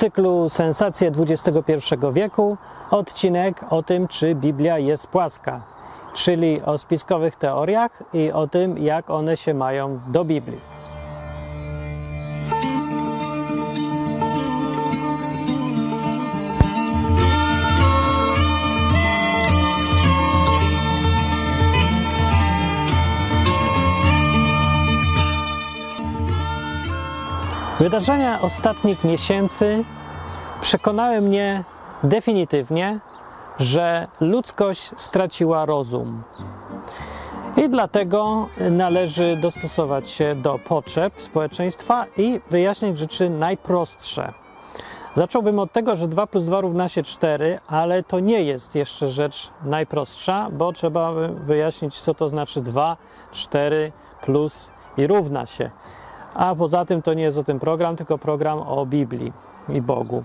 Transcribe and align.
cyklu 0.00 0.48
Sensacje 0.48 1.12
XXI 1.16 1.96
wieku 2.12 2.56
odcinek 2.90 3.64
o 3.70 3.82
tym, 3.82 4.08
czy 4.08 4.34
Biblia 4.34 4.78
jest 4.78 5.06
płaska, 5.06 5.60
czyli 6.14 6.62
o 6.62 6.78
spiskowych 6.78 7.36
teoriach 7.36 8.02
i 8.12 8.32
o 8.32 8.46
tym, 8.46 8.78
jak 8.78 9.10
one 9.10 9.36
się 9.36 9.54
mają 9.54 10.00
do 10.08 10.24
Biblii. 10.24 10.79
Wydarzenia 27.80 28.40
ostatnich 28.40 29.04
miesięcy 29.04 29.84
przekonały 30.60 31.20
mnie 31.20 31.64
definitywnie, 32.02 33.00
że 33.58 34.08
ludzkość 34.20 34.90
straciła 34.96 35.66
rozum. 35.66 36.22
I 37.56 37.68
dlatego 37.68 38.48
należy 38.70 39.36
dostosować 39.36 40.10
się 40.10 40.34
do 40.34 40.58
potrzeb 40.58 41.14
społeczeństwa 41.16 42.06
i 42.16 42.40
wyjaśnić 42.50 42.98
rzeczy 42.98 43.30
najprostsze. 43.30 44.32
Zacząłbym 45.14 45.58
od 45.58 45.72
tego, 45.72 45.96
że 45.96 46.08
2 46.08 46.26
plus 46.26 46.44
2 46.44 46.60
równa 46.60 46.88
się 46.88 47.02
4, 47.02 47.58
ale 47.66 48.02
to 48.02 48.20
nie 48.20 48.42
jest 48.42 48.74
jeszcze 48.74 49.10
rzecz 49.10 49.50
najprostsza, 49.64 50.48
bo 50.52 50.72
trzeba 50.72 51.12
wyjaśnić, 51.46 52.00
co 52.00 52.14
to 52.14 52.28
znaczy 52.28 52.60
2, 52.60 52.96
4 53.32 53.92
plus 54.22 54.70
i 54.96 55.06
równa 55.06 55.46
się. 55.46 55.70
A 56.34 56.54
poza 56.54 56.84
tym 56.84 57.02
to 57.02 57.14
nie 57.14 57.22
jest 57.22 57.38
o 57.38 57.44
tym 57.44 57.60
program, 57.60 57.96
tylko 57.96 58.18
program 58.18 58.58
o 58.58 58.86
Biblii 58.86 59.32
i 59.68 59.82
Bogu. 59.82 60.24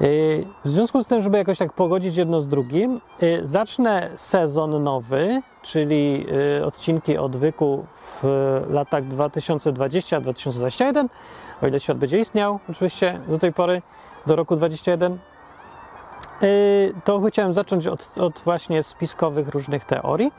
Y, 0.00 0.46
w 0.64 0.68
związku 0.68 1.02
z 1.02 1.06
tym, 1.06 1.22
żeby 1.22 1.38
jakoś 1.38 1.58
tak 1.58 1.72
pogodzić 1.72 2.16
jedno 2.16 2.40
z 2.40 2.48
drugim, 2.48 3.00
y, 3.22 3.40
zacznę 3.42 4.10
sezon 4.14 4.82
nowy, 4.82 5.42
czyli 5.62 6.26
y, 6.58 6.66
odcinki 6.66 7.18
odwyku 7.18 7.86
w 8.22 8.60
latach 8.70 9.04
2020-2021, 9.04 11.08
o 11.62 11.66
ile 11.66 11.80
świat 11.80 11.98
będzie 11.98 12.18
istniał, 12.18 12.58
oczywiście 12.70 13.20
do 13.28 13.38
tej 13.38 13.52
pory, 13.52 13.82
do 14.26 14.36
roku 14.36 14.56
2021. 14.56 15.18
To 17.04 17.20
chciałem 17.20 17.52
zacząć 17.52 17.86
od, 17.86 18.18
od 18.18 18.40
właśnie 18.44 18.82
spiskowych 18.82 19.48
różnych 19.48 19.84
teorii 19.84 20.32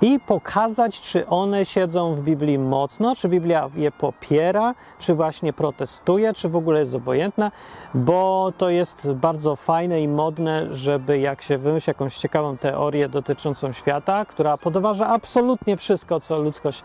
i 0.00 0.20
pokazać, 0.20 1.00
czy 1.00 1.26
one 1.26 1.64
siedzą 1.64 2.14
w 2.14 2.20
Biblii 2.20 2.58
mocno, 2.58 3.16
czy 3.16 3.28
Biblia 3.28 3.70
je 3.76 3.90
popiera, 3.90 4.74
czy 4.98 5.14
właśnie 5.14 5.52
protestuje, 5.52 6.34
czy 6.34 6.48
w 6.48 6.56
ogóle 6.56 6.80
jest 6.80 6.94
obojętna, 6.94 7.52
bo 7.94 8.52
to 8.58 8.70
jest 8.70 9.12
bardzo 9.12 9.56
fajne 9.56 10.00
i 10.00 10.08
modne, 10.08 10.74
żeby 10.74 11.18
jak 11.18 11.42
się 11.42 11.58
wymyśli 11.58 11.90
jakąś 11.90 12.18
ciekawą 12.18 12.56
teorię 12.56 13.08
dotyczącą 13.08 13.72
świata, 13.72 14.24
która 14.24 14.56
podważa 14.56 15.08
absolutnie 15.08 15.76
wszystko, 15.76 16.20
co 16.20 16.38
ludzkość 16.38 16.82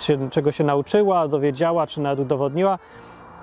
się, 0.00 0.30
czego 0.30 0.52
się 0.52 0.64
nauczyła, 0.64 1.28
dowiedziała, 1.28 1.86
czy 1.86 2.00
nawet 2.00 2.18
udowodniła, 2.18 2.78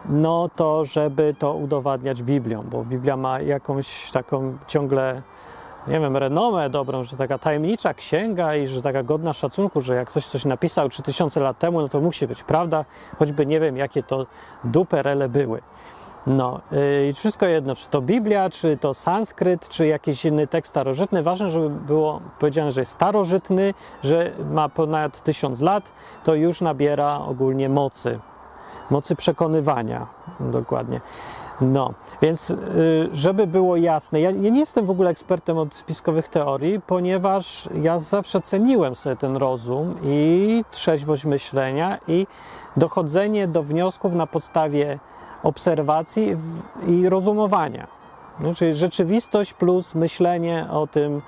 no 0.09 0.49
to 0.55 0.85
żeby 0.85 1.35
to 1.39 1.53
udowadniać 1.53 2.23
Biblią, 2.23 2.63
bo 2.71 2.83
Biblia 2.83 3.17
ma 3.17 3.41
jakąś 3.41 4.11
taką 4.11 4.57
ciągle 4.67 5.21
nie 5.87 5.99
wiem, 5.99 6.17
renomę 6.17 6.69
dobrą, 6.69 7.03
że 7.03 7.17
taka 7.17 7.37
tajemnicza 7.37 7.93
księga 7.93 8.55
i 8.55 8.67
że 8.67 8.81
taka 8.81 9.03
godna 9.03 9.33
szacunku, 9.33 9.81
że 9.81 9.95
jak 9.95 10.09
ktoś 10.09 10.25
coś 10.25 10.45
napisał 10.45 10.89
3000 10.89 11.39
lat 11.39 11.59
temu, 11.59 11.81
no 11.81 11.89
to 11.89 12.01
musi 12.01 12.27
być 12.27 12.43
prawda, 12.43 12.85
choćby 13.19 13.45
nie 13.45 13.59
wiem, 13.59 13.77
jakie 13.77 14.03
to 14.03 14.25
duperele 14.63 15.29
były. 15.29 15.61
No 16.27 16.61
y, 16.73 17.07
i 17.09 17.13
wszystko 17.13 17.45
jedno, 17.45 17.75
czy 17.75 17.89
to 17.89 18.01
Biblia, 18.01 18.49
czy 18.49 18.77
to 18.77 18.93
sanskryt, 18.93 19.69
czy 19.69 19.87
jakiś 19.87 20.25
inny 20.25 20.47
tekst 20.47 20.69
starożytny. 20.69 21.23
Ważne, 21.23 21.49
żeby 21.49 21.69
było 21.69 22.21
powiedziane, 22.39 22.71
że 22.71 22.81
jest 22.81 22.91
starożytny, 22.91 23.73
że 24.03 24.31
ma 24.51 24.69
ponad 24.69 25.23
tysiąc 25.23 25.61
lat, 25.61 25.91
to 26.23 26.35
już 26.35 26.61
nabiera 26.61 27.19
ogólnie 27.19 27.69
mocy, 27.69 28.19
mocy 28.89 29.15
przekonywania 29.15 30.07
dokładnie. 30.39 31.01
No, 31.61 31.93
więc 32.21 32.49
y, 32.49 32.55
żeby 33.13 33.47
było 33.47 33.77
jasne, 33.77 34.21
ja, 34.21 34.31
nie 34.31 34.59
jestem 34.59 34.85
w 34.85 34.89
ogóle 34.89 35.09
ekspertem 35.09 35.57
od 35.57 35.75
spiskowych 35.75 36.27
teorii, 36.27 36.81
ponieważ 36.81 37.69
ja 37.81 37.99
zawsze 37.99 38.41
ceniłem 38.41 38.95
sobie 38.95 39.15
ten 39.15 39.37
rozum 39.37 39.95
i 40.03 40.63
trzeźwość 40.71 41.25
myślenia 41.25 41.97
i 42.07 42.27
dochodzenie 42.77 43.47
do 43.47 43.63
wniosków 43.63 44.13
na 44.13 44.27
podstawie 44.27 44.99
obserwacji 45.43 46.37
i 46.87 47.09
rozumowania. 47.09 47.87
Czyli 48.55 48.73
rzeczywistość 48.73 49.53
plus 49.53 49.95
myślenie 49.95 50.67
o 50.71 50.87
tym, 50.87 51.21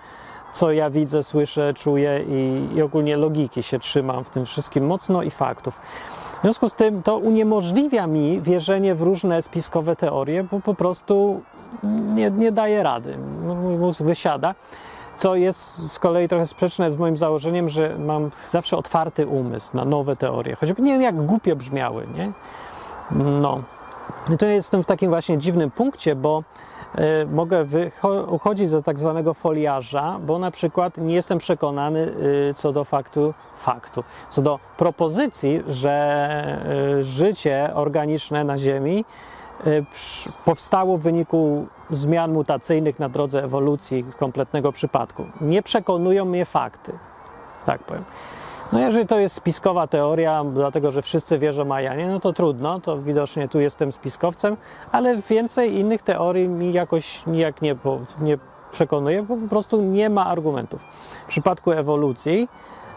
co 0.52 0.72
ja 0.72 0.90
widzę, 0.90 1.24
słyszę, 1.24 1.74
czuję 1.74 2.24
i, 2.30 2.68
i 2.76 2.82
ogólnie 2.82 3.18
logiki 3.18 3.64
się 3.64 3.80
trzymam 3.80 4.24
w 4.24 4.30
tym 4.30 4.46
wszystkim 4.46 4.86
mocno 4.86 5.24
i 5.24 5.32
faktów. 5.32 5.80
W 6.38 6.42
związku 6.42 6.70
z 6.70 6.76
tym 6.76 7.04
to 7.04 7.18
uniemożliwia 7.18 8.08
mi 8.08 8.42
wierzenie 8.42 8.96
w 8.96 9.02
różne 9.02 9.42
spiskowe 9.42 9.96
teorie, 9.96 10.44
bo 10.44 10.60
po 10.60 10.74
prostu 10.74 11.42
nie, 11.84 12.32
nie 12.32 12.52
daje 12.52 12.84
rady. 12.84 13.18
Mój 13.62 13.78
mózg 13.78 14.02
wysiada, 14.02 14.56
co 15.18 15.36
jest 15.36 15.92
z 15.92 16.00
kolei 16.00 16.28
trochę 16.28 16.46
sprzeczne 16.46 16.92
z 16.92 16.98
moim 16.98 17.18
założeniem, 17.18 17.70
że 17.70 17.96
mam 18.00 18.32
zawsze 18.50 18.78
otwarty 18.78 19.28
umysł 19.28 19.78
na 19.78 19.86
nowe 19.86 20.16
teorie, 20.16 20.56
choćby 20.56 20.82
nie 20.82 20.92
wiem 20.92 21.02
jak 21.02 21.26
głupie 21.26 21.56
brzmiały, 21.56 22.08
nie? 22.16 22.32
No. 23.12 23.62
I 24.34 24.38
to 24.38 24.46
jestem 24.46 24.84
w 24.84 24.86
takim 24.86 25.10
właśnie 25.10 25.38
dziwnym 25.38 25.72
punkcie, 25.72 26.16
bo 26.16 26.44
mogę 27.32 27.66
uchodzić 28.28 28.70
za 28.70 28.82
tak 28.82 29.00
zwanego 29.00 29.34
foliarza, 29.34 30.20
bo 30.26 30.40
na 30.40 30.52
przykład 30.52 30.98
nie 30.98 31.16
jestem 31.16 31.38
przekonany 31.38 32.00
y, 32.50 32.54
co 32.54 32.74
do 32.74 32.84
faktu, 32.84 33.34
faktu. 33.60 34.04
Co 34.30 34.42
do 34.42 34.60
propozycji, 34.78 35.64
że 35.68 36.64
y, 37.00 37.04
życie 37.04 37.72
organiczne 37.74 38.44
na 38.44 38.58
Ziemi 38.58 39.06
powstało 40.46 40.98
w 40.98 41.02
wyniku 41.02 41.68
zmian 41.92 42.32
mutacyjnych 42.32 43.00
na 43.00 43.10
drodze 43.10 43.44
ewolucji 43.44 44.06
kompletnego 44.20 44.72
przypadku. 44.72 45.26
Nie 45.42 45.62
przekonują 45.64 46.26
mnie 46.26 46.46
fakty, 46.46 46.94
tak 47.66 47.84
powiem. 47.84 48.04
No 48.74 48.80
jeżeli 48.80 49.08
to 49.08 49.20
jest 49.20 49.36
spiskowa 49.36 49.88
teoria, 49.88 50.44
dlatego 50.54 50.92
że 50.92 51.02
wszyscy 51.02 51.40
wierzą 51.40 51.66
Majanie, 51.66 52.08
no 52.08 52.20
to 52.20 52.34
trudno, 52.34 52.80
to 52.80 52.98
widocznie 52.98 53.48
tu 53.48 53.60
jestem 53.60 53.92
spiskowcem, 53.92 54.58
ale 54.92 55.18
więcej 55.18 55.74
innych 55.74 56.02
teorii 56.02 56.48
mi 56.48 56.74
jakoś 56.74 57.26
nijak 57.26 57.62
nie, 57.62 57.76
nie 58.22 58.38
przekonuje, 58.72 59.24
bo 59.24 59.38
po 59.38 59.48
prostu 59.48 59.82
nie 59.82 60.10
ma 60.10 60.26
argumentów. 60.26 60.82
W 61.26 61.30
przypadku 61.30 61.72
ewolucji 61.72 62.50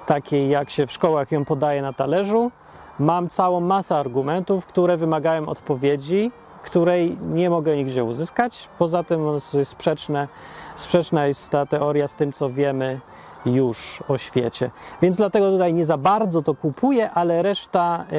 takiej 0.06 0.48
jak 0.48 0.70
się 0.70 0.86
w 0.86 0.92
szkołach 0.92 1.32
ją 1.32 1.44
podaje 1.44 1.82
na 1.82 1.92
talerzu, 1.92 2.50
mam 2.98 3.28
całą 3.28 3.60
masę 3.60 3.96
argumentów, 3.96 4.66
które 4.66 4.96
wymagają 4.96 5.48
odpowiedzi, 5.48 6.32
której 6.62 7.18
nie 7.20 7.50
mogę 7.50 7.76
nigdzie 7.76 8.04
uzyskać. 8.04 8.68
Poza 8.78 9.04
tym 9.04 9.26
jest 9.34 9.56
sprzeczne, 9.64 10.28
sprzeczna 10.76 11.26
jest 11.26 11.50
ta 11.50 11.66
teoria 11.66 12.08
z 12.08 12.14
tym, 12.14 12.32
co 12.32 12.50
wiemy 12.50 13.00
już 13.46 14.02
o 14.08 14.18
świecie. 14.18 14.70
Więc 15.02 15.16
dlatego 15.16 15.50
tutaj 15.50 15.74
nie 15.74 15.84
za 15.84 15.96
bardzo 15.96 16.42
to 16.42 16.54
kupuję, 16.54 17.10
ale 17.10 17.42
reszta, 17.42 18.04
yy, 18.10 18.18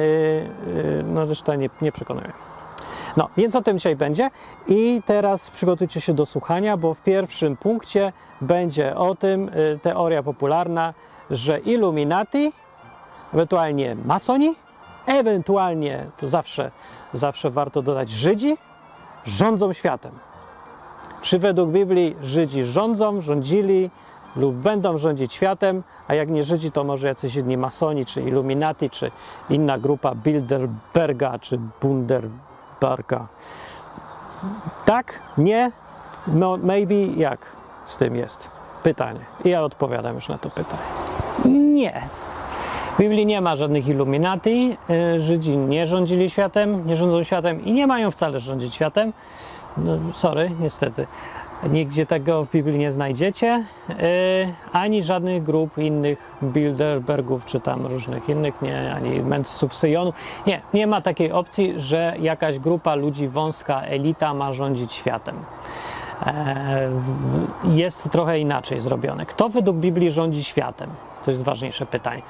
yy, 0.74 1.04
no 1.06 1.24
reszta 1.24 1.54
nie, 1.54 1.70
nie 1.82 1.92
przekonuje. 1.92 2.32
No, 3.16 3.28
więc 3.36 3.56
o 3.56 3.62
tym 3.62 3.78
dzisiaj 3.78 3.96
będzie. 3.96 4.30
I 4.68 5.02
teraz 5.06 5.50
przygotujcie 5.50 6.00
się 6.00 6.14
do 6.14 6.26
słuchania, 6.26 6.76
bo 6.76 6.94
w 6.94 7.02
pierwszym 7.02 7.56
punkcie 7.56 8.12
będzie 8.40 8.96
o 8.96 9.14
tym 9.14 9.50
yy, 9.54 9.78
teoria 9.82 10.22
popularna, 10.22 10.94
że 11.30 11.58
Illuminati, 11.58 12.52
ewentualnie 13.34 13.96
masoni, 14.04 14.54
ewentualnie, 15.06 16.06
to 16.16 16.26
zawsze, 16.26 16.70
zawsze 17.12 17.50
warto 17.50 17.82
dodać, 17.82 18.10
Żydzi, 18.10 18.56
rządzą 19.24 19.72
światem. 19.72 20.12
Czy 21.22 21.38
według 21.38 21.70
Biblii 21.70 22.16
Żydzi 22.22 22.64
rządzą, 22.64 23.20
rządzili 23.20 23.90
lub 24.36 24.54
będą 24.54 24.98
rządzić 24.98 25.32
światem, 25.32 25.82
a 26.08 26.14
jak 26.14 26.28
nie 26.30 26.44
Żydzi, 26.44 26.72
to 26.72 26.84
może 26.84 27.08
jacyś 27.08 27.36
inni 27.36 27.56
masoni, 27.56 28.06
czy 28.06 28.22
Illuminati, 28.22 28.90
czy 28.90 29.10
inna 29.50 29.78
grupa 29.78 30.14
Bilderberga, 30.14 31.38
czy 31.38 31.58
Bunderberga. 31.82 33.26
Tak? 34.84 35.18
Nie? 35.38 35.72
No, 36.26 36.56
maybe? 36.62 36.94
Jak 36.94 37.46
z 37.86 37.96
tym 37.96 38.16
jest? 38.16 38.50
Pytanie. 38.82 39.20
I 39.44 39.48
ja 39.48 39.62
odpowiadam 39.62 40.14
już 40.14 40.28
na 40.28 40.38
to 40.38 40.50
pytanie. 40.50 40.82
Nie. 41.44 42.02
W 42.94 42.98
Biblii 42.98 43.26
nie 43.26 43.40
ma 43.40 43.56
żadnych 43.56 43.88
iluminati. 43.88 44.76
Y, 45.14 45.20
Żydzi 45.20 45.58
nie 45.58 45.86
rządzili 45.86 46.30
światem, 46.30 46.86
nie 46.86 46.96
rządzą 46.96 47.24
światem 47.24 47.64
i 47.64 47.72
nie 47.72 47.86
mają 47.86 48.10
wcale 48.10 48.40
rządzić 48.40 48.74
światem. 48.74 49.12
No, 49.76 49.98
sorry, 50.12 50.50
niestety. 50.60 51.06
Nigdzie 51.70 52.06
tego 52.06 52.44
w 52.44 52.50
Biblii 52.50 52.78
nie 52.78 52.92
znajdziecie, 52.92 53.64
yy, 53.88 53.94
ani 54.72 55.02
żadnych 55.02 55.42
grup 55.42 55.78
innych 55.78 56.32
Bilderbergów, 56.42 57.44
czy 57.44 57.60
tam 57.60 57.86
różnych 57.86 58.28
innych, 58.28 58.62
nie, 58.62 58.94
ani 58.94 59.20
mędrców 59.20 59.74
Syjonu. 59.74 60.12
Nie, 60.46 60.60
nie 60.74 60.86
ma 60.86 61.00
takiej 61.00 61.32
opcji, 61.32 61.74
że 61.76 62.14
jakaś 62.20 62.58
grupa 62.58 62.94
ludzi, 62.94 63.28
wąska 63.28 63.82
elita 63.82 64.34
ma 64.34 64.52
rządzić 64.52 64.92
światem. 64.92 65.36
Yy, 67.64 67.74
jest 67.74 68.10
trochę 68.10 68.38
inaczej 68.38 68.80
zrobione. 68.80 69.26
Kto 69.26 69.48
według 69.48 69.76
Biblii 69.76 70.10
rządzi 70.10 70.44
światem? 70.44 70.90
To 71.24 71.30
jest 71.30 71.42
ważniejsze 71.42 71.86
pytanie. 71.86 72.22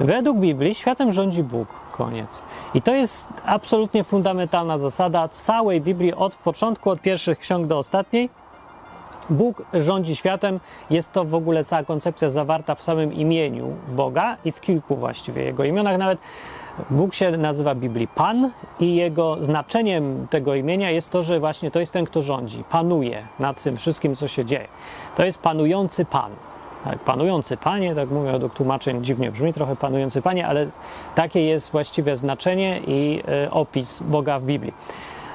Według 0.00 0.38
Biblii 0.38 0.74
światem 0.74 1.12
rządzi 1.12 1.42
Bóg. 1.42 1.68
Koniec. 1.92 2.42
I 2.74 2.82
to 2.82 2.94
jest 2.94 3.28
absolutnie 3.46 4.04
fundamentalna 4.04 4.78
zasada 4.78 5.28
całej 5.28 5.80
Biblii 5.80 6.14
od 6.14 6.34
początku, 6.34 6.90
od 6.90 7.00
pierwszych 7.00 7.38
ksiąg 7.38 7.66
do 7.66 7.78
ostatniej 7.78 8.30
Bóg 9.30 9.62
rządzi 9.74 10.16
światem. 10.16 10.60
Jest 10.90 11.12
to 11.12 11.24
w 11.24 11.34
ogóle 11.34 11.64
cała 11.64 11.84
koncepcja 11.84 12.28
zawarta 12.28 12.74
w 12.74 12.82
samym 12.82 13.12
imieniu 13.12 13.70
Boga 13.88 14.36
i 14.44 14.52
w 14.52 14.60
kilku 14.60 14.96
właściwie 14.96 15.42
jego 15.42 15.64
imionach. 15.64 15.98
Nawet 15.98 16.18
Bóg 16.90 17.14
się 17.14 17.30
nazywa 17.30 17.74
w 17.74 17.78
Biblii 17.78 18.08
Pan 18.08 18.50
i 18.80 18.94
jego 18.94 19.44
znaczeniem 19.44 20.26
tego 20.30 20.54
imienia 20.54 20.90
jest 20.90 21.10
to, 21.10 21.22
że 21.22 21.40
właśnie 21.40 21.70
to 21.70 21.80
jest 21.80 21.92
ten, 21.92 22.04
kto 22.04 22.22
rządzi, 22.22 22.64
panuje 22.70 23.26
nad 23.38 23.62
tym 23.62 23.76
wszystkim, 23.76 24.16
co 24.16 24.28
się 24.28 24.44
dzieje. 24.44 24.68
To 25.16 25.24
jest 25.24 25.38
panujący 25.38 26.04
Pan. 26.04 26.30
Tak, 26.84 26.98
panujący 26.98 27.56
Panie, 27.56 27.94
tak 27.94 28.10
mówię, 28.10 28.32
według 28.32 28.54
tłumaczeń 28.54 29.04
dziwnie 29.04 29.32
brzmi 29.32 29.52
trochę 29.52 29.76
panujący 29.76 30.22
Panie, 30.22 30.46
ale 30.46 30.66
takie 31.14 31.40
jest 31.40 31.70
właściwe 31.70 32.16
znaczenie 32.16 32.80
i 32.86 33.22
y, 33.46 33.50
opis 33.50 34.02
Boga 34.02 34.38
w 34.38 34.42
Biblii. 34.42 34.72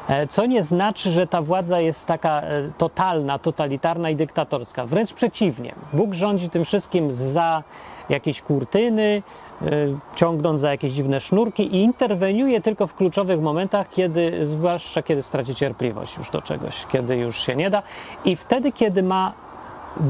E, 0.09 0.27
co 0.27 0.45
nie 0.45 0.63
znaczy, 0.63 1.11
że 1.11 1.27
ta 1.27 1.41
władza 1.41 1.79
jest 1.79 2.05
taka 2.07 2.41
e, 2.41 2.69
totalna, 2.77 3.39
totalitarna 3.39 4.09
i 4.09 4.15
dyktatorska. 4.15 4.85
Wręcz 4.85 5.13
przeciwnie. 5.13 5.75
Bóg 5.93 6.13
rządzi 6.13 6.49
tym 6.49 6.65
wszystkim 6.65 7.11
za 7.11 7.63
jakieś 8.09 8.41
kurtyny, 8.41 9.23
e, 9.61 9.67
ciągnąc 10.15 10.61
za 10.61 10.71
jakieś 10.71 10.91
dziwne 10.91 11.19
sznurki 11.19 11.75
i 11.75 11.83
interweniuje 11.83 12.61
tylko 12.61 12.87
w 12.87 12.95
kluczowych 12.95 13.41
momentach, 13.41 13.89
kiedy, 13.89 14.45
zwłaszcza 14.45 15.01
kiedy 15.01 15.23
straci 15.23 15.55
cierpliwość 15.55 16.17
już 16.17 16.29
do 16.29 16.41
czegoś, 16.41 16.85
kiedy 16.85 17.17
już 17.17 17.39
się 17.45 17.55
nie 17.55 17.69
da 17.69 17.83
i 18.25 18.35
wtedy, 18.35 18.71
kiedy 18.71 19.03
ma, 19.03 19.33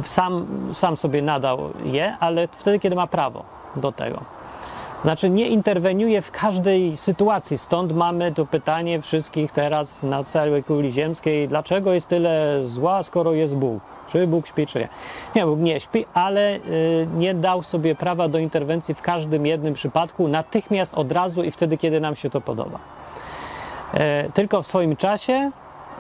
sam, 0.06 0.48
sam 0.74 0.98
sobie 0.98 1.22
nadał 1.22 1.60
je, 1.84 2.18
ale 2.20 2.48
wtedy, 2.48 2.80
kiedy 2.80 2.96
ma 2.96 3.08
prawo 3.08 3.44
do 3.76 3.92
tego. 3.92 4.41
Znaczy 5.02 5.30
nie 5.30 5.48
interweniuje 5.48 6.22
w 6.22 6.32
każdej 6.32 6.98
sytuacji. 6.98 7.58
Stąd 7.58 7.96
mamy 7.96 8.32
to 8.32 8.46
pytanie 8.46 9.02
wszystkich 9.02 9.52
teraz 9.52 10.04
na 10.04 10.24
całej 10.24 10.64
kuli 10.64 10.92
ziemskiej, 10.92 11.48
dlaczego 11.48 11.94
jest 11.94 12.08
tyle 12.08 12.62
zła, 12.66 13.04
skoro 13.04 13.34
jest 13.34 13.56
Bóg? 13.56 13.84
Czy 14.12 14.28
Bóg 14.28 14.48
śpi, 14.48 14.68
czy 14.68 14.80
nie? 14.80 14.88
Nie, 15.36 15.46
Bóg 15.46 15.60
nie 15.60 15.80
śpi, 15.80 16.06
ale 16.14 16.56
y, 16.56 17.08
nie 17.18 17.34
dał 17.34 17.64
sobie 17.64 17.96
prawa 17.96 18.28
do 18.28 18.38
interwencji 18.38 18.94
w 18.94 19.02
każdym 19.02 19.46
jednym 19.46 19.74
przypadku, 19.74 20.28
natychmiast, 20.28 20.94
od 20.94 21.12
razu 21.12 21.44
i 21.44 21.52
wtedy, 21.52 21.78
kiedy 21.78 22.00
nam 22.00 22.16
się 22.16 22.30
to 22.30 22.42
podoba. 22.42 22.80
E, 23.94 24.30
tylko 24.30 24.62
w 24.62 24.68
swoim 24.68 24.96
czasie, 24.96 25.52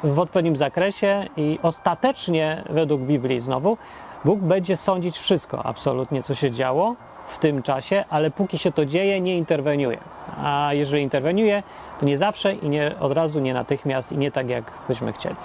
w 0.04 0.20
odpowiednim 0.20 0.58
zakresie 0.58 1.28
i 1.38 1.60
ostatecznie, 1.64 2.64
według 2.70 3.02
Biblii 3.02 3.42
znowu, 3.42 3.78
Bóg 4.26 4.40
będzie 4.40 4.78
sądzić 4.78 5.18
wszystko, 5.18 5.66
absolutnie, 5.66 6.24
co 6.24 6.36
się 6.36 6.52
działo, 6.52 6.96
w 7.32 7.40
tym 7.40 7.64
czasie, 7.64 8.04
ale 8.10 8.32
póki 8.32 8.58
się 8.58 8.72
to 8.72 8.86
dzieje, 8.86 9.22
nie 9.22 9.38
interweniuje. 9.38 9.98
A 10.44 10.70
jeżeli 10.72 11.04
interweniuje, 11.04 11.64
to 12.00 12.06
nie 12.06 12.18
zawsze 12.18 12.54
i 12.54 12.70
nie 12.70 12.92
od 13.00 13.12
razu, 13.12 13.40
nie 13.40 13.54
natychmiast 13.54 14.12
i 14.12 14.18
nie 14.18 14.32
tak, 14.32 14.50
jak 14.50 14.64
byśmy 14.88 15.14
chcieli. 15.14 15.36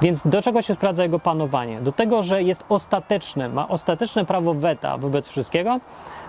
Więc 0.00 0.26
do 0.26 0.42
czego 0.42 0.62
się 0.62 0.74
sprawdza 0.74 1.02
jego 1.02 1.18
panowanie? 1.18 1.80
Do 1.80 1.92
tego, 1.92 2.22
że 2.22 2.42
jest 2.42 2.64
ostateczne, 2.68 3.48
ma 3.48 3.68
ostateczne 3.68 4.24
prawo 4.24 4.54
weta 4.54 4.98
wobec 4.98 5.28
wszystkiego, 5.28 5.80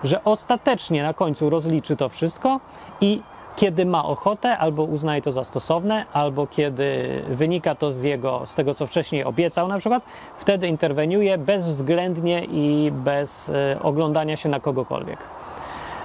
że 0.04 0.24
ostatecznie 0.24 1.02
na 1.02 1.14
końcu 1.14 1.50
rozliczy 1.50 1.96
to 1.96 2.08
wszystko 2.08 2.60
i 3.00 3.22
kiedy 3.56 3.86
ma 3.86 4.04
ochotę, 4.04 4.58
albo 4.58 4.82
uznaje 4.82 5.22
to 5.22 5.32
za 5.32 5.44
stosowne, 5.44 6.04
albo 6.12 6.46
kiedy 6.46 7.22
wynika 7.28 7.74
to 7.74 7.92
z 7.92 8.02
jego, 8.02 8.42
z 8.46 8.54
tego, 8.54 8.74
co 8.74 8.86
wcześniej 8.86 9.24
obiecał 9.24 9.68
na 9.68 9.78
przykład, 9.78 10.02
wtedy 10.38 10.68
interweniuje 10.68 11.38
bezwzględnie 11.38 12.44
i 12.44 12.92
bez 12.92 13.48
e, 13.48 13.76
oglądania 13.82 14.36
się 14.36 14.48
na 14.48 14.60
kogokolwiek. 14.60 15.18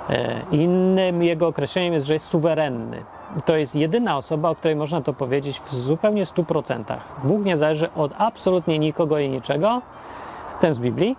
E, 0.09 0.41
innym 0.51 1.23
jego 1.23 1.47
określeniem 1.47 1.93
jest, 1.93 2.05
że 2.05 2.13
jest 2.13 2.25
suwerenny. 2.25 3.03
To 3.45 3.57
jest 3.57 3.75
jedyna 3.75 4.17
osoba, 4.17 4.49
o 4.49 4.55
której 4.55 4.75
można 4.75 5.01
to 5.01 5.13
powiedzieć 5.13 5.59
w 5.59 5.75
zupełnie 5.75 6.25
100%. 6.25 6.83
Bóg 7.23 7.45
nie 7.45 7.57
zależy 7.57 7.93
od 7.93 8.11
absolutnie 8.17 8.79
nikogo 8.79 9.19
i 9.19 9.29
niczego, 9.29 9.81
ten 10.61 10.73
z 10.73 10.79
Biblii, 10.79 11.15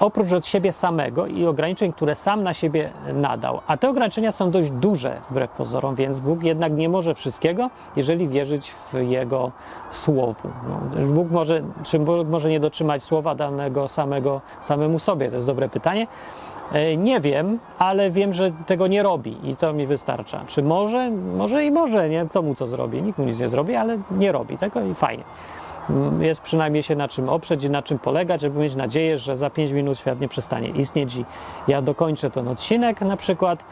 oprócz 0.00 0.32
od 0.32 0.46
siebie 0.46 0.72
samego 0.72 1.26
i 1.26 1.46
ograniczeń, 1.46 1.92
które 1.92 2.14
sam 2.14 2.42
na 2.42 2.54
siebie 2.54 2.90
nadał. 3.12 3.60
A 3.66 3.76
te 3.76 3.88
ograniczenia 3.88 4.32
są 4.32 4.50
dość 4.50 4.70
duże 4.70 5.16
wbrew 5.30 5.50
pozorom, 5.50 5.94
więc 5.94 6.20
Bóg 6.20 6.42
jednak 6.42 6.72
nie 6.72 6.88
może 6.88 7.14
wszystkiego, 7.14 7.70
jeżeli 7.96 8.28
wierzyć 8.28 8.70
w 8.70 8.94
Jego 8.94 9.52
słowu. 9.90 10.48
No, 10.68 11.06
Bóg 11.06 11.30
może, 11.30 11.62
czy 11.82 11.98
Bóg 11.98 12.28
może 12.28 12.50
nie 12.50 12.60
dotrzymać 12.60 13.02
słowa 13.02 13.34
danego 13.34 13.88
samego, 13.88 14.40
samemu 14.60 14.98
sobie? 14.98 15.28
To 15.28 15.34
jest 15.34 15.46
dobre 15.46 15.68
pytanie. 15.68 16.06
E, 16.72 16.96
nie 16.96 17.20
wiem, 17.20 17.58
ale 17.78 18.10
wiem, 18.10 18.32
że 18.32 18.52
tego 18.66 18.86
nie 18.86 19.02
robi 19.02 19.36
i 19.50 19.56
to 19.56 19.72
mi 19.72 19.86
wystarcza. 19.86 20.40
Czy 20.46 20.62
może? 20.62 21.10
Może 21.10 21.64
i 21.64 21.70
może, 21.70 22.08
nie? 22.08 22.26
Kto 22.30 22.42
mu 22.42 22.54
co 22.54 22.66
zrobi? 22.66 23.02
Nikt 23.02 23.18
mu 23.18 23.24
nic 23.24 23.40
nie 23.40 23.48
zrobi, 23.48 23.76
ale 23.76 23.98
nie 24.10 24.32
robi 24.32 24.58
tego 24.58 24.80
i 24.80 24.94
fajnie 24.94 25.24
jest 26.20 26.40
przynajmniej 26.40 26.82
się 26.82 26.96
na 26.96 27.08
czym 27.08 27.28
oprzeć 27.28 27.64
i 27.64 27.70
na 27.70 27.82
czym 27.82 27.98
polegać, 27.98 28.40
żeby 28.40 28.60
mieć 28.60 28.74
nadzieję, 28.74 29.18
że 29.18 29.36
za 29.36 29.50
5 29.50 29.70
minut 29.70 29.98
świat 29.98 30.20
nie 30.20 30.28
przestanie 30.28 30.68
istnieć 30.68 31.16
i 31.16 31.24
ja 31.68 31.82
dokończę 31.82 32.30
ten 32.30 32.48
odcinek 32.48 33.00
na 33.00 33.16
przykład 33.16 33.64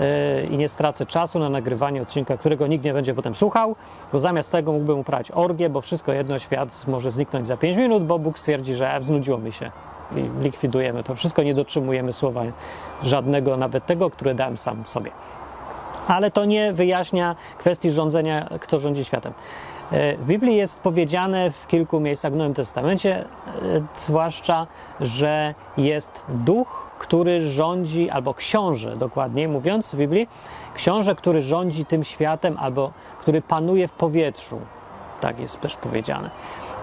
yy, 0.00 0.06
i 0.50 0.56
nie 0.56 0.68
stracę 0.68 1.06
czasu 1.06 1.38
na 1.38 1.50
nagrywanie 1.50 2.02
odcinka, 2.02 2.36
którego 2.36 2.66
nikt 2.66 2.84
nie 2.84 2.92
będzie 2.92 3.14
potem 3.14 3.34
słuchał, 3.34 3.76
bo 4.12 4.20
zamiast 4.20 4.52
tego 4.52 4.72
mógłbym 4.72 4.98
uprawiać 4.98 5.30
orgię, 5.30 5.68
bo 5.68 5.80
wszystko 5.80 6.12
jedno, 6.12 6.38
świat 6.38 6.86
może 6.86 7.10
zniknąć 7.10 7.46
za 7.46 7.56
5 7.56 7.76
minut, 7.76 8.06
bo 8.06 8.18
Bóg 8.18 8.38
stwierdzi, 8.38 8.74
że 8.74 9.00
wznudziło 9.00 9.38
mi 9.38 9.52
się 9.52 9.70
i 10.16 10.42
likwidujemy 10.42 11.04
to 11.04 11.14
wszystko, 11.14 11.42
nie 11.42 11.54
dotrzymujemy 11.54 12.12
słowa 12.12 12.42
żadnego, 13.02 13.56
nawet 13.56 13.86
tego, 13.86 14.10
które 14.10 14.34
dałem 14.34 14.56
sam 14.56 14.84
sobie. 14.84 15.10
Ale 16.08 16.30
to 16.30 16.44
nie 16.44 16.72
wyjaśnia 16.72 17.36
kwestii 17.58 17.90
rządzenia, 17.90 18.48
kto 18.60 18.78
rządzi 18.78 19.04
światem. 19.04 19.32
E, 19.92 20.16
w 20.16 20.26
Biblii 20.26 20.56
jest 20.56 20.80
powiedziane 20.80 21.50
w 21.50 21.66
kilku 21.66 22.00
miejscach 22.00 22.32
w 22.32 22.36
Nowym 22.36 22.54
Testamencie, 22.54 23.16
e, 23.16 23.24
zwłaszcza, 23.98 24.66
że 25.00 25.54
jest 25.76 26.22
duch, 26.28 26.86
który 26.98 27.50
rządzi, 27.50 28.10
albo 28.10 28.34
książę 28.34 28.96
dokładniej 28.96 29.48
mówiąc 29.48 29.88
w 29.88 29.96
Biblii, 29.96 30.28
książę, 30.74 31.14
który 31.14 31.42
rządzi 31.42 31.84
tym 31.84 32.04
światem, 32.04 32.56
albo 32.60 32.92
który 33.20 33.42
panuje 33.42 33.88
w 33.88 33.92
powietrzu. 33.92 34.60
Tak 35.20 35.40
jest 35.40 35.60
też 35.60 35.76
powiedziane. 35.76 36.30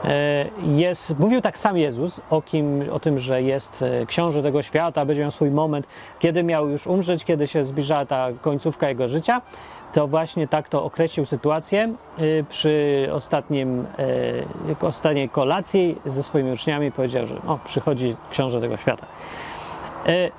E, 0.03 0.45
jest, 0.75 1.19
mówił 1.19 1.41
tak 1.41 1.57
sam 1.57 1.77
Jezus 1.77 2.21
o, 2.29 2.41
kim, 2.41 2.83
o 2.91 2.99
tym, 2.99 3.19
że 3.19 3.41
jest 3.41 3.83
książę 4.07 4.43
tego 4.43 4.61
świata, 4.61 5.05
będzie 5.05 5.21
miał 5.21 5.31
swój 5.31 5.51
moment, 5.51 5.87
kiedy 6.19 6.43
miał 6.43 6.69
już 6.69 6.87
umrzeć, 6.87 7.25
kiedy 7.25 7.47
się 7.47 7.65
zbliżała 7.65 8.05
ta 8.05 8.27
końcówka 8.41 8.89
jego 8.89 9.07
życia 9.07 9.41
to 9.93 10.07
właśnie 10.07 10.47
tak 10.47 10.69
to 10.69 10.83
określił 10.83 11.25
sytuację 11.25 11.93
y, 12.19 12.45
przy 12.49 13.07
ostatnim, 13.11 13.85
y, 14.81 14.87
ostatniej 14.87 15.29
kolacji 15.29 15.97
ze 16.05 16.23
swoimi 16.23 16.51
uczniami 16.51 16.91
powiedział, 16.91 17.27
że 17.27 17.35
o, 17.47 17.59
przychodzi 17.65 18.15
książę 18.31 18.61
tego 18.61 18.77
świata. 18.77 19.05
Y, 20.07 20.31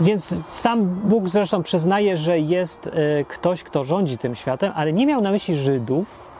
więc 0.00 0.48
sam 0.48 0.84
Bóg 0.84 1.28
zresztą 1.28 1.62
przyznaje, 1.62 2.16
że 2.16 2.38
jest 2.38 2.90
ktoś, 3.28 3.62
kto 3.62 3.84
rządzi 3.84 4.18
tym 4.18 4.34
światem, 4.34 4.72
ale 4.74 4.92
nie 4.92 5.06
miał 5.06 5.20
na 5.20 5.30
myśli 5.30 5.56
Żydów, 5.56 6.32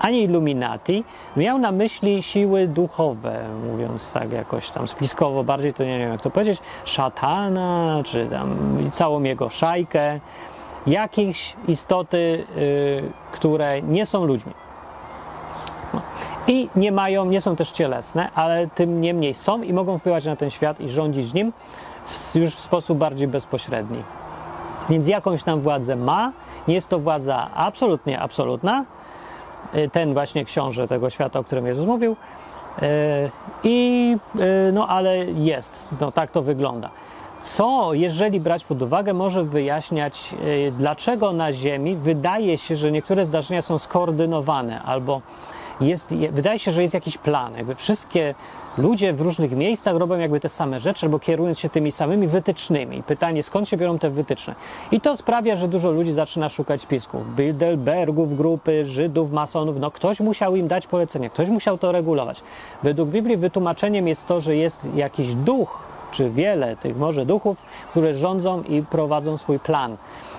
ani 0.00 0.22
Illuminati, 0.22 1.04
miał 1.36 1.58
na 1.58 1.72
myśli 1.72 2.22
siły 2.22 2.66
duchowe, 2.66 3.44
mówiąc 3.70 4.12
tak 4.12 4.32
jakoś 4.32 4.70
tam 4.70 4.88
spiskowo, 4.88 5.44
bardziej 5.44 5.74
to 5.74 5.84
nie 5.84 5.98
wiem 5.98 6.12
jak 6.12 6.20
to 6.20 6.30
powiedzieć, 6.30 6.60
szatana, 6.84 8.00
czy 8.04 8.26
tam 8.26 8.56
całą 8.92 9.22
jego 9.22 9.48
szajkę, 9.48 10.20
jakieś 10.86 11.56
istoty, 11.68 12.46
y, 12.56 13.02
które 13.32 13.82
nie 13.82 14.06
są 14.06 14.24
ludźmi. 14.24 14.52
I 16.46 16.68
nie 16.76 16.92
mają, 16.92 17.24
nie 17.24 17.40
są 17.40 17.56
też 17.56 17.70
cielesne, 17.70 18.30
ale 18.34 18.68
tym 18.68 19.00
niemniej 19.00 19.34
są 19.34 19.62
i 19.62 19.72
mogą 19.72 19.98
wpływać 19.98 20.24
na 20.24 20.36
ten 20.36 20.50
świat 20.50 20.80
i 20.80 20.88
rządzić 20.88 21.34
nim 21.34 21.52
w, 22.06 22.34
już 22.36 22.54
w 22.54 22.60
sposób 22.60 22.98
bardziej 22.98 23.28
bezpośredni. 23.28 24.02
Więc 24.90 25.08
jakąś 25.08 25.42
tam 25.42 25.60
władzę 25.60 25.96
ma. 25.96 26.32
Nie 26.68 26.74
jest 26.74 26.88
to 26.88 26.98
władza 26.98 27.50
absolutnie 27.54 28.20
absolutna. 28.20 28.84
Y, 29.74 29.90
ten 29.92 30.12
właśnie 30.14 30.44
książę 30.44 30.88
tego 30.88 31.10
świata, 31.10 31.38
o 31.38 31.44
którym 31.44 31.66
Jezus 31.66 31.86
mówił. 31.86 32.16
Y, 32.82 32.86
I 33.64 34.16
no 34.72 34.88
ale 34.88 35.16
jest, 35.18 35.88
no 36.00 36.12
tak 36.12 36.30
to 36.30 36.42
wygląda 36.42 36.90
co, 37.42 37.94
jeżeli 37.94 38.40
brać 38.40 38.64
pod 38.64 38.82
uwagę, 38.82 39.14
może 39.14 39.44
wyjaśniać, 39.44 40.34
e, 40.68 40.70
dlaczego 40.70 41.32
na 41.32 41.52
Ziemi 41.52 41.96
wydaje 41.96 42.58
się, 42.58 42.76
że 42.76 42.92
niektóre 42.92 43.26
zdarzenia 43.26 43.62
są 43.62 43.78
skoordynowane 43.78 44.82
albo 44.82 45.20
jest, 45.80 46.14
wydaje 46.32 46.58
się, 46.58 46.72
że 46.72 46.82
jest 46.82 46.94
jakiś 46.94 47.18
plan. 47.18 47.56
Jakby 47.56 47.74
wszystkie 47.74 48.34
ludzie 48.78 49.12
w 49.12 49.20
różnych 49.20 49.52
miejscach 49.52 49.96
robią 49.96 50.18
jakby 50.18 50.40
te 50.40 50.48
same 50.48 50.80
rzeczy, 50.80 51.06
albo 51.06 51.18
kierując 51.18 51.58
się 51.58 51.68
tymi 51.68 51.92
samymi 51.92 52.26
wytycznymi. 52.26 53.02
Pytanie, 53.02 53.42
skąd 53.42 53.68
się 53.68 53.76
biorą 53.76 53.98
te 53.98 54.10
wytyczne? 54.10 54.54
I 54.92 55.00
to 55.00 55.16
sprawia, 55.16 55.56
że 55.56 55.68
dużo 55.68 55.90
ludzi 55.90 56.12
zaczyna 56.12 56.48
szukać 56.48 56.80
spisków. 56.80 57.34
Bilderbergów, 57.36 58.36
grupy, 58.36 58.84
Żydów, 58.84 59.32
masonów. 59.32 59.76
No 59.80 59.90
ktoś 59.90 60.20
musiał 60.20 60.56
im 60.56 60.68
dać 60.68 60.86
polecenie, 60.86 61.30
ktoś 61.30 61.48
musiał 61.48 61.78
to 61.78 61.92
regulować. 61.92 62.42
Według 62.82 63.08
Biblii 63.08 63.36
wytłumaczeniem 63.36 64.08
jest 64.08 64.26
to, 64.26 64.40
że 64.40 64.56
jest 64.56 64.88
jakiś 64.94 65.34
duch, 65.34 65.89
czy 66.10 66.30
wiele 66.30 66.76
tych 66.76 66.96
może 66.96 67.26
duchów, 67.26 67.56
które 67.90 68.14
rządzą 68.14 68.62
i 68.62 68.82
prowadzą 68.82 69.38
swój 69.38 69.58
plan. 69.58 69.96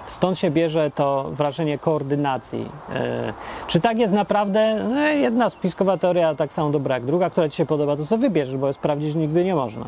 Stąd 0.07 0.39
się 0.39 0.51
bierze 0.51 0.91
to 0.95 1.23
wrażenie 1.31 1.77
koordynacji. 1.77 2.69
E, 2.95 3.33
czy 3.67 3.81
tak 3.81 3.97
jest 3.97 4.13
naprawdę? 4.13 4.83
No, 4.89 5.01
jedna 5.01 5.49
spiskowa 5.49 5.97
teoria 5.97 6.35
tak 6.35 6.53
samo 6.53 6.69
dobra 6.69 6.95
jak 6.95 7.05
druga, 7.05 7.29
która 7.29 7.49
Ci 7.49 7.57
się 7.57 7.65
podoba, 7.65 7.97
to 7.97 8.05
sobie 8.05 8.21
wybierzesz, 8.21 8.57
bo 8.57 8.73
sprawdzić 8.73 9.15
nigdy 9.15 9.45
nie 9.45 9.55
można. 9.55 9.85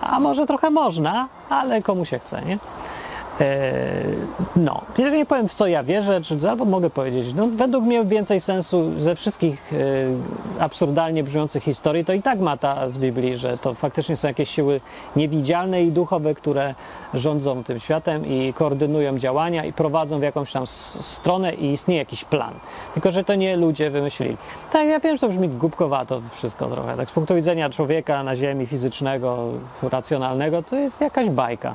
A 0.00 0.20
może 0.20 0.46
trochę 0.46 0.70
można, 0.70 1.28
ale 1.50 1.82
komu 1.82 2.04
się 2.04 2.18
chce, 2.18 2.42
nie? 2.42 2.58
E, 3.40 3.72
no, 4.56 4.82
jeżeli 4.98 5.26
powiem 5.26 5.48
w 5.48 5.54
co 5.54 5.66
ja 5.66 5.82
wierzę, 5.82 6.20
czy 6.20 6.50
albo 6.50 6.64
mogę 6.64 6.90
powiedzieć, 6.90 7.34
no 7.34 7.48
według 7.48 7.84
mnie 7.84 8.04
więcej 8.04 8.40
sensu 8.40 9.00
ze 9.00 9.14
wszystkich 9.14 9.72
e, 9.72 10.62
absurdalnie 10.62 11.22
brzmiących 11.22 11.62
historii, 11.62 12.04
to 12.04 12.12
i 12.12 12.22
tak 12.22 12.40
ma 12.40 12.56
ta 12.56 12.88
z 12.88 12.98
Biblii, 12.98 13.36
że 13.36 13.58
to 13.58 13.74
faktycznie 13.74 14.16
są 14.16 14.28
jakieś 14.28 14.50
siły 14.50 14.80
niewidzialne 15.16 15.82
i 15.82 15.92
duchowe, 15.92 16.34
które 16.34 16.74
rządzą 17.14 17.64
tym 17.64 17.80
światem 17.80 18.26
i 18.26 18.52
koordynują 18.52 19.18
działania 19.18 19.64
i 19.64 19.72
prowadzą 19.72 20.18
w 20.18 20.22
jakąś 20.22 20.52
tam 20.52 20.66
stronę 21.00 21.54
i 21.54 21.72
istnieje 21.72 21.98
jakiś 21.98 22.24
plan. 22.24 22.54
Tylko, 22.94 23.12
że 23.12 23.24
to 23.24 23.34
nie 23.34 23.56
ludzie 23.56 23.90
wymyślili. 23.90 24.36
Tak, 24.72 24.88
ja 24.88 25.00
wiem, 25.00 25.16
że 25.16 25.20
to 25.20 25.28
brzmi 25.28 25.48
głupkowato 25.48 26.20
wszystko 26.34 26.66
trochę. 26.66 26.96
Tak 26.96 27.10
z 27.10 27.12
punktu 27.12 27.34
widzenia 27.34 27.70
człowieka 27.70 28.22
na 28.22 28.36
ziemi 28.36 28.66
fizycznego, 28.66 29.52
racjonalnego, 29.82 30.62
to 30.62 30.76
jest 30.76 31.00
jakaś 31.00 31.30
bajka. 31.30 31.74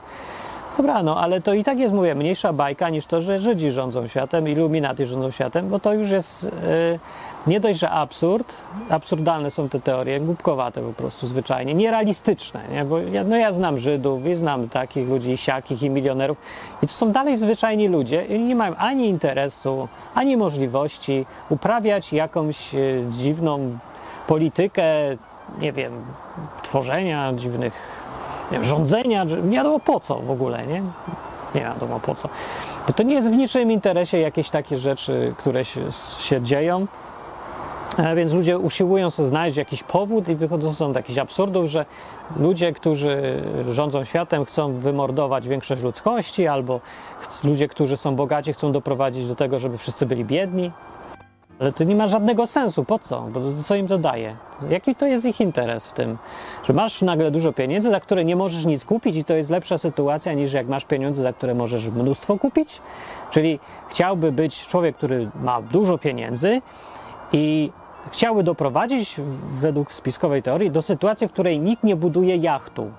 Dobra, 0.78 1.04
no 1.04 1.18
ale 1.18 1.42
to 1.42 1.54
i 1.54 1.64
tak 1.64 1.80
jest, 1.80 1.94
mówię, 1.94 2.16
mniejsza 2.16 2.54
bajka 2.54 2.90
niż 2.90 3.06
to, 3.06 3.22
że 3.22 3.40
Żydzi 3.40 3.72
rządzą 3.72 4.08
światem, 4.08 4.50
iluminaty 4.50 5.06
rządzą 5.06 5.32
światem, 5.32 5.70
bo 5.70 5.80
to 5.80 5.94
już 5.94 6.10
jest 6.10 6.44
yy, 6.44 7.00
nie 7.48 7.60
dość, 7.60 7.80
że 7.80 7.90
absurd, 7.90 8.54
absurdalne 8.90 9.52
są 9.52 9.70
te 9.70 9.80
teorie, 9.80 10.20
głupkowate 10.20 10.82
po 10.82 10.94
prostu 10.94 11.28
zwyczajnie, 11.28 11.74
nierealistyczne, 11.74 12.62
nie? 12.72 12.86
bo 12.86 13.00
ja, 13.00 13.24
no 13.24 13.38
ja 13.38 13.52
znam 13.52 13.80
Żydów 13.80 14.26
i 14.26 14.36
znam 14.36 14.70
takich 14.70 15.10
ludzi, 15.10 15.38
siakich 15.38 15.84
i 15.84 15.90
milionerów 15.90 16.38
i 16.84 16.88
to 16.88 16.94
są 16.94 17.12
dalej 17.12 17.38
zwyczajni 17.38 17.88
ludzie 17.88 18.26
i 18.26 18.40
nie 18.40 18.56
mają 18.56 18.76
ani 18.76 19.10
interesu, 19.10 19.88
ani 20.16 20.38
możliwości 20.38 21.26
uprawiać 21.50 22.14
jakąś 22.14 22.74
yy, 22.74 23.04
dziwną 23.12 23.78
politykę, 24.28 24.84
nie 25.60 25.74
wiem, 25.74 25.92
tworzenia 26.64 27.34
dziwnych 27.34 27.93
wiem, 28.54 28.66
rządzenia, 28.66 29.24
nie 29.24 29.58
wiadomo 29.58 29.80
po 29.80 30.00
co 30.00 30.16
w 30.16 30.32
ogóle, 30.32 30.68
nie? 30.68 30.82
Nie 31.56 31.62
wiadomo 31.62 32.00
po 32.00 32.16
co. 32.16 32.30
Bo 32.88 32.94
to 32.94 33.04
nie 33.04 33.16
jest 33.16 33.30
w 33.30 33.32
niczym 33.32 33.72
interesie 33.72 34.20
jakieś 34.20 34.50
takie 34.50 34.78
rzeczy, 34.78 35.34
które 35.38 35.66
się, 35.66 35.82
się 36.20 36.42
dzieją. 36.42 36.88
E, 37.98 38.16
więc 38.16 38.32
ludzie 38.32 38.58
usiłują 38.58 39.10
sobie 39.10 39.30
znaleźć 39.30 39.58
jakiś 39.58 39.84
powód 39.84 40.30
i 40.30 40.36
wychodzą 40.36 40.74
są 40.74 40.94
do 40.94 41.00
jakichś 41.00 41.20
absurdów, 41.20 41.66
że 41.66 41.86
ludzie, 42.40 42.74
którzy 42.74 43.42
rządzą 43.72 44.04
światem, 44.04 44.46
chcą 44.46 44.74
wymordować 44.74 45.48
większość 45.48 45.82
ludzkości, 45.82 46.48
albo 46.48 46.80
ludzie, 47.44 47.68
którzy 47.68 47.98
są 47.98 48.16
bogaci, 48.16 48.54
chcą 48.54 48.72
doprowadzić 48.72 49.28
do 49.28 49.36
tego, 49.36 49.60
żeby 49.60 49.78
wszyscy 49.78 50.06
byli 50.06 50.26
biedni. 50.26 50.72
Ale 51.60 51.72
to 51.72 51.84
nie 51.84 51.96
ma 51.96 52.08
żadnego 52.08 52.48
sensu. 52.48 52.86
Po 52.86 53.00
co? 53.00 53.22
Bo 53.22 53.40
co 53.64 53.76
im 53.76 53.88
to 53.88 53.98
daje? 53.98 54.36
Jaki 54.70 54.96
to 54.96 55.06
jest 55.06 55.26
ich 55.26 55.42
interes 55.42 55.88
w 55.88 55.94
tym? 55.94 56.18
Że 56.64 56.74
masz 56.74 57.02
nagle 57.02 57.32
dużo 57.32 57.54
pieniędzy, 57.54 57.90
za 57.90 58.00
które 58.00 58.26
nie 58.26 58.36
możesz 58.36 58.66
nic 58.66 58.86
kupić 58.86 59.16
i 59.16 59.26
to 59.26 59.34
jest 59.34 59.50
lepsza 59.50 59.78
sytuacja 59.78 60.34
niż 60.34 60.54
jak 60.54 60.68
masz 60.68 60.86
pieniądze, 60.86 61.22
za 61.22 61.34
które 61.34 61.54
możesz 61.54 61.88
mnóstwo 61.88 62.38
kupić? 62.38 62.82
Czyli 63.32 63.60
chciałby 63.90 64.32
być 64.32 64.68
człowiek, 64.68 64.98
który 64.98 65.30
ma 65.42 65.62
dużo 65.62 65.98
pieniędzy 65.98 66.62
i 67.34 67.72
chciałby 68.12 68.44
doprowadzić 68.44 69.16
według 69.60 69.94
spiskowej 69.94 70.44
teorii 70.44 70.72
do 70.72 70.82
sytuacji, 70.82 71.28
w 71.28 71.32
której 71.32 71.60
nikt 71.60 71.84
nie 71.84 71.96
buduje 71.96 72.36
jachtu, 72.36 72.92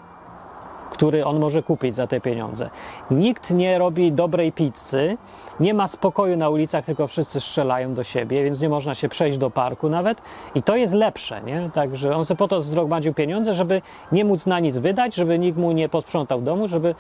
który 0.91 1.25
on 1.25 1.41
może 1.41 1.63
kupić 1.63 1.95
za 1.95 2.07
te 2.07 2.21
pieniądze. 2.21 2.71
Nikt 3.11 3.51
nie 3.51 3.79
robi 3.79 4.13
dobrej 4.13 4.53
pizzy, 4.53 5.17
nie 5.61 5.75
ma 5.75 5.89
spokoju 5.89 6.37
na 6.37 6.49
ulicach, 6.49 6.85
tylko 6.85 7.07
wszyscy 7.07 7.41
strzelają 7.41 7.95
do 7.95 8.05
siebie, 8.05 8.45
więc 8.45 8.61
nie 8.61 8.69
można 8.69 8.95
się 8.95 9.09
przejść 9.09 9.39
do 9.39 9.51
parku 9.51 9.89
nawet. 9.89 10.23
I 10.55 10.63
to 10.63 10.77
jest 10.77 10.93
lepsze, 10.93 11.43
nie? 11.43 11.71
Także 11.75 12.17
on 12.17 12.25
sobie 12.25 12.39
po 12.39 12.49
to 12.49 12.61
zgromadził 12.61 13.15
pieniądze, 13.15 13.55
żeby 13.55 13.83
nie 14.13 14.25
móc 14.25 14.47
na 14.47 14.61
nic 14.61 14.79
wydać, 14.79 15.15
żeby 15.15 15.39
nikt 15.39 15.59
mu 15.59 15.73
nie 15.73 15.89
posprzątał 15.89 16.41
domu, 16.41 16.69
żeby 16.69 16.95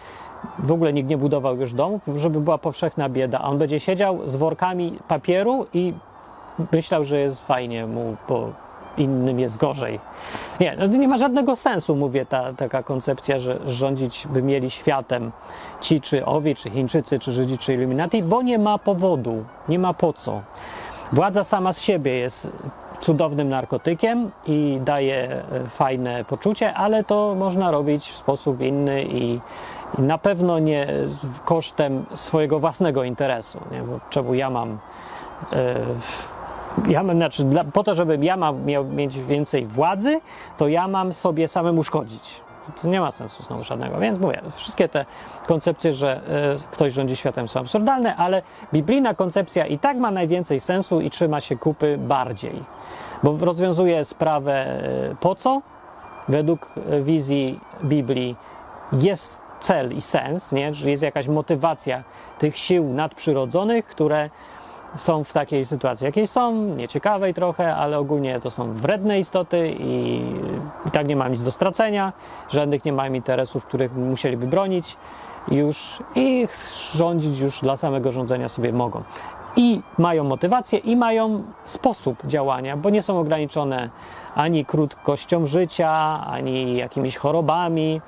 w 0.59 0.73
ogóle 0.73 0.93
nikt 0.93 1.09
nie 1.09 1.19
budował 1.19 1.57
już 1.57 1.73
domów, 1.73 2.03
żeby 2.17 2.41
była 2.41 2.59
powszechna 2.59 3.09
bieda. 3.09 3.39
A 3.39 3.49
on 3.49 3.59
będzie 3.59 3.81
siedział 3.81 4.29
z 4.29 4.37
workami 4.37 4.99
papieru 5.09 5.67
i 5.75 5.93
myślał, 6.73 7.05
że 7.05 7.19
jest 7.19 7.47
fajnie 7.47 7.87
mu, 7.87 8.17
bo 8.29 8.51
innym 8.97 9.41
jest 9.41 9.57
gorzej. 9.57 10.01
Nie, 10.61 10.77
no 10.79 10.87
nie 10.87 11.09
ma 11.09 11.19
żadnego 11.19 11.57
sensu, 11.57 11.97
mówię, 11.97 12.27
ta 12.27 12.53
taka 12.53 12.83
koncepcja, 12.83 13.39
że 13.39 13.59
rządzić 13.67 14.27
by 14.27 14.43
mieli 14.43 14.71
światem 14.71 15.33
ci, 15.85 16.01
czy 16.01 16.25
owi, 16.25 16.55
czy 16.55 16.71
Chińczycy, 16.71 17.19
czy 17.19 17.33
Żydzi, 17.33 17.59
czy 17.59 17.75
Illuminati, 17.75 18.23
bo 18.23 18.43
nie 18.43 18.59
ma 18.59 18.79
powodu, 18.79 19.45
nie 19.69 19.79
ma 19.79 19.95
po 19.95 20.13
co. 20.13 20.41
Władza 21.13 21.45
sama 21.45 21.73
z 21.73 21.81
siebie 21.81 22.13
jest 22.13 22.49
cudownym 23.01 23.49
narkotykiem 23.49 24.31
i 24.47 24.79
daje 24.85 25.17
e, 25.17 25.43
fajne 25.69 26.25
poczucie, 26.25 26.75
ale 26.75 27.05
to 27.05 27.35
można 27.35 27.71
robić 27.71 28.09
w 28.09 28.17
sposób 28.17 28.61
inny 28.61 29.05
i, 29.05 29.41
na 29.99 30.19
pewno 30.19 30.59
nie 30.59 30.87
kosztem 31.45 32.05
swojego 32.15 32.59
własnego 32.59 33.05
interesu. 33.05 33.61
Nie? 33.73 33.83
Bo 33.83 34.01
czemu 34.11 34.35
ja 34.35 34.51
mam. 34.51 34.79
Yy, 35.53 36.93
ja 36.93 37.03
mam, 37.03 37.17
znaczy, 37.17 37.45
dla, 37.45 37.65
po 37.65 37.85
to, 37.85 37.95
żebym 37.95 38.25
ja 38.25 38.37
miał 38.67 38.85
mieć 38.85 39.19
więcej 39.19 39.67
władzy, 39.67 40.21
to 40.59 40.69
ja 40.69 40.89
mam 40.89 41.13
sobie 41.13 41.49
samemu 41.49 41.85
szkodzić. 41.85 42.41
To 42.83 42.89
nie 42.89 43.01
ma 43.01 43.11
sensu 43.11 43.43
znowu 43.43 43.65
żadnego. 43.65 43.99
Więc 43.99 44.19
mówię, 44.19 44.41
wszystkie 44.53 44.89
te 44.89 45.05
koncepcje, 45.47 45.93
że 45.93 46.21
y, 46.57 46.73
ktoś 46.73 46.93
rządzi 46.93 47.17
światem 47.17 47.49
są 47.49 47.61
absurdalne, 47.61 48.17
ale 48.17 48.43
biblijna 48.73 49.15
koncepcja 49.15 49.67
i 49.67 49.79
tak 49.79 49.97
ma 49.97 50.11
najwięcej 50.11 50.61
sensu 50.61 51.01
i 51.01 51.11
trzyma 51.11 51.41
się 51.41 51.57
kupy 51.57 51.99
bardziej. 51.99 52.63
Bo 53.23 53.37
rozwiązuje 53.41 54.05
sprawę 54.05 54.81
y, 55.13 55.17
po 55.21 55.35
co? 55.35 55.63
Według 56.29 56.69
e, 56.91 57.03
wizji 57.03 57.61
Biblii 57.85 58.37
jest 58.93 59.39
cel 59.61 59.93
i 59.97 60.01
sens, 60.01 60.53
nie? 60.53 60.75
że 60.75 60.91
jest 60.91 61.03
jakaś 61.03 61.29
motywacja 61.29 62.03
tych 62.39 62.59
sił 62.59 62.85
nadprzyrodzonych, 62.85 63.87
które 63.87 64.31
są 64.97 65.25
w 65.25 65.33
takiej 65.33 65.67
sytuacji, 65.67 66.05
jakiej 66.05 66.27
są, 66.27 66.55
nieciekawej 66.55 67.35
trochę, 67.35 67.77
ale 67.77 67.99
ogólnie 67.99 68.41
to 68.41 68.51
są 68.51 68.73
wredne 68.73 69.19
istoty 69.19 69.75
i, 69.79 70.23
i 70.87 70.91
tak 70.91 71.09
nie 71.09 71.17
mam 71.17 71.33
nic 71.33 71.43
do 71.43 71.51
stracenia, 71.51 72.13
żadnych 72.51 72.85
nie 72.85 72.93
mają 72.93 73.13
interesów, 73.13 73.67
których 73.67 73.97
musieliby 73.97 74.47
bronić 74.47 74.97
już 75.49 76.03
i 76.15 76.49
rządzić 76.95 77.41
już 77.41 77.61
dla 77.61 77.77
samego 77.77 78.13
rządzenia 78.13 78.49
sobie 78.49 78.73
mogą. 78.73 79.03
I 79.57 79.83
mają 79.99 80.25
motywację, 80.25 80.79
i 80.79 80.97
mają 80.97 81.43
sposób 81.65 82.27
działania, 82.27 82.77
bo 82.77 82.91
nie 82.91 83.03
są 83.03 83.19
ograniczone 83.19 83.91
ani 84.35 84.65
krótkością 84.65 85.47
życia, 85.47 85.93
ani 86.27 86.77
jakimiś 86.77 87.17
chorobami, 87.17 88.01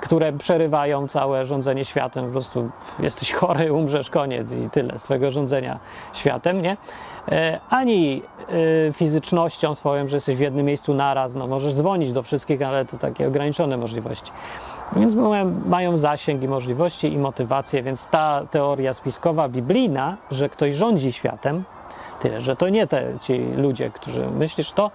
które 0.00 0.32
przerywają 0.32 1.08
całe 1.08 1.44
rządzenie 1.44 1.84
światem. 1.84 2.24
Po 2.24 2.30
prostu 2.30 2.70
jesteś 2.98 3.32
chory, 3.32 3.72
umrzesz, 3.72 4.10
koniec 4.10 4.52
i 4.52 4.70
tyle 4.70 4.98
z 4.98 5.02
twojego 5.02 5.30
rządzenia 5.30 5.78
światem, 6.12 6.62
nie? 6.62 6.76
E, 7.28 7.60
ani 7.70 8.22
e, 8.88 8.92
fizycznością 8.92 9.74
swoją, 9.74 10.08
że 10.08 10.16
jesteś 10.16 10.36
w 10.36 10.40
jednym 10.40 10.66
miejscu 10.66 10.94
naraz, 10.94 11.34
no 11.34 11.46
możesz 11.46 11.74
dzwonić 11.74 12.12
do 12.12 12.22
wszystkich, 12.22 12.62
ale 12.62 12.84
to 12.84 12.98
takie 12.98 13.28
ograniczone 13.28 13.76
możliwości. 13.76 14.32
Więc 14.96 15.14
mają 15.66 15.96
zasięg 15.96 16.42
i 16.42 16.48
możliwości 16.48 17.12
i 17.12 17.18
motywację, 17.18 17.82
więc 17.82 18.08
ta 18.08 18.42
teoria 18.50 18.94
spiskowa, 18.94 19.48
biblijna, 19.48 20.16
że 20.30 20.48
ktoś 20.48 20.74
rządzi 20.74 21.12
światem, 21.12 21.64
tyle, 22.20 22.40
że 22.40 22.56
to 22.56 22.68
nie 22.68 22.86
te 22.86 23.04
ci 23.20 23.38
ludzie, 23.56 23.90
którzy 23.90 24.26
myślisz 24.30 24.72
to, 24.72 24.90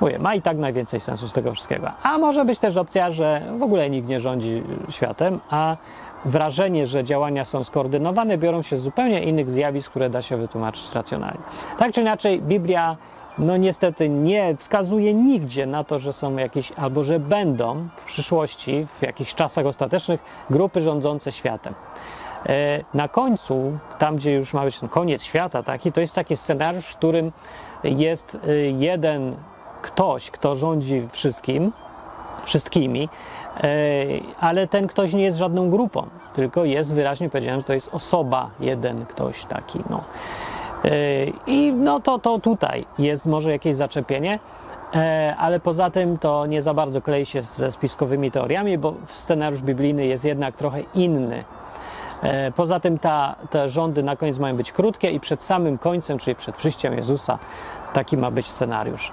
Mówię, 0.00 0.18
ma 0.18 0.34
i 0.34 0.42
tak 0.42 0.58
najwięcej 0.58 1.00
sensu 1.00 1.28
z 1.28 1.32
tego 1.32 1.52
wszystkiego. 1.52 1.90
A 2.02 2.18
może 2.18 2.44
być 2.44 2.58
też 2.58 2.76
opcja, 2.76 3.10
że 3.10 3.42
w 3.58 3.62
ogóle 3.62 3.90
nikt 3.90 4.08
nie 4.08 4.20
rządzi 4.20 4.62
światem, 4.88 5.40
a 5.50 5.76
wrażenie, 6.24 6.86
że 6.86 7.04
działania 7.04 7.44
są 7.44 7.64
skoordynowane, 7.64 8.38
biorą 8.38 8.62
się 8.62 8.76
z 8.76 8.80
zupełnie 8.80 9.22
innych 9.22 9.50
zjawisk, 9.50 9.90
które 9.90 10.10
da 10.10 10.22
się 10.22 10.36
wytłumaczyć 10.36 10.94
racjonalnie. 10.94 11.40
Tak 11.78 11.92
czy 11.92 12.00
inaczej, 12.00 12.42
Biblia 12.42 12.96
no 13.38 13.56
niestety 13.56 14.08
nie 14.08 14.56
wskazuje 14.56 15.14
nigdzie 15.14 15.66
na 15.66 15.84
to, 15.84 15.98
że 15.98 16.12
są 16.12 16.36
jakieś, 16.36 16.72
albo 16.72 17.04
że 17.04 17.20
będą 17.20 17.88
w 17.96 18.04
przyszłości, 18.04 18.86
w 18.98 19.02
jakichś 19.02 19.34
czasach 19.34 19.66
ostatecznych, 19.66 20.20
grupy 20.50 20.80
rządzące 20.80 21.32
światem. 21.32 21.74
E, 22.46 22.84
na 22.94 23.08
końcu, 23.08 23.78
tam 23.98 24.16
gdzie 24.16 24.32
już 24.32 24.54
ma 24.54 24.64
być 24.64 24.80
koniec 24.90 25.22
świata, 25.22 25.62
taki, 25.62 25.92
to 25.92 26.00
jest 26.00 26.14
taki 26.14 26.36
scenariusz, 26.36 26.86
w 26.86 26.96
którym 26.96 27.32
jest 27.84 28.38
y, 28.48 28.74
jeden 28.78 29.36
ktoś, 29.82 30.30
kto 30.30 30.54
rządzi 30.54 31.08
wszystkim, 31.12 31.72
wszystkimi, 32.44 33.08
e, 33.56 33.66
ale 34.40 34.66
ten 34.66 34.86
ktoś 34.86 35.12
nie 35.12 35.22
jest 35.22 35.38
żadną 35.38 35.70
grupą, 35.70 36.06
tylko 36.34 36.64
jest 36.64 36.94
wyraźnie 36.94 37.30
powiedziane, 37.30 37.58
że 37.58 37.64
to 37.64 37.72
jest 37.72 37.94
osoba, 37.94 38.50
jeden 38.60 39.06
ktoś 39.06 39.44
taki. 39.44 39.80
No. 39.90 40.04
E, 40.84 40.90
I 41.46 41.72
no 41.72 42.00
to, 42.00 42.18
to 42.18 42.38
tutaj 42.38 42.84
jest 42.98 43.26
może 43.26 43.50
jakieś 43.50 43.76
zaczepienie, 43.76 44.38
e, 44.94 45.34
ale 45.38 45.60
poza 45.60 45.90
tym 45.90 46.18
to 46.18 46.46
nie 46.46 46.62
za 46.62 46.74
bardzo 46.74 47.02
klei 47.02 47.26
się 47.26 47.42
ze 47.42 47.70
spiskowymi 47.70 48.30
teoriami, 48.30 48.78
bo 48.78 48.94
scenariusz 49.06 49.62
biblijny 49.62 50.06
jest 50.06 50.24
jednak 50.24 50.56
trochę 50.56 50.80
inny. 50.94 51.44
Poza 52.56 52.80
tym 52.80 52.98
ta, 52.98 53.34
te 53.50 53.68
rządy 53.68 54.02
na 54.02 54.16
koniec 54.16 54.38
mają 54.38 54.56
być 54.56 54.72
krótkie 54.72 55.10
i 55.10 55.20
przed 55.20 55.42
samym 55.42 55.78
końcem, 55.78 56.18
czyli 56.18 56.36
przed 56.36 56.56
przyjściem 56.56 56.96
Jezusa, 56.96 57.38
taki 57.92 58.16
ma 58.16 58.30
być 58.30 58.46
scenariusz. 58.46 59.12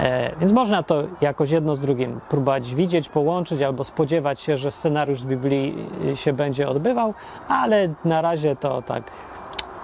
E, 0.00 0.36
więc 0.40 0.52
można 0.52 0.82
to 0.82 1.02
jakoś 1.20 1.50
jedno 1.50 1.74
z 1.74 1.80
drugim 1.80 2.20
próbować 2.28 2.74
widzieć, 2.74 3.08
połączyć 3.08 3.62
albo 3.62 3.84
spodziewać 3.84 4.40
się, 4.40 4.56
że 4.56 4.70
scenariusz 4.70 5.20
z 5.20 5.24
Biblii 5.24 5.74
się 6.14 6.32
będzie 6.32 6.68
odbywał, 6.68 7.14
ale 7.48 7.88
na 8.04 8.22
razie 8.22 8.56
to 8.56 8.82
tak, 8.82 9.02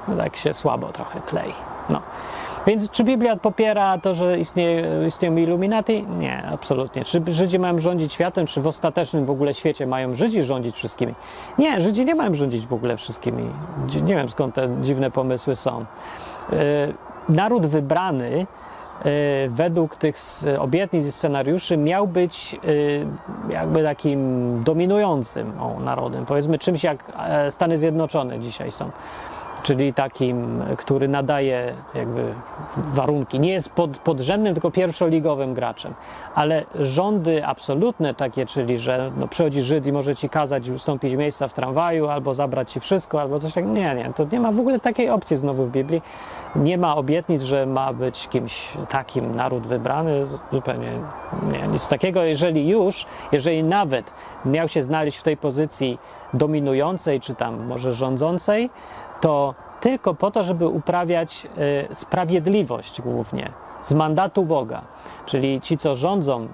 no 0.08 0.16
tak 0.16 0.36
się 0.36 0.54
słabo 0.54 0.86
trochę 0.86 1.20
klei. 1.20 1.52
No. 1.90 2.00
Więc 2.66 2.90
czy 2.90 3.04
Biblia 3.04 3.36
popiera 3.36 3.98
to, 3.98 4.14
że 4.14 4.38
istnieje, 4.38 5.06
istnieją 5.06 5.36
iluminaty? 5.36 6.02
Nie, 6.02 6.46
absolutnie. 6.52 7.04
Czy 7.04 7.22
Żydzi 7.28 7.58
mają 7.58 7.78
rządzić 7.78 8.12
światem, 8.12 8.46
czy 8.46 8.60
w 8.60 8.66
ostatecznym 8.66 9.26
w 9.26 9.30
ogóle 9.30 9.54
świecie 9.54 9.86
mają 9.86 10.14
Żydzi 10.14 10.42
rządzić 10.42 10.76
wszystkimi? 10.76 11.14
Nie, 11.58 11.80
Żydzi 11.80 12.04
nie 12.04 12.14
mają 12.14 12.34
rządzić 12.34 12.66
w 12.66 12.72
ogóle 12.72 12.96
wszystkimi. 12.96 13.44
Nie 14.02 14.14
wiem 14.14 14.28
skąd 14.28 14.54
te 14.54 14.68
dziwne 14.82 15.10
pomysły 15.10 15.56
są. 15.56 15.84
Yy, 16.50 16.58
naród 17.28 17.66
wybrany 17.66 18.46
Y, 18.46 18.63
według 19.48 19.96
tych 19.96 20.16
obietnic 20.58 21.06
i 21.06 21.12
scenariuszy 21.12 21.76
miał 21.76 22.06
być 22.06 22.56
y, 22.64 23.06
jakby 23.48 23.82
takim 23.82 24.62
dominującym 24.64 25.60
o, 25.60 25.80
narodem, 25.80 26.26
powiedzmy 26.26 26.58
czymś 26.58 26.84
jak 26.84 27.12
e, 27.18 27.50
Stany 27.50 27.78
Zjednoczone 27.78 28.40
dzisiaj 28.40 28.72
są, 28.72 28.90
czyli 29.64 29.94
takim, 29.94 30.62
który 30.76 31.08
nadaje 31.08 31.74
jakby 31.94 32.34
warunki, 32.76 33.40
nie 33.40 33.52
jest 33.52 33.72
pod, 33.72 33.98
podrzędnym, 33.98 34.54
tylko 34.54 34.70
pierwszoligowym 34.70 35.54
graczem, 35.54 35.94
ale 36.34 36.64
rządy 36.80 37.46
absolutne 37.46 38.14
takie, 38.14 38.46
czyli 38.46 38.78
że 38.78 39.10
no, 39.16 39.28
przychodzi 39.28 39.62
Żyd 39.62 39.86
i 39.86 39.92
może 39.92 40.16
ci 40.16 40.28
kazać 40.28 40.68
ustąpić 40.68 41.14
miejsca 41.14 41.48
w 41.48 41.54
tramwaju, 41.54 42.08
albo 42.08 42.34
zabrać 42.34 42.72
ci 42.72 42.80
wszystko, 42.80 43.20
albo 43.20 43.40
coś 43.40 43.54
takiego, 43.54 43.72
nie, 43.72 43.94
nie, 43.94 44.12
to 44.16 44.26
nie 44.32 44.40
ma 44.40 44.52
w 44.52 44.60
ogóle 44.60 44.80
takiej 44.80 45.10
opcji 45.10 45.36
znowu 45.36 45.64
w 45.64 45.70
Biblii, 45.70 46.02
nie 46.56 46.78
ma 46.78 46.96
obietnic, 46.96 47.42
że 47.42 47.66
ma 47.66 47.92
być 47.92 48.28
kimś 48.28 48.68
takim 48.88 49.34
naród 49.34 49.66
wybrany, 49.66 50.26
zupełnie 50.52 50.92
nie, 51.52 51.68
nic 51.68 51.88
takiego. 51.88 52.22
Jeżeli 52.22 52.68
już, 52.68 53.06
jeżeli 53.32 53.64
nawet 53.64 54.10
miał 54.44 54.68
się 54.68 54.82
znaleźć 54.82 55.18
w 55.18 55.22
tej 55.22 55.36
pozycji 55.36 55.98
dominującej, 56.34 57.20
czy 57.20 57.34
tam 57.34 57.66
może 57.66 57.94
rządzącej, 57.94 58.70
to 59.20 59.54
tylko 59.80 60.14
po 60.14 60.30
to, 60.30 60.44
żeby 60.44 60.68
uprawiać 60.68 61.46
y, 61.90 61.94
sprawiedliwość 61.94 63.02
głównie 63.02 63.50
z 63.82 63.92
mandatu 63.92 64.44
Boga. 64.44 64.82
Czyli 65.26 65.60
ci, 65.60 65.78
co 65.78 65.94
rządzą 65.94 66.42
y, 66.42 66.48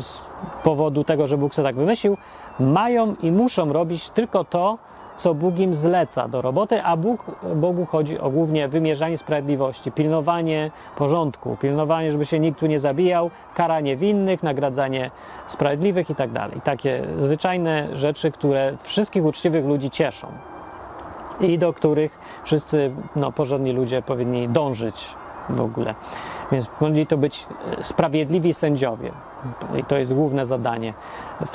z 0.00 0.22
powodu 0.64 1.04
tego, 1.04 1.26
że 1.26 1.38
Bóg 1.38 1.54
sobie 1.54 1.68
tak 1.68 1.76
wymyślił, 1.76 2.16
mają 2.60 3.14
i 3.22 3.32
muszą 3.32 3.72
robić 3.72 4.10
tylko 4.10 4.44
to, 4.44 4.78
co 5.16 5.34
Bóg 5.34 5.58
im 5.58 5.74
zleca 5.74 6.28
do 6.28 6.42
roboty, 6.42 6.82
a 6.82 6.96
Bóg, 6.96 7.24
Bogu 7.54 7.86
chodzi 7.86 8.18
o 8.18 8.30
głównie 8.30 8.68
wymierzanie 8.68 9.18
sprawiedliwości, 9.18 9.92
pilnowanie 9.92 10.70
porządku, 10.96 11.56
pilnowanie, 11.60 12.12
żeby 12.12 12.26
się 12.26 12.40
nikt 12.40 12.60
tu 12.60 12.66
nie 12.66 12.80
zabijał, 12.80 13.30
karanie 13.54 13.96
winnych, 13.96 14.42
nagradzanie 14.42 15.10
sprawiedliwych 15.46 16.10
i 16.10 16.14
tak 16.14 16.30
dalej. 16.30 16.60
Takie 16.64 17.04
zwyczajne 17.18 17.96
rzeczy, 17.96 18.30
które 18.30 18.76
wszystkich 18.82 19.24
uczciwych 19.24 19.66
ludzi 19.66 19.90
cieszą 19.90 20.26
i 21.40 21.58
do 21.58 21.72
których 21.72 22.18
wszyscy 22.44 22.90
no, 23.16 23.32
porządni 23.32 23.72
ludzie 23.72 24.02
powinni 24.02 24.48
dążyć 24.48 25.14
w 25.48 25.60
ogóle. 25.60 25.94
Więc 26.52 26.66
powinni 26.66 27.06
to 27.06 27.16
być 27.16 27.46
sprawiedliwi 27.82 28.54
sędziowie. 28.54 29.10
I 29.76 29.84
to 29.84 29.96
jest 29.96 30.14
główne 30.14 30.46
zadanie 30.46 30.94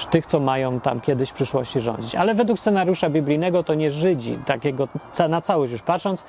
tych, 0.09 0.25
co 0.25 0.39
mają 0.39 0.79
tam 0.79 1.01
kiedyś 1.01 1.29
w 1.29 1.33
przyszłości 1.33 1.81
rządzić. 1.81 2.15
Ale 2.15 2.35
według 2.35 2.59
scenariusza 2.59 3.09
biblijnego 3.09 3.63
to 3.63 3.73
nie 3.73 3.91
Żydzi, 3.91 4.37
takiego 4.45 4.87
na 5.29 5.41
całość 5.41 5.71
już 5.71 5.81
patrząc, 5.81 6.23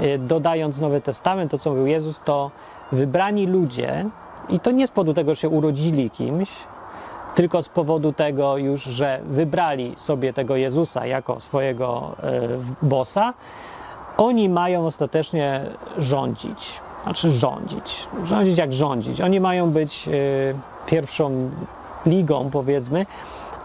y, 0.00 0.18
dodając 0.18 0.80
Nowy 0.80 1.00
Testament, 1.00 1.50
to 1.50 1.58
co 1.58 1.70
mówił 1.70 1.86
Jezus, 1.86 2.20
to 2.24 2.50
wybrani 2.92 3.46
ludzie, 3.46 4.06
i 4.48 4.60
to 4.60 4.70
nie 4.70 4.86
z 4.86 4.90
powodu 4.90 5.14
tego, 5.14 5.34
że 5.34 5.40
się 5.40 5.48
urodzili 5.48 6.10
kimś, 6.10 6.48
tylko 7.36 7.62
z 7.62 7.68
powodu 7.68 8.12
tego 8.12 8.56
już, 8.56 8.82
że 8.82 9.20
wybrali 9.24 9.92
sobie 9.96 10.32
tego 10.32 10.56
Jezusa 10.56 11.06
jako 11.06 11.40
swojego 11.40 12.16
y, 12.82 12.86
bossa, 12.86 13.34
oni 14.16 14.48
mają 14.48 14.86
ostatecznie 14.86 15.60
rządzić. 15.98 16.80
Znaczy 17.02 17.30
rządzić. 17.30 18.08
Rządzić 18.24 18.58
jak 18.58 18.72
rządzić. 18.72 19.20
Oni 19.20 19.40
mają 19.40 19.70
być 19.70 20.08
y, 20.08 20.10
pierwszą 20.86 21.50
ligą, 22.06 22.50
powiedzmy, 22.50 23.06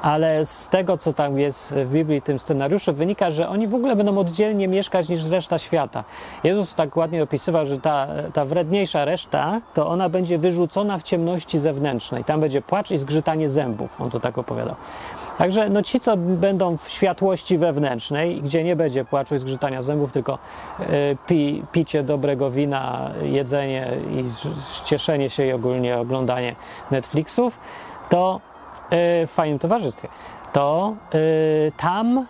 ale 0.01 0.45
z 0.45 0.67
tego, 0.67 0.97
co 0.97 1.13
tam 1.13 1.39
jest 1.39 1.73
w 1.73 1.91
Biblii, 1.91 2.21
tym 2.21 2.39
scenariuszu, 2.39 2.93
wynika, 2.93 3.31
że 3.31 3.49
oni 3.49 3.67
w 3.67 3.75
ogóle 3.75 3.95
będą 3.95 4.17
oddzielnie 4.17 4.67
mieszkać 4.67 5.09
niż 5.09 5.25
reszta 5.25 5.59
świata. 5.59 6.03
Jezus 6.43 6.75
tak 6.75 6.97
ładnie 6.97 7.23
opisywał, 7.23 7.65
że 7.65 7.79
ta, 7.79 8.07
ta 8.33 8.45
wredniejsza 8.45 9.05
reszta, 9.05 9.61
to 9.73 9.87
ona 9.87 10.09
będzie 10.09 10.37
wyrzucona 10.37 10.97
w 10.97 11.03
ciemności 11.03 11.59
zewnętrznej. 11.59 12.23
Tam 12.23 12.41
będzie 12.41 12.61
płacz 12.61 12.91
i 12.91 12.97
zgrzytanie 12.97 13.49
zębów. 13.49 14.01
On 14.01 14.09
to 14.09 14.19
tak 14.19 14.37
opowiadał. 14.37 14.75
Także 15.37 15.69
no 15.69 15.81
ci, 15.81 15.99
co 15.99 16.17
będą 16.17 16.77
w 16.77 16.89
światłości 16.89 17.57
wewnętrznej, 17.57 18.41
gdzie 18.41 18.63
nie 18.63 18.75
będzie 18.75 19.05
płaczu 19.05 19.35
i 19.35 19.39
zgrzytania 19.39 19.81
zębów, 19.81 20.11
tylko 20.11 20.37
y, 20.79 20.85
pi, 21.27 21.63
picie 21.71 22.03
dobrego 22.03 22.51
wina, 22.51 23.11
jedzenie 23.23 23.91
i 24.11 24.23
cieszenie 24.85 25.29
się 25.29 25.45
i 25.45 25.53
ogólnie 25.53 25.97
oglądanie 25.97 26.55
Netflixów, 26.91 27.59
to 28.09 28.39
w 28.91 29.29
fajnym 29.31 29.59
towarzystwie, 29.59 30.07
to 30.53 30.93
yy, 31.13 31.19
tam 31.77 32.25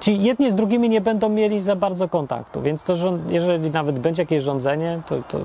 ci 0.00 0.22
jedni 0.22 0.50
z 0.50 0.54
drugimi 0.54 0.88
nie 0.88 1.00
będą 1.00 1.28
mieli 1.28 1.62
za 1.62 1.76
bardzo 1.76 2.08
kontaktu, 2.08 2.60
więc 2.60 2.82
to, 2.82 2.94
jeżeli 3.28 3.70
nawet 3.70 3.98
będzie 3.98 4.22
jakieś 4.22 4.42
rządzenie, 4.42 5.00
to, 5.08 5.16
to, 5.28 5.38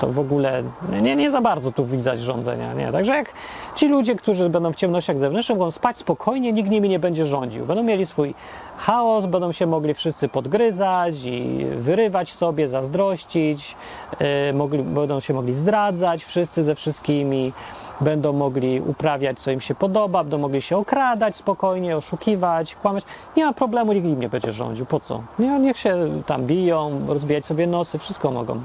to 0.00 0.06
w 0.06 0.18
ogóle 0.18 0.62
nie, 1.02 1.16
nie 1.16 1.30
za 1.30 1.40
bardzo 1.40 1.72
tu 1.72 1.86
widać 1.86 2.20
rządzenia. 2.20 2.74
Nie? 2.74 2.92
Także 2.92 3.12
jak 3.12 3.32
ci 3.76 3.88
ludzie, 3.88 4.16
którzy 4.16 4.48
będą 4.48 4.72
w 4.72 4.76
ciemnościach 4.76 5.18
zewnętrznych, 5.18 5.58
mogą 5.58 5.70
spać 5.70 5.98
spokojnie, 5.98 6.52
nikt 6.52 6.70
nimi 6.70 6.88
nie 6.88 6.98
będzie 6.98 7.26
rządził. 7.26 7.66
Będą 7.66 7.82
mieli 7.82 8.06
swój 8.06 8.34
chaos, 8.76 9.26
będą 9.26 9.52
się 9.52 9.66
mogli 9.66 9.94
wszyscy 9.94 10.28
podgryzać 10.28 11.14
i 11.24 11.66
wyrywać 11.76 12.32
sobie, 12.32 12.68
zazdrościć, 12.68 13.76
yy, 14.20 14.52
mogli, 14.52 14.82
będą 14.82 15.20
się 15.20 15.34
mogli 15.34 15.54
zdradzać 15.54 16.24
wszyscy 16.24 16.64
ze 16.64 16.74
wszystkimi 16.74 17.52
będą 18.00 18.32
mogli 18.32 18.80
uprawiać, 18.80 19.40
co 19.40 19.50
im 19.50 19.60
się 19.60 19.74
podoba, 19.74 20.22
będą 20.22 20.38
mogli 20.38 20.62
się 20.62 20.76
okradać 20.76 21.36
spokojnie, 21.36 21.96
oszukiwać, 21.96 22.74
kłamać. 22.74 23.04
Nie 23.36 23.46
ma 23.46 23.52
problemu, 23.52 23.92
nikt 23.92 24.06
im 24.06 24.20
nie 24.20 24.28
będzie 24.28 24.52
rządził. 24.52 24.86
Po 24.86 25.00
co? 25.00 25.22
Nie, 25.38 25.58
niech 25.58 25.78
się 25.78 26.22
tam 26.26 26.46
biją, 26.46 27.00
rozbijać 27.08 27.46
sobie 27.46 27.66
nosy, 27.66 27.98
wszystko 27.98 28.30
mogą. 28.30 28.60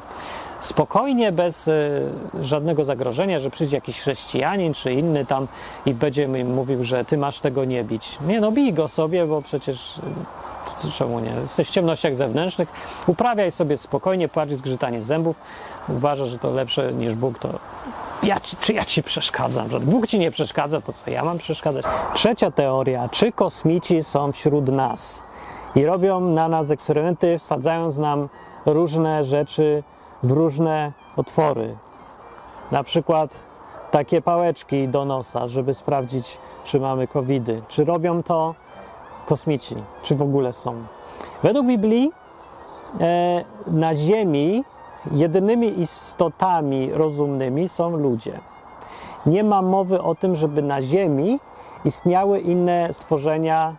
Spokojnie, 0.62 1.32
bez 1.32 1.67
y, 1.67 2.02
żadnego 2.41 2.86
zagrożenia, 2.86 3.39
że 3.39 3.50
przyjdzie 3.50 3.78
jakiś 3.78 4.00
chrześcijanin 4.00 4.74
czy 4.74 4.93
inny 4.93 5.26
tam 5.26 5.48
i 5.86 5.93
będzie 5.93 6.28
mi 6.28 6.43
mówił, 6.43 6.84
że 6.84 7.06
ty 7.06 7.17
masz 7.17 7.39
tego 7.39 7.65
nie 7.65 7.84
bić. 7.84 8.17
Nie, 8.28 8.41
no 8.41 8.52
bij 8.52 8.74
go 8.74 8.88
sobie, 8.88 9.26
bo 9.26 9.41
przecież 9.41 9.98
y, 10.86 10.91
czemu 10.91 11.19
nie? 11.19 11.32
Jesteś 11.41 11.67
w 11.67 11.71
ciemnościach 11.71 12.15
zewnętrznych, 12.15 12.69
uprawiaj 13.08 13.52
sobie 13.52 13.78
spokojnie, 13.78 14.28
płacz 14.28 14.50
zgrzytanie 14.50 15.02
zębów. 15.02 15.36
Uważa, 15.89 16.26
że 16.26 16.39
to 16.39 16.52
lepsze 16.52 16.93
niż 16.93 17.15
Bóg, 17.15 17.39
to 17.39 17.50
ja 18.23 18.39
ci, 18.39 18.58
czy 18.58 18.73
ja 18.73 18.86
ci 18.86 19.04
przeszkadzam? 19.04 19.69
Że 19.69 19.80
Bóg 19.80 20.08
ci 20.08 20.19
nie 20.19 20.32
przeszkadza, 20.32 20.82
to 20.82 20.93
co 20.93 21.12
ja 21.12 21.23
mam 21.23 21.38
przeszkadzać? 21.38 21.86
Trzecia 22.13 22.51
teoria. 22.51 23.10
Czy 23.10 23.32
kosmici 23.32 24.04
są 24.04 24.32
wśród 24.32 24.67
nas 24.67 25.21
i 25.75 25.86
robią 25.86 26.19
na 26.19 26.47
nas 26.47 26.71
eksperymenty, 26.71 27.39
wsadzając 27.39 27.97
nam 27.97 28.30
różne 28.65 29.23
rzeczy 29.23 29.84
w 30.23 30.32
różne 30.32 30.91
otwory? 31.15 31.75
Na 32.71 32.84
przykład 32.84 33.39
takie 33.91 34.21
pałeczki 34.21 34.88
do 34.88 35.06
nosa, 35.06 35.47
żeby 35.47 35.73
sprawdzić, 35.73 36.38
czy 36.63 36.80
mamy 36.80 37.08
covidy. 37.08 37.62
Czy 37.67 37.86
robią 37.86 38.23
to 38.23 38.56
kosmici? 39.25 39.75
Czy 40.04 40.15
w 40.15 40.21
ogóle 40.21 40.54
są? 40.54 40.75
Według 41.43 41.67
Biblii 41.67 42.12
e, 42.99 43.45
na 43.67 43.95
Ziemi 43.95 44.63
jedynymi 45.12 45.80
istotami 45.80 46.91
rozumnymi 46.94 47.70
są 47.70 47.98
ludzie. 47.98 48.39
Nie 49.26 49.44
ma 49.44 49.62
mowy 49.62 50.02
o 50.02 50.15
tym, 50.15 50.36
żeby 50.36 50.62
na 50.62 50.82
Ziemi 50.82 51.39
istniały 51.86 52.39
inne 52.39 52.94
stworzenia 52.94 53.76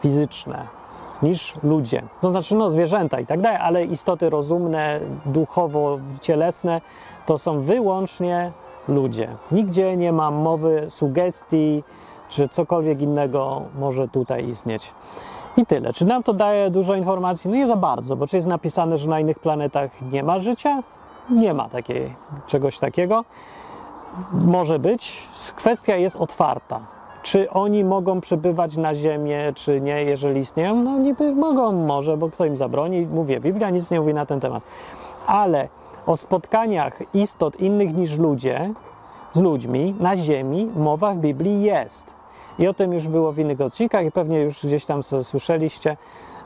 fizyczne. 0.00 0.66
niż 1.22 1.54
ludzie. 1.62 2.02
To 2.20 2.28
znaczy, 2.28 2.54
no, 2.54 2.70
zwierzęta 2.70 3.20
i 3.20 3.26
tak 3.26 3.40
dalej, 3.40 3.58
ale 3.62 3.84
istoty 3.84 4.30
rozumne, 4.30 5.00
duchowo-cielesne 5.26 6.80
to 7.26 7.38
są 7.38 7.60
wyłącznie 7.60 8.52
ludzie. 8.88 9.28
Nigdzie 9.52 9.96
nie 9.96 10.12
ma 10.12 10.30
mowy 10.30 10.84
sugestii, 10.88 11.84
czy 12.28 12.48
cokolwiek 12.48 13.00
innego 13.00 13.62
może 13.78 14.08
tutaj 14.08 14.48
istnieć. 14.48 14.92
I 15.56 15.66
tyle. 15.66 15.92
Czy 15.92 16.06
nam 16.06 16.22
to 16.22 16.32
daje 16.32 16.70
dużo 16.70 16.94
informacji? 16.94 17.50
No 17.50 17.56
nie 17.56 17.66
za 17.66 17.76
bardzo, 17.76 18.16
bo 18.16 18.26
czy 18.26 18.36
jest 18.36 18.48
napisane, 18.48 18.98
że 18.98 19.08
na 19.08 19.20
innych 19.20 19.38
planetach 19.38 19.90
nie 20.12 20.22
ma 20.22 20.40
życia? 20.40 20.82
Nie 21.30 21.54
ma 21.54 21.68
takiej, 21.68 22.14
czegoś 22.46 22.78
takiego. 22.78 23.24
Może 24.32 24.78
być. 24.78 25.28
Kwestia 25.56 25.96
jest 25.96 26.16
otwarta. 26.16 26.80
Czy 27.22 27.50
oni 27.50 27.84
mogą 27.84 28.20
przybywać 28.20 28.76
na 28.76 28.94
Ziemię, 28.94 29.52
czy 29.54 29.80
nie, 29.80 30.02
jeżeli 30.04 30.40
istnieją? 30.40 30.82
No 30.82 30.98
niby 30.98 31.32
mogą, 31.32 31.72
może, 31.72 32.16
bo 32.16 32.30
kto 32.30 32.44
im 32.44 32.56
zabroni? 32.56 33.06
Mówię, 33.06 33.40
Biblia 33.40 33.70
nic 33.70 33.90
nie 33.90 34.00
mówi 34.00 34.14
na 34.14 34.26
ten 34.26 34.40
temat. 34.40 34.62
Ale 35.26 35.68
o 36.06 36.16
spotkaniach 36.16 37.14
istot 37.14 37.60
innych 37.60 37.94
niż 37.94 38.18
ludzie 38.18 38.74
z 39.32 39.40
ludźmi 39.40 39.94
na 40.00 40.16
Ziemi 40.16 40.70
mowa 40.76 41.14
w 41.14 41.16
Biblii 41.16 41.62
jest. 41.62 42.21
I 42.58 42.68
o 42.68 42.74
tym 42.74 42.92
już 42.92 43.08
było 43.08 43.32
w 43.32 43.38
innych 43.38 43.60
odcinkach 43.60 44.04
i 44.04 44.10
pewnie 44.10 44.40
już 44.40 44.66
gdzieś 44.66 44.84
tam 44.84 45.02
słyszeliście. 45.02 45.96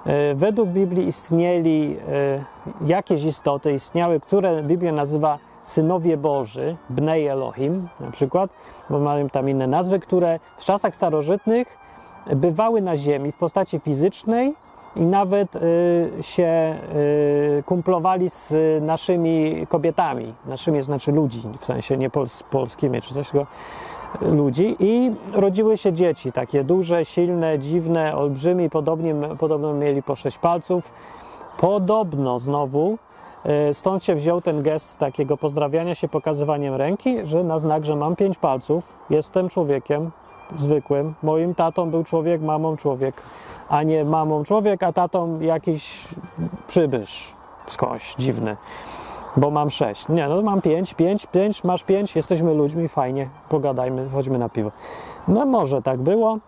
E, 0.07 0.35
według 0.35 0.69
Biblii 0.69 1.07
istnieli 1.07 1.97
e, 2.09 2.45
jakieś 2.87 3.25
istoty, 3.25 3.73
istniały, 3.73 4.21
które 4.21 4.63
Biblia 4.63 4.93
nazywa 4.93 5.39
synowie 5.63 6.17
Boży, 6.17 6.77
Bnei 6.91 7.27
Elohim 7.27 7.89
na 8.01 8.11
przykład, 8.11 8.51
bo 8.91 8.99
mają 8.99 9.29
tam 9.29 9.49
inne 9.49 9.67
nazwy, 9.67 10.01
które 10.01 10.39
w 10.59 10.65
czasach 10.65 10.95
starożytnych 10.95 11.79
bywały 12.37 12.83
na 12.83 12.97
ziemi 12.97 13.33
w 13.33 13.37
postaci 13.37 13.81
fizycznej 13.81 14.55
i 14.97 15.01
nawet 15.01 15.57
y, 15.57 15.61
się 16.21 16.79
kumplowali 17.67 18.31
z 18.31 18.55
naszymi 18.83 19.67
kobietami, 19.69 20.35
naszymi 20.47 20.83
znaczy 20.83 21.13
ludzi, 21.13 21.43
w 21.59 21.65
sensie 21.65 21.97
nie 21.97 22.11
pols 22.11 22.43
polskimi 22.43 23.03
czy 23.03 23.15
coś 23.15 23.27
takiego, 23.27 23.47
ludzi 24.21 24.77
i 24.79 25.13
rodziły 25.33 25.77
się 25.77 25.93
dzieci, 25.93 26.33
takie 26.33 26.65
duże, 26.65 27.05
silne, 27.05 27.59
dziwne, 27.59 28.17
olbrzymie, 28.17 28.71
podobnie, 28.71 29.15
podobno 29.39 29.75
mieli 29.75 30.03
po 30.03 30.17
sześć 30.17 30.39
palców. 30.39 30.91
Podobno 31.61 32.39
znowu 32.39 32.99
y, 33.71 33.75
Stąd 33.75 34.05
się 34.05 34.15
wziął 34.15 34.41
ten 34.41 34.63
gest 34.63 34.99
takiego 34.99 35.37
pozdrawiania 35.37 35.95
się 35.95 36.09
pokazywaniem 36.09 36.75
ręki, 36.75 37.27
że 37.27 37.45
na 37.45 37.59
znak, 37.59 37.85
że 37.85 37.97
mam 37.97 38.17
pięć 38.17 38.39
palców, 38.39 38.99
jestem 39.11 39.49
człowiekiem 39.49 40.11
zwykłym. 40.57 41.15
Moim 41.23 41.55
tatą 41.55 41.91
był 41.91 42.05
człowiek, 42.05 42.43
mamą 42.43 42.77
człowiek 42.77 43.23
a 43.69 43.83
nie 43.83 44.05
mamą 44.05 44.45
człowiek, 44.45 44.83
a 44.83 44.93
tatą 44.93 45.41
jakiś 45.41 46.05
przybysz 46.69 47.33
skądś 47.67 48.15
dziwny, 48.17 48.57
bo 49.37 49.51
mam 49.51 49.71
sześć. 49.71 50.09
Nie, 50.09 50.29
no 50.29 50.43
mam 50.43 50.63
pięć, 50.63 50.95
pięć, 50.95 51.27
pięć, 51.27 51.65
masz 51.65 51.83
pięć, 51.83 52.17
jesteśmy 52.17 52.55
ludźmi, 52.55 52.89
fajnie, 52.89 53.29
pogadajmy, 53.49 54.09
chodźmy 54.13 54.39
na 54.39 54.49
piwo. 54.49 54.71
No 55.29 55.47
może 55.47 55.83
tak 55.83 55.99
było, 55.99 56.39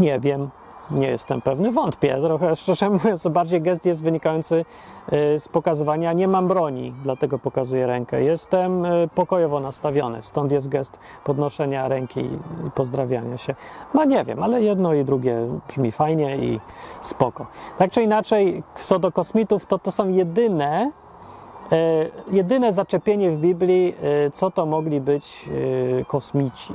nie 0.00 0.20
wiem, 0.20 0.50
nie 0.90 1.06
jestem 1.06 1.40
pewny, 1.40 1.72
wątpię 1.72 2.20
trochę, 2.20 2.56
szczerze 2.56 2.90
mówiąc, 2.90 3.28
bardziej 3.28 3.62
gest 3.62 3.86
jest 3.86 4.02
wynikający 4.02 4.64
y, 5.12 5.38
z 5.38 5.48
pokazywania, 5.48 6.12
nie 6.12 6.28
mam 6.28 6.48
broni, 6.48 6.94
dlatego 7.02 7.38
pokazuję 7.38 7.86
rękę. 7.86 8.22
Jestem 8.22 8.84
y, 8.84 9.08
pokojowo 9.14 9.60
nastawiony, 9.60 10.22
stąd 10.22 10.52
jest 10.52 10.68
gest 10.68 10.98
podnoszenia 11.24 11.88
ręki 11.88 12.20
i 12.20 12.70
pozdrawiania 12.74 13.36
się. 13.36 13.54
No 13.94 14.04
nie 14.04 14.24
wiem, 14.24 14.42
ale 14.42 14.62
jedno 14.62 14.94
i 14.94 15.04
drugie 15.04 15.46
brzmi 15.68 15.92
fajnie 15.92 16.36
i 16.36 16.60
spoko. 17.00 17.46
Tak 17.78 17.90
czy 17.90 18.02
inaczej, 18.02 18.62
co 18.74 18.98
do 18.98 19.12
kosmitów, 19.12 19.66
to 19.66 19.78
to 19.78 19.92
są 19.92 20.08
jedyne, 20.08 20.90
jedyne 22.30 22.72
zaczepienie 22.72 23.30
w 23.30 23.40
Biblii, 23.40 23.94
co 24.32 24.50
to 24.50 24.66
mogli 24.66 25.00
być 25.00 25.48
kosmici. 26.06 26.74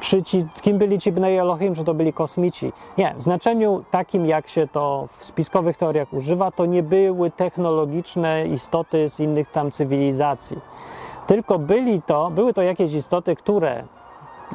Czy 0.00 0.22
ci, 0.22 0.46
kim 0.62 0.78
byli 0.78 0.98
ci 0.98 1.12
Bnei 1.12 1.36
Elohim, 1.38 1.74
czy 1.74 1.84
to 1.84 1.94
byli 1.94 2.12
kosmici? 2.12 2.72
Nie, 2.98 3.14
w 3.18 3.22
znaczeniu 3.22 3.84
takim, 3.90 4.26
jak 4.26 4.48
się 4.48 4.68
to 4.68 5.06
w 5.08 5.24
spiskowych 5.24 5.76
teoriach 5.76 6.12
używa, 6.12 6.50
to 6.50 6.66
nie 6.66 6.82
były 6.82 7.30
technologiczne 7.30 8.46
istoty 8.46 9.08
z 9.08 9.20
innych 9.20 9.48
tam 9.48 9.70
cywilizacji. 9.70 10.58
Tylko 11.26 11.58
byli 11.58 12.02
to, 12.02 12.30
były 12.30 12.54
to 12.54 12.62
jakieś 12.62 12.94
istoty, 12.94 13.36
które 13.36 13.84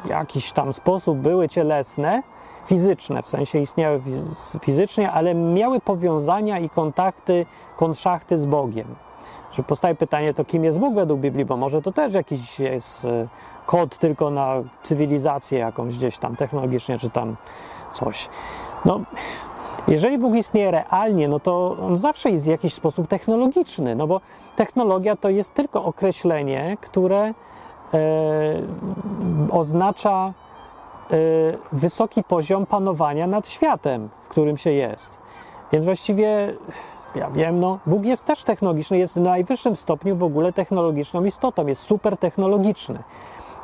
w 0.04 0.08
jakiś 0.08 0.52
tam 0.52 0.72
sposób 0.72 1.18
były 1.18 1.48
cielesne, 1.48 2.22
fizyczne, 2.66 3.22
w 3.22 3.28
sensie 3.28 3.58
istniały 3.58 4.00
fizycznie, 4.60 5.12
ale 5.12 5.34
miały 5.34 5.80
powiązania 5.80 6.58
i 6.58 6.68
kontakty, 6.68 7.46
konszachty 7.76 8.38
z 8.38 8.46
Bogiem. 8.46 8.86
Że 9.56 9.62
powstaje 9.62 9.94
pytanie, 9.94 10.34
to 10.34 10.44
kim 10.44 10.64
jest 10.64 10.78
Bóg 10.78 10.94
według 10.94 11.20
Biblii, 11.20 11.44
bo 11.44 11.56
może 11.56 11.82
to 11.82 11.92
też 11.92 12.14
jakiś 12.14 12.60
jest 12.60 13.04
e, 13.04 13.26
kod 13.66 13.98
tylko 13.98 14.30
na 14.30 14.54
cywilizację 14.82 15.58
jakąś 15.58 15.96
gdzieś 15.96 16.18
tam 16.18 16.36
technologicznie, 16.36 16.98
czy 16.98 17.10
tam 17.10 17.36
coś. 17.92 18.28
No, 18.84 19.00
jeżeli 19.88 20.18
Bóg 20.18 20.34
istnieje 20.34 20.70
realnie, 20.70 21.28
no 21.28 21.40
to 21.40 21.76
on 21.80 21.96
zawsze 21.96 22.30
jest 22.30 22.44
w 22.44 22.46
jakiś 22.46 22.74
sposób 22.74 23.08
technologiczny, 23.08 23.96
no 23.96 24.06
bo 24.06 24.20
technologia 24.56 25.16
to 25.16 25.28
jest 25.28 25.54
tylko 25.54 25.84
określenie, 25.84 26.76
które 26.80 27.22
e, 27.24 27.34
oznacza 29.50 30.32
e, 31.10 31.14
wysoki 31.72 32.22
poziom 32.22 32.66
panowania 32.66 33.26
nad 33.26 33.48
światem, 33.48 34.08
w 34.22 34.28
którym 34.28 34.56
się 34.56 34.70
jest. 34.70 35.18
Więc 35.72 35.84
właściwie, 35.84 36.54
ja 37.16 37.30
wiem, 37.30 37.60
no, 37.60 37.78
Bóg 37.86 38.04
jest 38.04 38.24
też 38.24 38.42
technologiczny, 38.42 38.98
jest 38.98 39.14
w 39.14 39.20
najwyższym 39.20 39.76
stopniu 39.76 40.16
w 40.16 40.22
ogóle 40.22 40.52
technologiczną 40.52 41.24
istotą, 41.24 41.66
jest 41.66 41.82
super 41.82 42.16
technologiczny. 42.16 42.98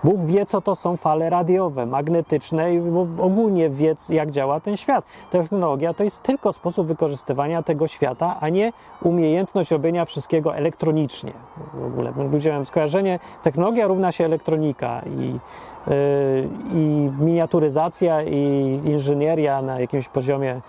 Bóg 0.05 0.25
wie, 0.25 0.47
co 0.47 0.61
to 0.61 0.77
są 0.77 0.97
fale 0.97 1.31
radiowe, 1.31 1.87
magnetyczne 1.87 2.75
i 2.75 2.81
ogólnie 3.21 3.71
wie, 3.71 3.95
jak 4.09 4.31
działa 4.31 4.61
ten 4.61 4.77
świat. 4.77 5.05
Technologia 5.31 5.95
to 5.95 6.05
jest 6.05 6.23
tylko 6.23 6.53
sposób 6.53 6.87
wykorzystywania 6.87 7.63
tego 7.63 7.87
świata, 7.87 8.37
a 8.41 8.49
nie 8.49 8.73
umiejętność 9.03 9.71
robienia 9.71 10.05
wszystkiego 10.05 10.57
elektronicznie. 10.57 11.33
W 11.75 11.87
ogóle 11.87 12.13
ludzie 12.33 12.51
mają 12.51 12.65
skojarzenie, 12.65 13.19
technologia 13.43 13.87
równa 13.87 14.13
się 14.13 14.25
elektronika 14.25 15.03
i, 15.07 15.39
yy, 15.87 16.49
i 16.75 17.11
miniaturyzacja 17.21 18.23
i 18.23 18.41
inżynieria 18.85 19.63
na 19.63 19.81
jakimś 19.81 20.09
poziomie 20.09 20.61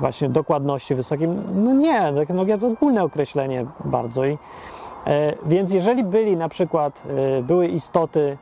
właśnie 0.00 0.28
dokładności 0.28 0.94
wysokim. 0.94 1.42
No 1.54 1.72
nie, 1.72 2.12
technologia 2.14 2.58
to 2.58 2.66
ogólne 2.66 3.04
określenie 3.04 3.66
bardzo. 3.84 4.24
I, 4.24 4.38
e, 5.06 5.34
więc 5.46 5.72
jeżeli 5.72 6.04
byli 6.04 6.36
na 6.36 6.48
przykład, 6.48 7.02
e, 7.38 7.42
były 7.42 7.68
istoty 7.68 8.36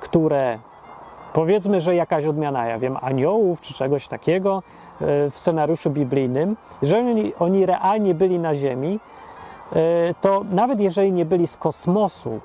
które 0.00 0.58
powiedzmy, 1.32 1.80
że 1.80 1.94
jakaś 1.94 2.24
odmiana, 2.24 2.66
ja 2.66 2.78
wiem, 2.78 2.96
aniołów 3.00 3.60
czy 3.60 3.74
czegoś 3.74 4.08
takiego 4.08 4.62
e, 5.00 5.30
w 5.30 5.38
scenariuszu 5.38 5.90
biblijnym, 5.90 6.56
jeżeli 6.82 7.34
oni 7.34 7.66
realnie 7.66 8.14
byli 8.14 8.38
na 8.38 8.54
Ziemi, 8.54 9.00
to 10.20 10.44
nawet 10.50 10.80
jeżeli 10.80 11.12
nie 11.12 11.24
byli 11.24 11.46
z 11.46 11.56
kosmosu, 11.56 12.40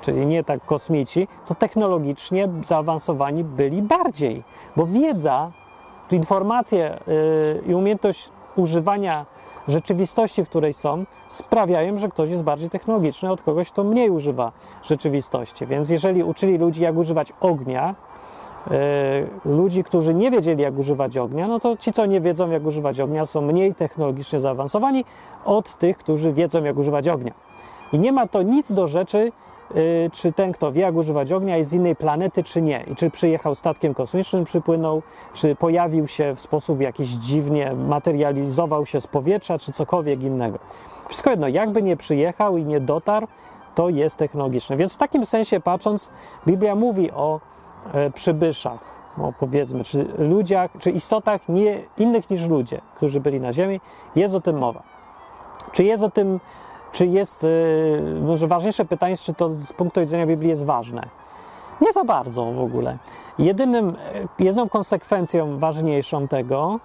czyli 0.00 0.26
nie 0.26 0.44
tak 0.44 0.64
kosmici, 0.64 1.28
to 1.48 1.54
technologicznie 1.54 2.48
zaawansowani 2.64 3.44
byli 3.44 3.82
bardziej, 3.82 4.42
bo 4.76 4.86
wiedza, 4.86 5.50
informacje 6.12 6.90
e, 6.90 6.98
i 7.66 7.74
umiejętność 7.74 8.30
używania 8.56 9.26
rzeczywistości, 9.68 10.44
w 10.44 10.48
której 10.48 10.72
są, 10.72 11.04
sprawiają, 11.28 11.98
że 11.98 12.08
ktoś 12.08 12.30
jest 12.30 12.42
bardziej 12.42 12.70
technologiczny 12.70 13.32
od 13.32 13.42
kogoś, 13.42 13.70
kto 13.70 13.84
mniej 13.84 14.10
używa 14.10 14.52
rzeczywistości. 14.82 15.66
Więc 15.66 15.90
jeżeli 15.90 16.24
uczyli 16.24 16.58
ludzi, 16.58 16.82
jak 16.82 16.96
używać 16.96 17.32
ognia, 17.40 17.94
yy, 18.70 18.76
ludzi, 19.44 19.84
którzy 19.84 20.14
nie 20.14 20.30
wiedzieli, 20.30 20.62
jak 20.62 20.78
używać 20.78 21.16
ognia, 21.16 21.48
no 21.48 21.60
to 21.60 21.76
ci, 21.76 21.92
co 21.92 22.06
nie 22.06 22.20
wiedzą, 22.20 22.50
jak 22.50 22.66
używać 22.66 23.00
ognia, 23.00 23.26
są 23.26 23.40
mniej 23.40 23.74
technologicznie 23.74 24.40
zaawansowani 24.40 25.04
od 25.44 25.74
tych, 25.78 25.98
którzy 25.98 26.32
wiedzą, 26.32 26.64
jak 26.64 26.78
używać 26.78 27.08
ognia. 27.08 27.32
I 27.92 27.98
nie 27.98 28.12
ma 28.12 28.26
to 28.26 28.42
nic 28.42 28.72
do 28.72 28.86
rzeczy, 28.86 29.32
Y, 29.32 29.49
czy 30.12 30.32
ten, 30.32 30.52
kto 30.52 30.72
wie, 30.72 30.82
jak 30.82 30.94
używać 30.94 31.32
ognia, 31.32 31.56
jest 31.56 31.70
z 31.70 31.74
innej 31.74 31.96
planety, 31.96 32.44
czy 32.44 32.62
nie. 32.62 32.84
I 32.92 32.94
czy 32.94 33.10
przyjechał 33.10 33.54
statkiem 33.54 33.94
kosmicznym, 33.94 34.44
przypłynął, 34.44 35.02
czy 35.34 35.54
pojawił 35.54 36.08
się 36.08 36.34
w 36.36 36.40
sposób 36.40 36.80
jakiś 36.80 37.08
dziwnie, 37.08 37.72
materializował 37.74 38.86
się 38.86 39.00
z 39.00 39.06
powietrza, 39.06 39.58
czy 39.58 39.72
cokolwiek 39.72 40.22
innego. 40.22 40.58
Wszystko 41.08 41.30
jedno, 41.30 41.48
jakby 41.48 41.82
nie 41.82 41.96
przyjechał 41.96 42.56
i 42.56 42.64
nie 42.64 42.80
dotarł, 42.80 43.26
to 43.74 43.88
jest 43.88 44.16
technologiczne. 44.16 44.76
Więc 44.76 44.94
w 44.94 44.96
takim 44.96 45.26
sensie 45.26 45.60
patrząc, 45.60 46.10
Biblia 46.46 46.74
mówi 46.74 47.10
o 47.10 47.40
e, 47.92 48.10
przybyszach, 48.10 49.00
no 49.18 49.32
powiedzmy, 49.40 49.84
czy 49.84 50.06
ludziach, 50.18 50.70
czy 50.78 50.90
istotach 50.90 51.48
nie 51.48 51.82
innych 51.98 52.30
niż 52.30 52.48
ludzie, 52.48 52.80
którzy 52.94 53.20
byli 53.20 53.40
na 53.40 53.52
Ziemi. 53.52 53.80
Jest 54.16 54.34
o 54.34 54.40
tym 54.40 54.58
mowa. 54.58 54.82
Czy 55.72 55.84
jest 55.84 56.02
o 56.02 56.10
tym 56.10 56.40
czy 56.92 57.06
jest, 57.06 57.44
y, 57.44 58.20
może 58.22 58.46
ważniejsze 58.46 58.84
pytanie 58.84 59.10
jest, 59.10 59.22
czy 59.22 59.34
to 59.34 59.50
z 59.50 59.72
punktu 59.72 60.00
widzenia 60.00 60.26
Biblii 60.26 60.50
jest 60.50 60.64
ważne? 60.64 61.08
Nie 61.80 61.92
za 61.92 62.04
bardzo 62.04 62.44
w 62.44 62.60
ogóle. 62.60 62.98
Jedynym, 63.38 63.96
y, 64.38 64.44
jedną 64.44 64.68
konsekwencją 64.68 65.58
ważniejszą 65.58 66.28
tego 66.28 66.80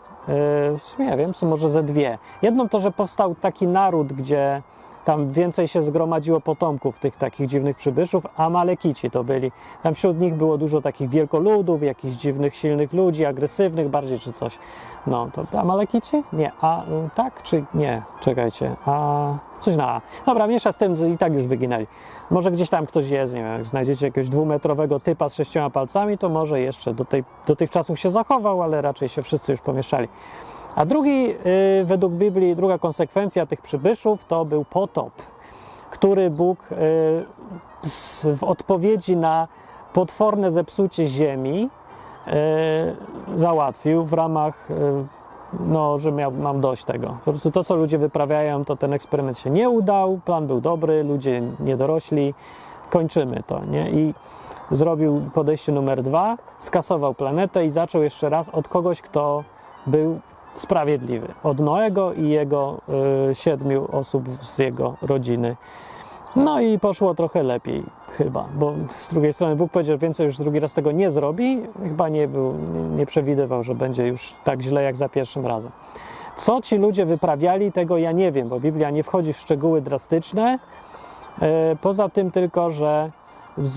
w 0.77 0.81
sumie 0.81 1.09
nie 1.09 1.17
wiem, 1.17 1.33
są 1.33 1.47
może 1.47 1.69
ze 1.69 1.83
dwie. 1.83 2.17
Jedną 2.41 2.69
to, 2.69 2.79
że 2.79 2.91
powstał 2.91 3.35
taki 3.35 3.67
naród, 3.67 4.13
gdzie 4.13 4.61
tam 5.05 5.31
więcej 5.31 5.67
się 5.67 5.81
zgromadziło 5.81 6.41
potomków 6.41 6.99
tych 6.99 7.15
takich 7.15 7.47
dziwnych 7.47 7.77
przybyszów, 7.77 8.23
a 8.37 8.49
Malekici 8.49 9.11
to 9.11 9.23
byli. 9.23 9.51
Tam 9.83 9.93
wśród 9.93 10.19
nich 10.19 10.33
było 10.35 10.57
dużo 10.57 10.81
takich 10.81 11.09
wielkoludów, 11.09 11.83
jakichś 11.83 12.15
dziwnych, 12.15 12.55
silnych 12.55 12.93
ludzi, 12.93 13.25
agresywnych 13.25 13.89
bardziej 13.89 14.19
czy 14.19 14.33
coś. 14.33 14.59
No, 15.07 15.29
to 15.51 15.59
Amalekici? 15.59 16.23
Nie. 16.33 16.51
A 16.61 16.83
tak 17.15 17.43
czy 17.43 17.63
nie? 17.73 18.01
Czekajcie. 18.19 18.75
A 18.85 19.33
coś 19.65 19.75
na. 19.75 20.01
Dobra, 20.25 20.47
mniejsza 20.47 20.71
z 20.71 20.77
tym, 20.77 21.13
i 21.13 21.17
tak 21.17 21.33
już 21.33 21.47
wyginęli. 21.47 21.87
Może 22.31 22.51
gdzieś 22.51 22.69
tam 22.69 22.85
ktoś 22.85 23.09
jest, 23.09 23.33
nie 23.33 23.43
wiem, 23.43 23.53
jak 23.53 23.65
znajdziecie 23.65 24.05
jakiegoś 24.05 24.29
dwumetrowego 24.29 24.99
typa 24.99 25.29
z 25.29 25.35
sześcioma 25.35 25.69
palcami, 25.69 26.17
to 26.17 26.29
może 26.29 26.59
jeszcze 26.59 26.93
do, 26.93 27.05
tej, 27.05 27.23
do 27.47 27.55
tych 27.55 27.71
czasów 27.71 27.99
się 27.99 28.09
zachował, 28.09 28.61
ale 28.61 28.81
raczej 28.81 29.09
się 29.09 29.21
wszyscy 29.21 29.51
już 29.51 29.61
pomieszali. 29.61 30.07
A 30.75 30.85
drugi, 30.85 31.27
yy, 31.27 31.35
według 31.83 32.13
Biblii, 32.13 32.55
druga 32.55 32.77
konsekwencja 32.77 33.45
tych 33.45 33.61
przybyszów 33.61 34.25
to 34.25 34.45
był 34.45 34.65
potop, 34.65 35.11
który 35.89 36.29
Bóg 36.29 36.59
yy, 36.71 36.77
w 38.35 38.43
odpowiedzi 38.43 39.17
na 39.17 39.47
potworne 39.93 40.51
zepsucie 40.51 41.05
ziemi 41.05 41.69
yy, 42.27 42.33
załatwił 43.35 44.03
w 44.03 44.13
ramach, 44.13 44.69
no, 45.59 45.97
że 45.97 46.11
miał, 46.11 46.31
mam 46.31 46.61
dość 46.61 46.83
tego. 46.83 47.07
Po 47.25 47.31
prostu 47.31 47.51
to, 47.51 47.63
co 47.63 47.75
ludzie 47.75 47.97
wyprawiają, 47.97 48.65
to 48.65 48.75
ten 48.75 48.93
eksperyment 48.93 49.37
się 49.37 49.49
nie 49.49 49.69
udał, 49.69 50.19
plan 50.25 50.47
był 50.47 50.61
dobry, 50.61 51.03
ludzie 51.03 51.41
nie 51.59 51.77
dorośli, 51.77 52.33
kończymy 52.89 53.43
to, 53.47 53.65
nie? 53.65 53.91
I 53.91 54.13
zrobił 54.71 55.21
podejście 55.33 55.71
numer 55.71 56.03
dwa, 56.03 56.37
skasował 56.59 57.13
planetę 57.13 57.65
i 57.65 57.69
zaczął 57.69 58.03
jeszcze 58.03 58.29
raz 58.29 58.49
od 58.49 58.67
kogoś, 58.67 59.01
kto 59.01 59.43
był 59.87 60.19
sprawiedliwy. 60.55 61.27
Od 61.43 61.59
Noego 61.59 62.13
i 62.13 62.29
jego 62.29 62.81
y, 63.29 63.35
siedmiu 63.35 63.87
osób 63.91 64.23
z 64.41 64.59
jego 64.59 64.95
rodziny. 65.01 65.55
No 66.35 66.61
i 66.61 66.79
poszło 66.79 67.15
trochę 67.15 67.43
lepiej 67.43 67.83
chyba, 68.17 68.47
bo 68.55 68.73
z 68.95 69.13
drugiej 69.13 69.33
strony 69.33 69.55
Bóg 69.55 69.71
powiedział, 69.71 69.93
że 69.93 69.97
więcej 69.97 70.25
już 70.25 70.37
drugi 70.37 70.59
raz 70.59 70.73
tego 70.73 70.91
nie 70.91 71.11
zrobi. 71.11 71.61
Chyba 71.83 72.09
nie, 72.09 72.27
był, 72.27 72.53
nie 72.97 73.05
przewidywał, 73.05 73.63
że 73.63 73.75
będzie 73.75 74.07
już 74.07 74.33
tak 74.43 74.61
źle 74.61 74.83
jak 74.83 74.95
za 74.95 75.09
pierwszym 75.09 75.45
razem. 75.45 75.71
Co 76.35 76.61
ci 76.61 76.77
ludzie 76.77 77.05
wyprawiali, 77.05 77.71
tego 77.71 77.97
ja 77.97 78.11
nie 78.11 78.31
wiem, 78.31 78.49
bo 78.49 78.59
Biblia 78.59 78.89
nie 78.89 79.03
wchodzi 79.03 79.33
w 79.33 79.37
szczegóły 79.37 79.81
drastyczne. 79.81 80.59
Y, 81.41 81.41
poza 81.81 82.09
tym 82.09 82.31
tylko, 82.31 82.71
że 82.71 83.11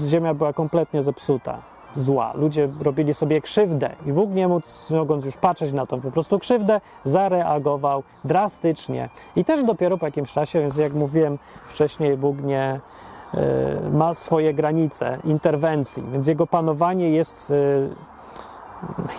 ziemia 0.09 0.35
była 0.35 0.53
kompletnie 0.53 1.03
zepsuta 1.03 1.59
zła. 1.95 2.33
Ludzie 2.35 2.69
robili 2.81 3.15
sobie 3.15 3.41
krzywdę 3.41 3.91
i 4.07 4.13
Bóg 4.13 4.31
nie 4.31 4.49
móc, 4.49 4.91
mogąc 4.91 5.25
już 5.25 5.37
patrzeć 5.37 5.73
na 5.73 5.87
tą 5.87 6.01
po 6.01 6.11
prostu 6.11 6.39
krzywdę, 6.39 6.81
zareagował 7.05 8.03
drastycznie. 8.25 9.09
I 9.37 9.45
też 9.45 9.65
dopiero 9.65 9.99
po 9.99 10.07
jakimś 10.07 10.33
czasie, 10.33 10.61
więc 10.61 10.77
jak 10.77 10.93
mówiłem 10.93 11.39
wcześniej, 11.69 12.17
Bóg 12.17 12.43
nie 12.43 12.81
y, 13.35 13.39
ma 13.91 14.15
swoje 14.15 14.55
granice 14.55 15.19
interwencji, 15.25 16.03
więc 16.13 16.27
jego 16.27 16.47
panowanie 16.47 17.11
jest 17.11 17.51
y, 17.51 17.89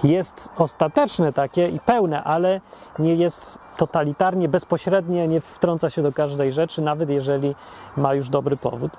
jest 0.03 0.49
ostateczne 0.57 1.33
takie 1.33 1.69
i 1.69 1.79
pełne, 1.79 2.23
ale 2.23 2.61
nie 2.99 3.15
jest 3.15 3.59
totalitarnie, 3.79 4.49
bezpośrednie, 4.49 5.27
nie 5.27 5.41
wtrąca 5.41 5.89
się 5.89 6.01
do 6.01 6.11
każdej 6.11 6.51
rzeczy, 6.51 6.81
nawet 6.81 7.09
jeżeli 7.09 7.55
ma 7.97 8.13
już 8.13 8.29
dobry 8.29 8.57
powód, 8.57 8.91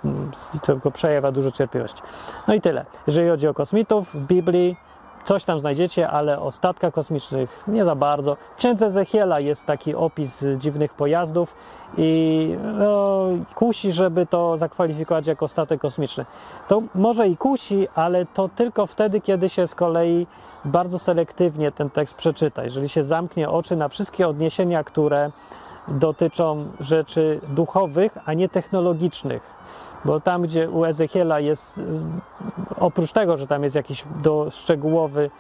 tylko 0.63 0.91
przejawia 0.91 1.33
dużo 1.33 1.51
cierpliwości. 1.51 2.03
No 2.49 2.55
i 2.55 2.61
tyle. 2.61 2.85
Jeżeli 3.07 3.29
chodzi 3.29 3.49
o 3.49 3.55
kosmitów, 3.55 4.15
w 4.15 4.27
Biblii 4.27 4.77
coś 5.25 5.45
tam 5.45 5.61
znajdziecie, 5.61 6.09
ale 6.09 6.41
o 6.41 6.51
statkach 6.51 6.95
kosmicznych 6.95 7.65
nie 7.69 7.85
za 7.85 7.95
bardzo. 7.95 8.37
W 8.55 8.57
księdze 8.57 8.87
Ezechiela 8.87 9.41
jest 9.41 9.67
taki 9.67 9.95
opis 9.95 10.45
dziwnych 10.57 10.95
pojazdów 10.95 11.55
i 11.99 12.57
no, 12.79 13.25
kusi, 13.55 13.93
żeby 13.93 14.27
to 14.27 14.57
zakwalifikować 14.57 15.27
jako 15.27 15.49
statek 15.49 15.81
kosmiczny. 15.81 16.27
To 16.69 16.83
może 16.95 17.29
i 17.29 17.37
kusi, 17.37 17.89
ale 17.95 18.27
to 18.27 18.49
tylko 18.49 18.87
wtedy, 18.87 19.21
kiedy 19.21 19.49
się 19.49 19.67
z 19.67 19.75
kolei 19.75 20.27
bardzo 20.65 20.99
selektywnie 20.99 21.73
ten 21.73 21.91
tekst 21.91 22.15
przeczyta. 22.15 22.65
Jeżeli 22.65 22.89
się 22.89 23.03
zamknie 23.03 23.51
oczy 23.51 23.77
na 23.77 23.89
wszystkie 23.89 24.29
odniesienia, 24.29 24.85
które 24.85 25.31
dotyczą 25.89 26.65
rzeczy 26.81 27.41
duchowych, 27.49 28.19
a 28.25 28.35
nie 28.35 28.49
technologicznych. 28.49 29.61
Bo 30.05 30.21
tam, 30.21 30.43
gdzie 30.43 30.71
u 30.71 30.85
Ezechiela 30.85 31.41
jest, 31.41 31.79
y, 31.79 31.83
oprócz 32.81 33.13
tego, 33.13 33.37
że 33.37 33.47
tam 33.47 33.63
jest 33.63 33.77
jakiś 33.77 34.05
do, 34.23 34.51
szczegółowy 34.51 35.31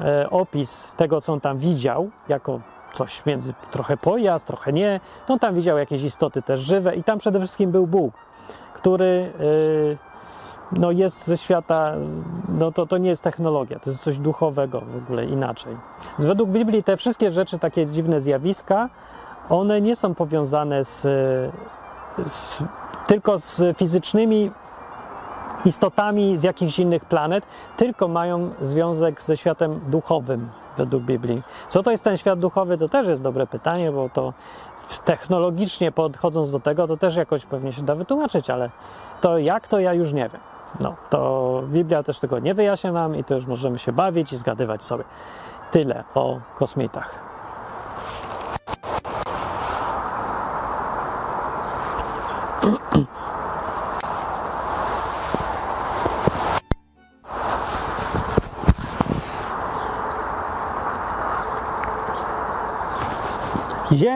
e, 0.00 0.30
opis 0.30 0.94
tego, 0.96 1.20
co 1.20 1.32
on 1.32 1.40
tam 1.40 1.58
widział, 1.58 2.10
jako 2.28 2.60
coś 2.92 3.26
między 3.26 3.54
trochę 3.70 3.96
pojazd, 3.96 4.46
trochę 4.46 4.72
nie, 4.72 5.00
on 5.28 5.38
tam 5.38 5.54
widział 5.54 5.78
jakieś 5.78 6.02
istoty 6.02 6.42
też 6.42 6.60
żywe 6.60 6.96
i 6.96 7.04
tam 7.04 7.18
przede 7.18 7.38
wszystkim 7.38 7.70
był 7.70 7.86
Bóg, 7.86 8.14
który 8.74 9.32
y, 9.40 9.96
no 10.72 10.90
jest 10.90 11.26
ze 11.26 11.36
świata, 11.36 11.92
no 12.48 12.72
to, 12.72 12.86
to 12.86 12.98
nie 12.98 13.08
jest 13.08 13.22
technologia, 13.22 13.78
to 13.78 13.90
jest 13.90 14.02
coś 14.02 14.18
duchowego 14.18 14.80
w 14.80 14.96
ogóle 14.96 15.24
inaczej. 15.24 15.76
Więc 16.18 16.26
według 16.26 16.50
Biblii 16.50 16.82
te 16.82 16.96
wszystkie 16.96 17.30
rzeczy, 17.30 17.58
takie 17.58 17.86
dziwne 17.86 18.20
zjawiska, 18.20 18.88
one 19.50 19.80
nie 19.80 19.96
są 19.96 20.14
powiązane 20.14 20.84
z, 20.84 21.00
z 22.26 22.62
tylko 23.06 23.38
z 23.38 23.78
fizycznymi 23.78 24.50
istotami 25.64 26.36
z 26.36 26.42
jakichś 26.42 26.78
innych 26.78 27.04
planet, 27.04 27.46
tylko 27.76 28.08
mają 28.08 28.50
związek 28.60 29.22
ze 29.22 29.36
światem 29.36 29.80
duchowym 29.86 30.61
według 30.76 31.02
Biblii. 31.02 31.42
Co 31.68 31.82
to 31.82 31.90
jest 31.90 32.04
ten 32.04 32.16
świat 32.16 32.38
duchowy, 32.38 32.78
to 32.78 32.88
też 32.88 33.08
jest 33.08 33.22
dobre 33.22 33.46
pytanie, 33.46 33.92
bo 33.92 34.08
to 34.08 34.32
technologicznie 35.04 35.92
podchodząc 35.92 36.50
do 36.50 36.60
tego, 36.60 36.88
to 36.88 36.96
też 36.96 37.16
jakoś 37.16 37.46
pewnie 37.46 37.72
się 37.72 37.82
da 37.82 37.94
wytłumaczyć, 37.94 38.50
ale 38.50 38.70
to 39.20 39.38
jak, 39.38 39.68
to 39.68 39.80
ja 39.80 39.94
już 39.94 40.12
nie 40.12 40.28
wiem. 40.28 40.40
No, 40.80 40.94
to 41.10 41.62
Biblia 41.66 42.02
też 42.02 42.18
tego 42.18 42.38
nie 42.38 42.54
wyjaśnia 42.54 42.92
nam 42.92 43.16
i 43.16 43.24
to 43.24 43.34
już 43.34 43.46
możemy 43.46 43.78
się 43.78 43.92
bawić 43.92 44.32
i 44.32 44.36
zgadywać 44.36 44.84
sobie. 44.84 45.04
Tyle 45.70 46.04
o 46.14 46.40
kosmitach. 46.58 47.31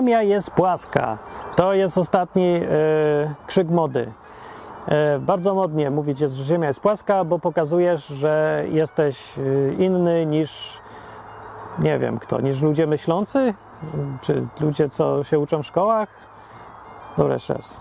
Ziemia 0.06 0.22
jest 0.22 0.50
płaska. 0.50 1.18
To 1.56 1.74
jest 1.74 1.98
ostatni 1.98 2.52
yy, 2.52 2.60
krzyk 3.46 3.68
mody. 3.68 4.12
E, 4.86 5.18
bardzo 5.18 5.54
modnie 5.54 5.90
mówić, 5.90 6.18
że 6.18 6.28
Ziemia 6.28 6.66
jest 6.66 6.80
płaska, 6.80 7.24
bo 7.24 7.38
pokazujesz, 7.38 8.06
że 8.06 8.64
jesteś 8.68 9.38
e, 9.38 9.72
inny 9.72 10.26
niż 10.26 10.80
nie 11.78 11.98
wiem 11.98 12.18
kto, 12.18 12.40
niż 12.40 12.62
ludzie 12.62 12.86
myślący, 12.86 13.54
czy 14.20 14.46
ludzie, 14.60 14.88
co 14.88 15.24
się 15.24 15.38
uczą 15.38 15.62
w 15.62 15.66
szkołach. 15.66 16.08
Dobra, 17.16 17.32
jeszcze 17.32 17.54
raz. 17.54 17.80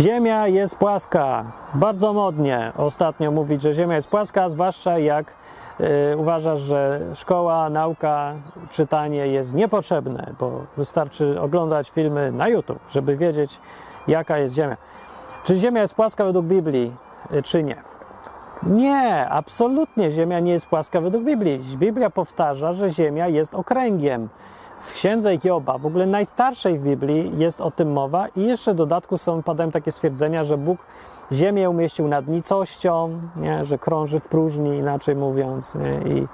Ziemia 0.00 0.46
jest 0.46 0.76
płaska. 0.76 1.44
Bardzo 1.74 2.12
modnie 2.12 2.72
ostatnio 2.76 3.30
mówić, 3.30 3.62
że 3.62 3.72
Ziemia 3.72 3.94
jest 3.94 4.10
płaska, 4.10 4.48
zwłaszcza 4.48 4.98
jak 4.98 5.34
Y, 5.80 6.16
uważasz, 6.16 6.60
że 6.60 7.00
szkoła, 7.14 7.70
nauka, 7.70 8.34
czytanie 8.70 9.26
jest 9.26 9.54
niepotrzebne, 9.54 10.32
bo 10.38 10.60
wystarczy 10.76 11.40
oglądać 11.40 11.90
filmy 11.90 12.32
na 12.32 12.48
YouTube, 12.48 12.78
żeby 12.90 13.16
wiedzieć, 13.16 13.60
jaka 14.08 14.38
jest 14.38 14.54
Ziemia. 14.54 14.76
Czy 15.44 15.54
Ziemia 15.54 15.80
jest 15.80 15.94
płaska 15.94 16.24
według 16.24 16.46
Biblii, 16.46 16.96
y, 17.32 17.42
czy 17.42 17.64
nie? 17.64 17.76
Nie, 18.62 19.28
absolutnie 19.28 20.10
Ziemia 20.10 20.40
nie 20.40 20.52
jest 20.52 20.66
płaska 20.66 21.00
według 21.00 21.24
Biblii. 21.24 21.60
Biblia 21.76 22.10
powtarza, 22.10 22.72
że 22.72 22.88
Ziemia 22.88 23.28
jest 23.28 23.54
okręgiem. 23.54 24.28
W 24.80 24.92
księdze 24.94 25.30
Joba, 25.44 25.78
w 25.78 25.86
ogóle 25.86 26.06
najstarszej 26.06 26.78
w 26.78 26.82
Biblii, 26.82 27.32
jest 27.36 27.60
o 27.60 27.70
tym 27.70 27.92
mowa, 27.92 28.28
i 28.28 28.42
jeszcze 28.46 28.72
w 28.72 28.76
dodatku 28.76 29.18
są, 29.18 29.42
padają 29.42 29.70
takie 29.70 29.92
stwierdzenia, 29.92 30.44
że 30.44 30.58
Bóg 30.58 30.78
Ziemię 31.32 31.70
umieścił 31.70 32.08
nad 32.08 32.28
nicością, 32.28 33.20
nie? 33.36 33.64
że 33.64 33.78
krąży 33.78 34.20
w 34.20 34.26
próżni, 34.26 34.76
inaczej 34.76 35.16
mówiąc, 35.16 35.74
nie? 35.74 36.12
i 36.12 36.28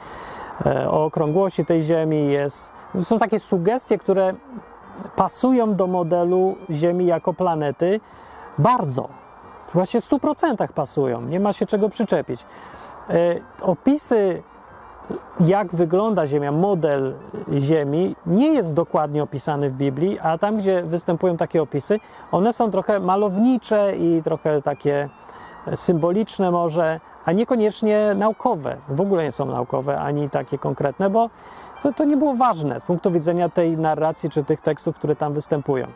e, 0.67 0.91
o 0.91 1.05
okrągłości 1.05 1.65
tej 1.65 1.83
Ziemi 1.83 2.33
jest. 2.33 2.73
Są 3.03 3.19
takie 3.19 3.41
sugestie, 3.41 3.99
które 3.99 4.35
pasują 5.17 5.75
do 5.75 5.87
modelu 5.87 6.57
Ziemi 6.71 7.07
jako 7.07 7.35
planety 7.35 8.01
bardzo. 8.59 9.09
Właśnie 9.75 10.01
w 10.01 10.05
100% 10.05 10.69
pasują, 10.69 11.23
nie 11.23 11.41
ma 11.41 11.53
się 11.53 11.67
czego 11.67 11.89
przyczepić. 11.89 12.47
E, 13.11 13.15
opisy 13.63 14.43
jak 15.40 15.75
wygląda 15.75 16.27
Ziemia, 16.27 16.53
model 16.53 17.14
Ziemi, 17.59 18.17
nie 18.27 18.53
jest 18.53 18.75
dokładnie 18.75 19.23
opisany 19.23 19.71
w 19.71 19.75
Biblii, 19.75 20.19
a 20.19 20.38
tam, 20.38 20.57
gdzie 20.57 20.83
występują 20.83 21.37
takie 21.37 21.62
opisy, 21.62 22.01
one 22.33 22.53
są 22.53 22.71
trochę 22.71 23.01
malownicze 23.01 23.97
i 23.97 24.23
trochę 24.23 24.62
takie 24.62 25.09
symboliczne 25.75 26.51
może, 26.51 27.01
a 27.25 27.33
niekoniecznie 27.33 28.14
naukowe. 28.17 28.77
W 28.88 29.01
ogóle 29.01 29.25
nie 29.25 29.33
są 29.33 29.47
naukowe 29.47 30.01
ani 30.01 30.31
takie 30.31 30.59
konkretne, 30.59 31.11
bo 31.11 31.31
to, 31.83 31.93
to 31.93 32.05
nie 32.05 32.17
było 32.17 32.35
ważne 32.35 32.81
z 32.81 32.85
punktu 32.85 33.11
widzenia 33.11 33.49
tej 33.49 33.77
narracji 33.77 34.31
czy 34.31 34.45
tych 34.45 34.61
tekstów, 34.61 34.97
które 34.97 35.17
tam 35.17 35.33
występują. 35.33 35.87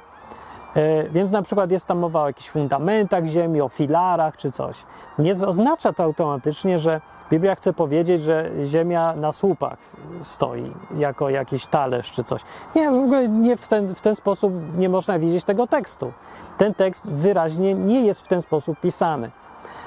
E, 0.79 1.09
więc 1.09 1.31
na 1.31 1.43
przykład 1.43 1.71
jest 1.71 1.87
tam 1.87 1.99
mowa 1.99 2.23
o 2.23 2.27
jakichś 2.27 2.49
fundamentach 2.49 3.27
ziemi, 3.27 3.61
o 3.61 3.69
filarach 3.69 4.37
czy 4.37 4.53
coś. 4.53 4.85
Nie 5.19 5.33
oznacza 5.33 5.93
to 5.93 6.03
automatycznie, 6.03 6.79
że 6.79 7.01
Biblia 7.31 7.55
chce 7.55 7.73
powiedzieć, 7.73 8.23
że 8.23 8.51
ziemia 8.65 9.15
na 9.17 9.33
słupach 9.33 9.79
stoi 10.21 10.73
jako 10.97 11.31
jakiś 11.31 11.67
talerz 11.67 12.13
czy 12.13 12.25
coś. 12.25 12.43
Nie, 12.75 12.91
w 12.91 12.95
ogóle 12.95 13.29
nie 13.29 13.57
w 13.57 13.69
ten, 13.69 13.95
w 13.95 14.01
ten 14.01 14.15
sposób 14.15 14.53
nie 14.77 14.89
można 14.89 15.19
widzieć 15.19 15.45
tego 15.45 15.67
tekstu. 15.67 16.13
Ten 16.59 16.75
tekst 16.75 17.13
wyraźnie 17.13 17.75
nie 17.75 18.07
jest 18.07 18.23
w 18.23 18.29
ten 18.29 18.43
sposób 18.43 18.81
pisany. 18.81 19.31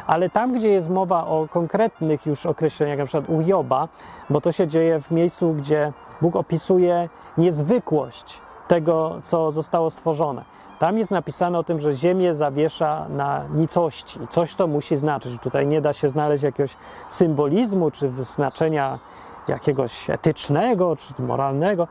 Ale 0.08 0.30
tam, 0.30 0.54
gdzie 0.54 0.70
jest 0.70 0.90
mowa 0.90 1.26
o 1.26 1.48
konkretnych 1.52 2.26
już 2.26 2.46
określeniach, 2.46 2.98
na 2.98 3.06
przykład 3.06 3.30
u 3.30 3.42
Joba, 3.42 3.88
bo 4.30 4.42
to 4.42 4.52
się 4.52 4.68
dzieje 4.68 5.02
w 5.02 5.12
miejscu, 5.12 5.54
gdzie 5.54 5.94
Bóg 6.22 6.36
opisuje 6.36 7.10
niezwykłość 7.38 8.42
tego, 8.72 9.20
co 9.24 9.52
zostało 9.52 9.92
stworzone. 9.92 10.44
Tam 10.80 10.98
jest 10.98 11.12
napisane 11.12 11.60
o 11.60 11.64
tym, 11.64 11.80
że 11.80 11.94
Ziemię 11.94 12.34
zawiesza 12.34 13.06
na 13.10 13.44
nicości. 13.54 14.20
Coś 14.30 14.56
to 14.56 14.68
musi 14.68 14.98
znaczyć. 14.98 15.42
Tutaj 15.42 15.68
nie 15.68 15.82
da 15.82 15.94
się 15.94 16.10
znaleźć 16.10 16.44
jakiegoś 16.44 16.78
symbolizmu 17.10 17.92
czy 17.92 18.12
znaczenia 18.20 19.00
jakiegoś 19.48 20.10
etycznego 20.10 20.96
czy 20.96 21.22
moralnego. 21.22 21.88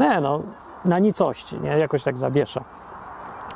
Nie, 0.00 0.20
no, 0.20 0.42
na 0.84 0.98
nicości, 0.98 1.60
nie? 1.60 1.78
Jakoś 1.78 2.02
tak 2.02 2.18
zawiesza. 2.18 2.64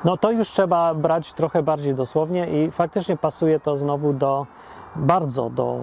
No 0.04 0.16
to 0.16 0.30
już 0.30 0.48
trzeba 0.48 0.94
brać 0.94 1.33
trochę 1.33 1.62
bardziej 1.62 1.94
dosłownie 1.94 2.46
i 2.46 2.70
faktycznie 2.70 3.16
pasuje 3.16 3.61
to 3.61 3.76
znowu 3.76 4.12
do 4.12 4.46
bardzo 4.96 5.50
do 5.50 5.79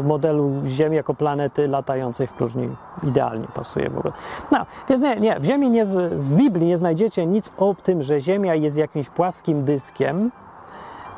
y, 0.00 0.02
modelu 0.02 0.52
Ziemi 0.66 0.96
jako 0.96 1.14
planety 1.14 1.68
latającej 1.68 2.26
w 2.26 2.32
próżni. 2.32 2.68
Idealnie 3.02 3.46
pasuje 3.54 3.90
w 3.90 3.98
ogóle. 3.98 4.14
No, 4.50 4.66
więc 4.88 5.02
nie, 5.02 5.16
nie 5.16 5.40
w 5.40 5.44
Ziemi 5.44 5.70
nie, 5.70 5.84
w 5.84 6.34
Biblii 6.36 6.66
nie 6.66 6.78
znajdziecie 6.78 7.26
nic 7.26 7.52
o 7.58 7.74
tym, 7.82 8.02
że 8.02 8.20
Ziemia 8.20 8.54
jest 8.54 8.76
jakimś 8.76 9.08
płaskim 9.08 9.64
dyskiem. 9.64 10.30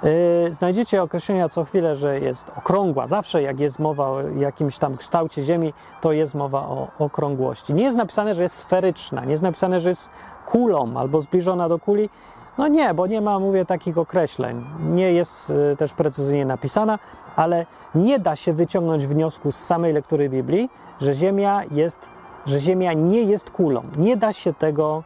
Y, 0.05 0.53
znajdziecie 0.53 1.03
określenia 1.03 1.49
co 1.49 1.65
chwilę, 1.65 1.97
że 1.97 2.21
jest 2.21 2.53
okrągła. 2.57 3.07
Zawsze 3.07 3.43
jak 3.43 3.61
jest 3.61 3.79
mowa 3.79 4.09
o 4.09 4.21
jakimś 4.21 4.79
tam 4.79 4.97
kształcie 4.97 5.43
Ziemi, 5.43 5.73
to 6.01 6.13
jest 6.13 6.35
mowa 6.35 6.59
o 6.59 6.89
okrągłości. 6.99 7.75
Nie 7.75 7.85
jest 7.85 7.97
napisane, 7.97 8.35
że 8.35 8.43
jest 8.43 8.57
sferyczna, 8.57 9.25
nie 9.25 9.31
jest 9.31 9.43
napisane, 9.43 9.81
że 9.81 9.89
jest 9.89 10.11
kulą 10.47 10.97
albo 10.97 11.21
zbliżona 11.21 11.69
do 11.69 11.79
kuli. 11.79 12.11
No 12.59 12.69
nie, 12.69 12.95
bo 12.95 13.07
nie 13.07 13.21
ma, 13.21 13.39
mówię, 13.39 13.65
takich 13.65 13.99
określeń. 13.99 14.65
Nie 14.81 15.13
jest 15.13 15.51
y, 15.51 15.77
też 15.77 15.95
precyzyjnie 15.95 16.47
napisana, 16.47 16.99
ale 17.37 17.67
nie 17.95 18.19
da 18.19 18.37
się 18.37 18.53
wyciągnąć 18.53 19.07
wniosku 19.07 19.53
z 19.53 19.57
samej 19.57 19.93
lektury 19.93 20.29
Biblii, 20.29 20.71
że 21.01 21.15
Ziemia 21.15 21.63
jest, 21.71 22.09
że 22.47 22.59
Ziemia 22.59 22.93
nie 22.93 23.23
jest 23.23 23.51
kulą. 23.51 23.83
Nie 23.97 24.17
da 24.17 24.33
się 24.33 24.55
tego 24.55 25.03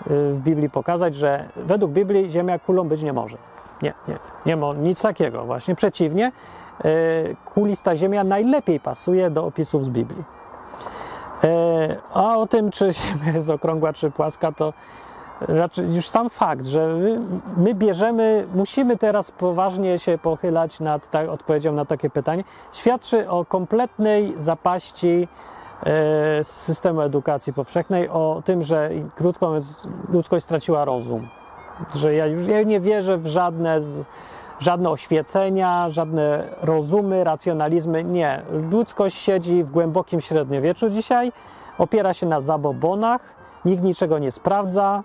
y, 0.00 0.34
w 0.34 0.38
Biblii 0.38 0.70
pokazać, 0.70 1.14
że 1.14 1.48
według 1.56 1.92
Biblii 1.92 2.30
Ziemia 2.30 2.58
kulą 2.58 2.88
być 2.88 3.02
nie 3.02 3.12
może. 3.12 3.36
Nie, 3.82 3.94
nie, 4.08 4.18
nie 4.46 4.56
ma 4.56 4.74
nic 4.74 5.02
takiego. 5.02 5.44
Właśnie 5.44 5.74
przeciwnie, 5.74 6.32
y, 6.84 7.36
kulista 7.44 7.96
Ziemia 7.96 8.24
najlepiej 8.24 8.80
pasuje 8.80 9.30
do 9.30 9.46
opisów 9.46 9.84
z 9.84 9.88
Biblii. 9.88 10.24
A 12.14 12.36
o 12.36 12.46
tym, 12.46 12.70
czy 12.70 12.92
Ziemia 12.92 13.32
jest 13.32 13.50
okrągła, 13.50 13.92
czy 13.92 14.10
płaska, 14.10 14.52
to 14.52 14.72
raczej 15.40 15.94
już 15.94 16.08
sam 16.08 16.30
fakt, 16.30 16.66
że 16.66 16.86
my, 16.86 17.20
my, 17.56 17.74
bierzemy, 17.74 18.46
musimy 18.54 18.96
teraz 18.96 19.30
poważnie 19.30 19.98
się 19.98 20.18
pochylać 20.18 20.80
nad 20.80 21.10
ta, 21.10 21.22
odpowiedzią 21.30 21.72
na 21.72 21.84
takie 21.84 22.10
pytanie, 22.10 22.44
świadczy 22.72 23.30
o 23.30 23.44
kompletnej 23.44 24.34
zapaści 24.38 25.28
e, 25.82 26.44
systemu 26.44 27.00
edukacji 27.00 27.52
powszechnej, 27.52 28.08
o 28.08 28.42
tym, 28.44 28.62
że 28.62 28.90
krótko 29.16 29.46
mówiąc, 29.46 29.88
ludzkość 30.08 30.44
straciła 30.44 30.84
rozum. 30.84 31.28
Że 31.96 32.14
ja 32.14 32.26
już 32.26 32.46
ja 32.46 32.62
nie 32.62 32.80
wierzę 32.80 33.18
w 33.18 33.26
żadne, 33.26 33.80
z, 33.80 34.06
żadne 34.60 34.90
oświecenia, 34.90 35.88
żadne 35.88 36.44
rozumy, 36.62 37.24
racjonalizmy. 37.24 38.04
Nie. 38.04 38.42
Ludzkość 38.70 39.16
siedzi 39.16 39.64
w 39.64 39.70
głębokim 39.70 40.20
średniowieczu 40.20 40.90
dzisiaj, 40.90 41.32
opiera 41.78 42.14
się 42.14 42.26
na 42.26 42.40
zabobonach, 42.40 43.34
nikt 43.64 43.82
niczego 43.82 44.18
nie 44.18 44.30
sprawdza, 44.30 45.02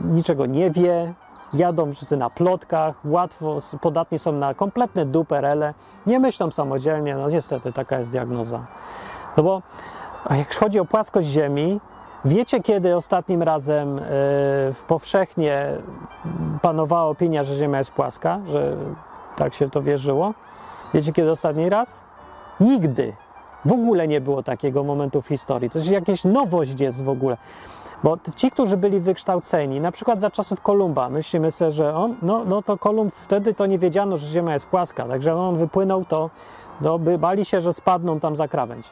niczego 0.00 0.46
nie 0.46 0.70
wie, 0.70 1.14
jadą 1.54 1.92
wszyscy 1.92 2.16
na 2.16 2.30
plotkach, 2.30 2.94
łatwo, 3.04 3.58
podatni 3.80 4.18
są 4.18 4.32
na 4.32 4.54
kompletne 4.54 5.06
duperele, 5.06 5.74
nie 6.06 6.20
myślą 6.20 6.50
samodzielnie, 6.50 7.14
no 7.14 7.28
niestety 7.30 7.72
taka 7.72 7.98
jest 7.98 8.10
diagnoza. 8.10 8.66
No 9.36 9.42
bo 9.42 9.62
jak 10.30 10.54
chodzi 10.54 10.80
o 10.80 10.84
płaskość 10.84 11.28
Ziemi, 11.28 11.80
wiecie 12.24 12.60
kiedy 12.60 12.96
ostatnim 12.96 13.42
razem 13.42 13.96
yy, 13.96 14.02
powszechnie 14.88 15.68
panowała 16.62 17.10
opinia, 17.10 17.42
że 17.42 17.56
Ziemia 17.56 17.78
jest 17.78 17.90
płaska, 17.90 18.40
że 18.46 18.76
tak 19.36 19.54
się 19.54 19.70
to 19.70 19.82
wierzyło? 19.82 20.34
Wiecie 20.94 21.12
kiedy 21.12 21.30
ostatni 21.30 21.68
raz? 21.68 22.04
Nigdy. 22.60 23.12
W 23.64 23.72
ogóle 23.72 24.08
nie 24.08 24.20
było 24.20 24.42
takiego 24.42 24.84
momentu 24.84 25.22
w 25.22 25.28
historii. 25.28 25.70
To 25.70 25.78
jest 25.78 25.90
jakaś 25.90 26.24
nowość 26.24 26.80
jest 26.80 27.04
w 27.04 27.08
ogóle. 27.08 27.36
Bo 28.04 28.18
ci, 28.36 28.50
którzy 28.50 28.76
byli 28.76 29.00
wykształceni, 29.00 29.80
na 29.80 29.92
przykład 29.92 30.20
za 30.20 30.30
czasów 30.30 30.60
Kolumba, 30.60 31.08
myślimy 31.08 31.50
sobie, 31.50 31.70
że 31.70 31.94
on, 31.94 32.16
no, 32.22 32.44
no 32.44 32.62
to 32.62 32.78
Kolumb 32.78 33.14
wtedy 33.14 33.54
to 33.54 33.66
nie 33.66 33.78
wiedziano, 33.78 34.16
że 34.16 34.26
Ziemia 34.26 34.52
jest 34.52 34.66
płaska, 34.66 35.04
także 35.04 35.34
on 35.34 35.56
wypłynął, 35.56 36.04
to 36.04 36.30
no, 36.80 36.98
by 36.98 37.18
bali 37.18 37.44
się, 37.44 37.60
że 37.60 37.72
spadną 37.72 38.20
tam 38.20 38.36
za 38.36 38.48
krawędź. 38.48 38.90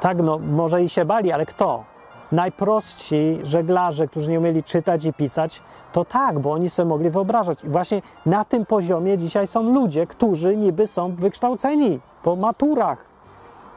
Tak, 0.00 0.18
no 0.22 0.38
może 0.38 0.82
i 0.82 0.88
się 0.88 1.04
bali, 1.04 1.32
ale 1.32 1.46
kto? 1.46 1.84
Najprostsi 2.32 3.38
żeglarze, 3.42 4.08
którzy 4.08 4.30
nie 4.30 4.38
umieli 4.38 4.64
czytać 4.64 5.04
i 5.04 5.12
pisać, 5.12 5.62
to 5.92 6.04
tak, 6.04 6.38
bo 6.38 6.52
oni 6.52 6.70
sobie 6.70 6.88
mogli 6.88 7.10
wyobrażać. 7.10 7.64
I 7.64 7.68
właśnie 7.68 8.02
na 8.26 8.44
tym 8.44 8.66
poziomie 8.66 9.18
dzisiaj 9.18 9.46
są 9.46 9.62
ludzie, 9.62 10.06
którzy 10.06 10.56
niby 10.56 10.86
są 10.86 11.14
wykształceni 11.14 12.00
po 12.22 12.36
maturach, 12.36 13.04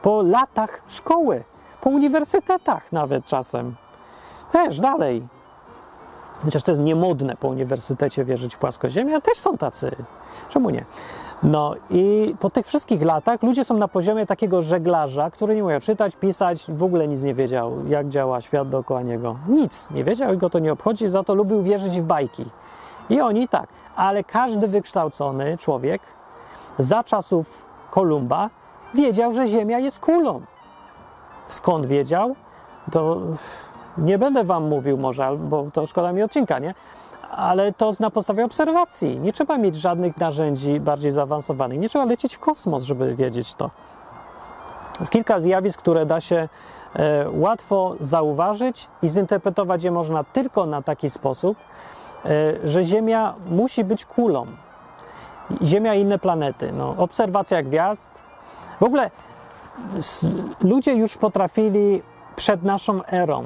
po 0.02 0.22
latach 0.22 0.82
szkoły, 0.88 1.44
po 1.80 1.90
uniwersytetach 1.90 2.92
nawet 2.92 3.24
czasem. 3.24 3.74
Też 4.52 4.80
dalej. 4.80 5.26
Chociaż 6.44 6.62
to 6.62 6.72
jest 6.72 6.82
niemodne 6.82 7.36
po 7.36 7.48
uniwersytecie 7.48 8.24
wierzyć 8.24 8.54
w 8.54 8.58
płaskoziemię, 8.58 9.16
a 9.16 9.20
też 9.20 9.38
są 9.38 9.58
tacy. 9.58 9.96
Czemu 10.48 10.70
nie? 10.70 10.84
No 11.42 11.74
i 11.90 12.34
po 12.40 12.50
tych 12.50 12.66
wszystkich 12.66 13.02
latach 13.02 13.42
ludzie 13.42 13.64
są 13.64 13.76
na 13.76 13.88
poziomie 13.88 14.26
takiego 14.26 14.62
żeglarza, 14.62 15.30
który 15.30 15.56
nie 15.56 15.64
umiał 15.64 15.80
czytać, 15.80 16.16
pisać, 16.16 16.64
w 16.68 16.82
ogóle 16.82 17.08
nic 17.08 17.22
nie 17.22 17.34
wiedział, 17.34 17.86
jak 17.88 18.08
działa 18.08 18.40
świat 18.40 18.68
dookoła 18.68 19.02
niego. 19.02 19.36
Nic 19.48 19.90
nie 19.90 20.04
wiedział 20.04 20.34
i 20.34 20.38
go 20.38 20.50
to 20.50 20.58
nie 20.58 20.72
obchodzi, 20.72 21.08
za 21.08 21.22
to 21.22 21.34
lubił 21.34 21.62
wierzyć 21.62 22.00
w 22.00 22.04
bajki. 22.04 22.44
I 23.10 23.20
oni 23.20 23.48
tak, 23.48 23.68
ale 23.96 24.24
każdy 24.24 24.68
wykształcony 24.68 25.58
człowiek 25.58 26.02
za 26.78 27.04
czasów 27.04 27.46
Kolumba 27.90 28.50
wiedział, 28.94 29.32
że 29.32 29.46
Ziemia 29.46 29.78
jest 29.78 30.00
kulą. 30.00 30.40
Skąd 31.46 31.86
wiedział? 31.86 32.36
To 32.92 33.20
nie 33.98 34.18
będę 34.18 34.44
wam 34.44 34.68
mówił 34.68 34.96
może, 34.96 35.36
bo 35.38 35.66
to 35.72 35.86
szkoda 35.86 36.12
mi 36.12 36.22
odcinka, 36.22 36.58
nie? 36.58 36.74
Ale 37.30 37.72
to 37.72 37.92
na 38.00 38.10
podstawie 38.10 38.44
obserwacji. 38.44 39.18
Nie 39.18 39.32
trzeba 39.32 39.58
mieć 39.58 39.76
żadnych 39.76 40.16
narzędzi 40.16 40.80
bardziej 40.80 41.12
zaawansowanych. 41.12 41.78
Nie 41.78 41.88
trzeba 41.88 42.04
lecieć 42.04 42.34
w 42.36 42.38
kosmos, 42.38 42.82
żeby 42.82 43.14
wiedzieć 43.14 43.54
to. 43.54 43.70
Jest 45.00 45.12
kilka 45.12 45.40
zjawisk, 45.40 45.80
które 45.80 46.06
da 46.06 46.20
się 46.20 46.48
e, 46.94 47.30
łatwo 47.30 47.94
zauważyć 48.00 48.88
i 49.02 49.08
zinterpretować 49.08 49.84
je 49.84 49.90
można 49.90 50.24
tylko 50.24 50.66
na 50.66 50.82
taki 50.82 51.10
sposób, 51.10 51.58
e, 52.24 52.28
że 52.64 52.84
Ziemia 52.84 53.34
musi 53.50 53.84
być 53.84 54.04
kulą. 54.04 54.46
Ziemia 55.62 55.94
i 55.94 56.00
inne 56.00 56.18
planety. 56.18 56.72
No, 56.72 56.94
obserwacja 56.98 57.62
gwiazd. 57.62 58.22
W 58.80 58.82
ogóle 58.82 59.10
ludzie 60.60 60.94
już 60.94 61.16
potrafili 61.16 62.02
przed 62.36 62.62
naszą 62.62 63.04
erą, 63.04 63.44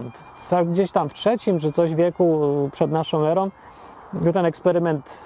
gdzieś 0.66 0.92
tam 0.92 1.08
w 1.08 1.14
trzecim 1.14 1.58
czy 1.58 1.72
coś 1.72 1.94
wieku 1.94 2.40
przed 2.72 2.90
naszą 2.90 3.26
erą, 3.26 3.50
był 4.12 4.32
ten 4.32 4.46
eksperyment 4.46 5.18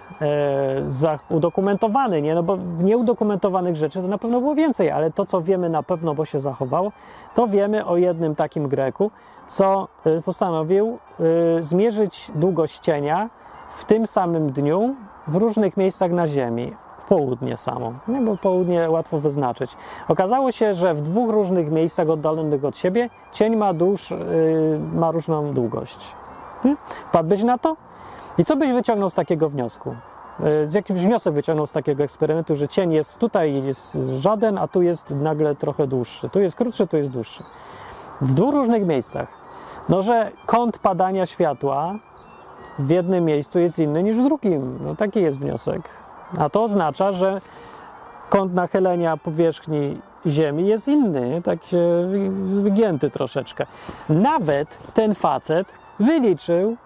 e, 1.03 1.18
udokumentowany, 1.29 2.22
nie? 2.22 2.35
No 2.35 2.42
bo 2.42 2.57
nieudokumentowanych 2.79 3.77
rzeczy 3.77 4.03
to 4.03 4.09
na 4.09 4.18
pewno 4.18 4.40
było 4.40 4.55
więcej, 4.55 4.90
ale 4.90 5.11
to, 5.11 5.27
co 5.27 5.40
wiemy 5.40 5.68
na 5.68 5.83
pewno, 5.83 6.14
bo 6.14 6.24
się 6.24 6.40
zachowało, 6.40 6.92
to 7.35 7.48
wiemy 7.48 7.87
o 7.87 7.96
jednym 7.96 8.35
takim 8.35 8.69
Greku, 8.69 9.10
co 9.46 9.88
e, 10.04 10.23
postanowił 10.23 10.98
e, 11.58 11.62
zmierzyć 11.62 12.31
długość 12.35 12.79
cienia 12.79 13.31
w 13.71 13.85
tym 13.85 14.06
samym 14.06 14.52
dniu 14.52 14.94
w 15.27 15.35
różnych 15.35 15.77
miejscach 15.77 16.10
na 16.10 16.27
Ziemi 16.27 16.73
południe 17.09 17.57
samo, 17.57 17.92
nie, 18.09 18.21
bo 18.21 18.37
południe 18.37 18.90
łatwo 18.90 19.21
wyznaczyć. 19.21 19.77
Okazało 20.09 20.52
się, 20.52 20.75
że 20.75 20.94
w 20.94 21.02
dwóch 21.02 21.31
różnych 21.31 21.71
miejscach 21.71 22.11
oddalonych 22.11 22.65
od 22.65 22.77
siebie 22.77 23.11
cień 23.33 23.57
ma, 23.57 23.75
dłuż, 23.75 24.11
yy, 24.11 24.17
ma 24.92 25.11
różną 25.11 25.55
długość. 25.55 26.17
Nie? 26.65 26.77
Wpadłbyś 27.09 27.42
na 27.42 27.59
to? 27.59 27.77
I 28.38 28.44
co 28.44 28.57
byś 28.57 28.73
wyciągnął 28.73 29.11
z 29.11 29.15
takiego 29.15 29.50
wniosku? 29.50 29.96
e, 30.40 30.69
jakiś 30.75 31.00
wniosek 31.00 31.35
wyciągnął 31.35 31.67
z 31.67 31.73
takiego 31.73 32.05
eksperymentu, 32.05 32.57
że 32.57 32.69
cień 32.69 32.92
jest 32.92 33.19
tutaj 33.19 33.65
jest 33.65 33.94
żaden, 34.13 34.59
a 34.59 34.69
tu 34.69 34.83
jest 34.83 35.11
nagle 35.11 35.55
trochę 35.55 35.87
dłuższy. 35.87 36.29
Tu 36.29 36.40
jest 36.40 36.57
krótszy, 36.57 36.87
tu 36.87 36.96
jest 36.96 37.11
dłuższy. 37.11 37.44
W 38.21 38.35
dwóch 38.35 38.55
różnych 38.55 38.87
miejscach. 38.87 39.29
No, 39.88 40.02
że 40.02 40.31
kąt 40.46 40.79
padania 40.79 41.27
światła 41.27 41.94
w 42.79 42.90
jednym 42.90 43.25
miejscu 43.25 43.59
jest 43.59 43.79
inny 43.79 44.02
niż 44.02 44.17
w 44.17 44.23
drugim. 44.23 44.79
No, 44.85 44.96
taki 44.96 45.23
jest 45.23 45.38
wniosek. 45.38 46.04
A 46.39 46.49
to 46.49 46.63
oznacza, 46.63 47.13
że 47.13 47.41
kąt 48.31 48.55
nachylenia 48.55 49.17
powierzchni 49.17 50.01
Ziemi 50.27 50.67
jest 50.67 50.89
inny, 50.89 51.43
tak 51.45 51.65
się 51.65 52.09
wygięty 52.63 53.11
troszeczkę. 53.11 53.67
Nawet 54.09 54.79
ten 54.95 55.15
facet 55.15 55.73
wyliczył 56.01 56.77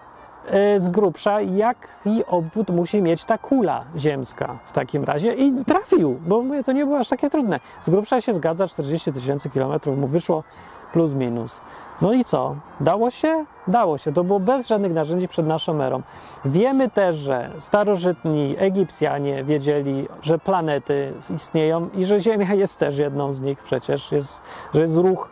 e, 0.47 0.81
z 0.81 0.89
grubsza, 0.89 1.41
jaki 1.41 2.27
obwód 2.27 2.71
musi 2.71 3.03
mieć 3.03 3.25
ta 3.25 3.39
kula 3.39 3.85
ziemska 3.97 4.59
w 4.67 4.73
takim 4.73 5.05
razie 5.05 5.35
i 5.35 5.65
trafił, 5.65 6.21
bo 6.27 6.43
mówię, 6.43 6.65
to 6.65 6.73
nie 6.73 6.87
było 6.87 6.99
aż 6.99 7.09
takie 7.09 7.31
trudne. 7.31 7.61
Z 7.81 7.91
grubsza 7.91 8.21
się 8.21 8.33
zgadza, 8.33 8.69
40 8.69 9.13
tysięcy 9.13 9.51
kilometrów 9.51 9.99
mu 9.99 10.07
wyszło 10.07 10.45
plus 10.93 11.13
minus. 11.13 11.61
No 12.03 12.13
i 12.13 12.25
co? 12.25 12.57
Dało 12.81 13.11
się? 13.11 13.45
Dało 13.69 13.99
się. 13.99 14.13
To 14.13 14.25
było 14.25 14.41
bez 14.41 14.67
żadnych 14.67 14.93
narzędzi 14.93 15.29
przed 15.29 15.47
naszą 15.47 15.83
erą. 15.83 16.03
Wiemy 16.45 16.91
też, 16.91 17.17
że 17.17 17.51
starożytni 17.59 18.55
Egipcjanie 18.59 19.45
wiedzieli, 19.45 20.09
że 20.23 20.39
planety 20.39 21.15
istnieją 21.37 21.89
i 21.95 22.05
że 22.05 22.21
Ziemia 22.21 22.55
jest 22.55 22.79
też 22.79 22.99
jedną 22.99 23.33
z 23.33 23.41
nich 23.41 23.63
przecież, 23.63 24.13
jest, 24.13 24.43
że 24.75 24.81
jest 24.81 24.97
ruch 24.97 25.29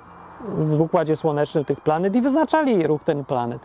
w 0.48 0.80
układzie 0.80 1.16
słonecznym 1.16 1.64
tych 1.64 1.80
planet 1.80 2.16
i 2.16 2.20
wyznaczali 2.20 2.86
ruch 2.86 3.04
ten 3.04 3.24
planet. 3.24 3.62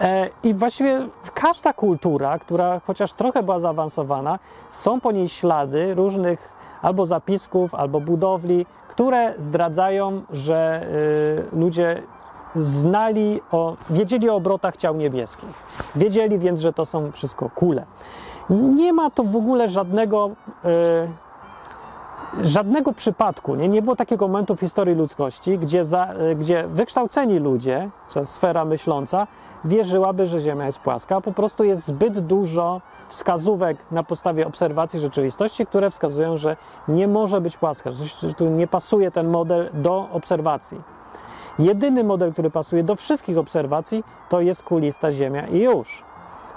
E, 0.00 0.30
I 0.42 0.54
właściwie 0.54 1.08
każda 1.34 1.72
kultura, 1.72 2.38
która 2.38 2.80
chociaż 2.86 3.12
trochę 3.12 3.42
była 3.42 3.58
zaawansowana, 3.58 4.38
są 4.70 5.00
po 5.00 5.12
niej 5.12 5.28
ślady 5.28 5.94
różnych 5.94 6.55
albo 6.86 7.06
zapisków, 7.06 7.74
albo 7.74 8.00
budowli, 8.00 8.66
które 8.88 9.34
zdradzają, 9.38 10.22
że 10.30 10.86
y, 11.52 11.56
ludzie 11.56 12.02
znali 12.56 13.40
o, 13.52 13.76
wiedzieli 13.90 14.30
o 14.30 14.34
obrotach 14.34 14.76
ciał 14.76 14.96
niebieskich. 14.96 15.48
Wiedzieli 15.96 16.38
więc, 16.38 16.60
że 16.60 16.72
to 16.72 16.84
są 16.84 17.12
wszystko 17.12 17.50
kule. 17.50 17.84
Nie 18.50 18.92
ma 18.92 19.10
to 19.10 19.24
w 19.24 19.36
ogóle 19.36 19.68
żadnego, 19.68 20.30
y, 22.40 22.46
żadnego 22.46 22.92
przypadku, 22.92 23.54
nie? 23.54 23.68
nie 23.68 23.82
było 23.82 23.96
takiego 23.96 24.28
momentu 24.28 24.56
w 24.56 24.60
historii 24.60 24.94
ludzkości, 24.94 25.58
gdzie, 25.58 25.84
za, 25.84 26.14
y, 26.14 26.34
gdzie 26.34 26.68
wykształceni 26.68 27.38
ludzie, 27.38 27.90
czy 28.10 28.24
sfera 28.24 28.64
myśląca, 28.64 29.26
wierzyłaby, 29.64 30.26
że 30.26 30.40
Ziemia 30.40 30.66
jest 30.66 30.78
płaska. 30.78 31.20
Po 31.20 31.32
prostu 31.32 31.64
jest 31.64 31.86
zbyt 31.86 32.18
dużo 32.18 32.80
wskazówek 33.08 33.76
na 33.90 34.02
podstawie 34.02 34.46
obserwacji 34.46 35.00
rzeczywistości, 35.00 35.66
które 35.66 35.90
wskazują, 35.90 36.36
że 36.36 36.56
nie 36.88 37.08
może 37.08 37.40
być 37.40 37.56
płaska, 37.56 37.90
że 37.92 38.34
tu 38.34 38.48
nie 38.48 38.66
pasuje 38.66 39.10
ten 39.10 39.28
model 39.28 39.70
do 39.74 40.08
obserwacji. 40.12 40.80
Jedyny 41.58 42.04
model, 42.04 42.32
który 42.32 42.50
pasuje 42.50 42.84
do 42.84 42.96
wszystkich 42.96 43.38
obserwacji, 43.38 44.04
to 44.28 44.40
jest 44.40 44.62
kulista 44.62 45.12
Ziemia 45.12 45.46
i 45.46 45.58
już. 45.58 46.02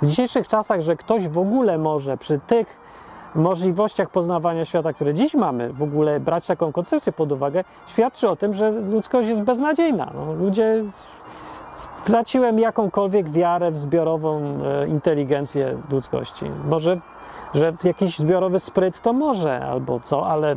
W 0.01 0.05
dzisiejszych 0.07 0.47
czasach, 0.47 0.81
że 0.81 0.95
ktoś 0.95 1.27
w 1.27 1.37
ogóle 1.37 1.77
może 1.77 2.17
przy 2.17 2.39
tych 2.39 2.79
możliwościach 3.35 4.09
poznawania 4.09 4.65
świata, 4.65 4.93
które 4.93 5.13
dziś 5.13 5.35
mamy, 5.35 5.73
w 5.73 5.83
ogóle 5.83 6.19
brać 6.19 6.47
taką 6.47 6.71
koncepcję 6.71 7.13
pod 7.13 7.31
uwagę, 7.31 7.63
świadczy 7.87 8.29
o 8.29 8.35
tym, 8.35 8.53
że 8.53 8.71
ludzkość 8.71 9.29
jest 9.29 9.41
beznadziejna. 9.41 10.11
No, 10.15 10.33
ludzie 10.33 10.83
straciłem 12.03 12.59
jakąkolwiek 12.59 13.29
wiarę 13.29 13.71
w 13.71 13.77
zbiorową 13.77 14.41
e, 14.63 14.87
inteligencję 14.87 15.77
ludzkości. 15.91 16.45
Może, 16.65 16.99
że 17.53 17.73
jakiś 17.83 18.19
zbiorowy 18.19 18.59
spryt 18.59 19.01
to 19.01 19.13
może, 19.13 19.65
albo 19.65 19.99
co, 19.99 20.27
ale 20.27 20.55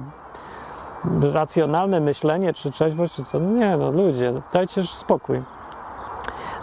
racjonalne 1.33 2.01
myślenie, 2.01 2.53
czy 2.53 2.71
trzeźwość, 2.71 3.15
czy 3.15 3.25
co, 3.25 3.41
no 3.41 3.51
nie 3.51 3.77
no, 3.77 3.91
ludzie, 3.91 4.33
dajcie 4.53 4.83
spokój. 4.83 5.43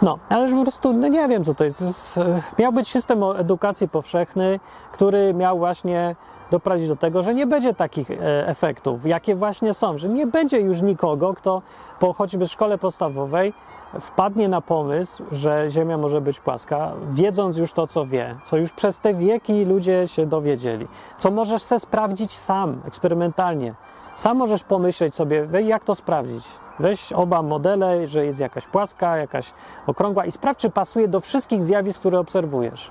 No, 0.02 0.18
ale 0.28 0.48
po 0.48 0.62
prostu, 0.62 0.92
no 0.92 1.08
nie 1.08 1.28
wiem 1.28 1.44
co 1.44 1.54
to 1.54 1.64
jest. 1.64 1.78
to 1.78 1.84
jest. 1.84 2.18
E, 2.18 2.42
miał 2.58 2.72
być 2.72 2.90
system 2.90 3.22
edukacji 3.36 3.88
powszechny, 3.88 4.60
który 4.92 5.34
miał 5.34 5.58
właśnie 5.58 6.16
doprowadzić 6.50 6.88
do 6.88 6.96
tego, 6.96 7.22
że 7.22 7.34
nie 7.34 7.46
będzie 7.46 7.74
takich 7.74 8.10
e, 8.10 8.48
efektów, 8.48 9.06
jakie 9.06 9.36
właśnie 9.36 9.74
są, 9.74 9.98
że 9.98 10.08
nie 10.08 10.26
będzie 10.26 10.60
już 10.60 10.82
nikogo, 10.82 11.34
kto 11.34 11.62
po 11.98 12.12
choćby 12.12 12.48
szkole 12.48 12.78
podstawowej 12.78 13.52
wpadnie 14.00 14.48
na 14.48 14.60
pomysł, 14.60 15.24
że 15.32 15.66
Ziemia 15.68 15.98
może 15.98 16.20
być 16.20 16.40
płaska, 16.40 16.92
wiedząc 17.12 17.56
już 17.56 17.72
to, 17.72 17.86
co 17.86 18.06
wie, 18.06 18.36
co 18.44 18.56
już 18.56 18.72
przez 18.72 19.00
te 19.00 19.14
wieki 19.14 19.64
ludzie 19.64 20.08
się 20.08 20.26
dowiedzieli, 20.26 20.88
co 21.18 21.30
możesz 21.30 21.62
sobie 21.62 21.80
sprawdzić 21.80 22.38
sam, 22.38 22.80
eksperymentalnie. 22.86 23.74
Sam 24.14 24.36
możesz 24.36 24.64
pomyśleć 24.64 25.14
sobie, 25.14 25.48
jak 25.62 25.84
to 25.84 25.94
sprawdzić. 25.94 26.44
Weź 26.78 27.12
oba 27.12 27.42
modele, 27.42 28.06
że 28.06 28.26
jest 28.26 28.40
jakaś 28.40 28.66
płaska, 28.66 29.16
jakaś 29.16 29.52
okrągła 29.86 30.24
i 30.24 30.32
sprawdź, 30.32 30.60
czy 30.60 30.70
pasuje 30.70 31.08
do 31.08 31.20
wszystkich 31.20 31.62
zjawisk, 31.62 32.00
które 32.00 32.18
obserwujesz. 32.18 32.90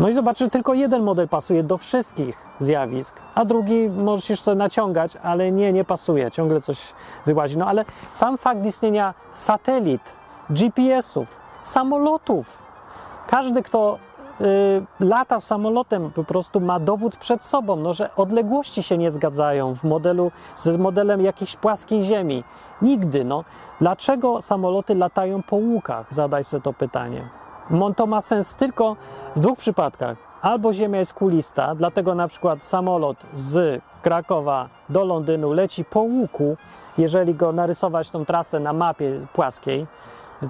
No 0.00 0.08
i 0.08 0.12
zobacz, 0.12 0.38
że 0.38 0.50
tylko 0.50 0.74
jeden 0.74 1.02
model 1.02 1.28
pasuje 1.28 1.62
do 1.62 1.78
wszystkich 1.78 2.36
zjawisk, 2.60 3.14
a 3.34 3.44
drugi 3.44 3.88
możesz 3.88 4.40
sobie 4.40 4.54
naciągać, 4.54 5.16
ale 5.22 5.52
nie, 5.52 5.72
nie 5.72 5.84
pasuje, 5.84 6.30
ciągle 6.30 6.60
coś 6.60 6.92
wyłazi. 7.26 7.58
No 7.58 7.66
ale 7.66 7.84
sam 8.12 8.38
fakt 8.38 8.66
istnienia 8.66 9.14
satelit, 9.32 10.02
GPS-ów, 10.50 11.36
samolotów, 11.62 12.62
każdy, 13.26 13.62
kto 13.62 13.98
y, 14.40 14.44
lata 15.00 15.40
samolotem, 15.40 16.10
po 16.10 16.24
prostu 16.24 16.60
ma 16.60 16.80
dowód 16.80 17.16
przed 17.16 17.44
sobą, 17.44 17.76
no, 17.76 17.92
że 17.92 18.14
odległości 18.16 18.82
się 18.82 18.98
nie 18.98 19.10
zgadzają 19.10 19.74
w 19.74 19.84
modelu 19.84 20.30
z 20.54 20.76
modelem 20.76 21.20
jakiejś 21.20 21.56
płaskiej 21.56 22.02
ziemi. 22.02 22.44
Nigdy. 22.82 23.24
No. 23.24 23.44
Dlaczego 23.80 24.40
samoloty 24.40 24.94
latają 24.94 25.42
po 25.42 25.56
łukach? 25.56 26.14
Zadaj 26.14 26.44
sobie 26.44 26.62
to 26.62 26.72
pytanie. 26.72 27.43
To 27.96 28.06
ma 28.06 28.20
sens 28.20 28.54
tylko 28.54 28.96
w 29.36 29.40
dwóch 29.40 29.58
przypadkach. 29.58 30.16
Albo 30.42 30.72
Ziemia 30.72 30.98
jest 30.98 31.12
kulista, 31.12 31.74
dlatego 31.74 32.14
na 32.14 32.28
przykład 32.28 32.64
samolot 32.64 33.16
z 33.34 33.82
Krakowa 34.02 34.68
do 34.88 35.04
Londynu 35.04 35.52
leci 35.52 35.84
po 35.84 36.00
łuku, 36.00 36.56
jeżeli 36.98 37.34
go 37.34 37.52
narysować 37.52 38.10
tą 38.10 38.24
trasę 38.24 38.60
na 38.60 38.72
mapie 38.72 39.20
płaskiej, 39.32 39.86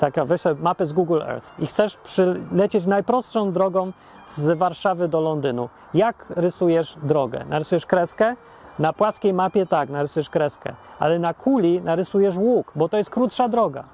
taka 0.01 0.25
weź 0.25 0.43
mapę 0.61 0.87
z 0.87 0.93
Google 0.93 1.23
Earth 1.23 1.53
i 1.59 1.67
chcesz 1.67 1.97
przylecieć 1.97 2.87
najprostszą 2.87 3.53
drogą 3.53 3.93
z 4.27 4.59
Warszawy 4.59 5.09
do 5.09 5.21
Londynu. 5.21 5.69
Jak 5.95 6.27
rysujesz 6.37 6.97
drogę? 7.03 7.45
Narysujesz 7.49 7.87
kreskę? 7.87 8.37
Na 8.79 8.93
płaskiej 8.93 9.35
mapie 9.35 9.67
tak, 9.67 9.91
narysujesz 9.91 10.31
kreskę, 10.31 10.75
ale 10.99 11.19
na 11.19 11.35
kuli 11.35 11.81
narysujesz 11.81 12.37
łuk, 12.37 12.73
bo 12.75 12.89
to 12.89 12.97
jest 12.97 13.11
krótsza 13.11 13.49
droga. 13.49 13.85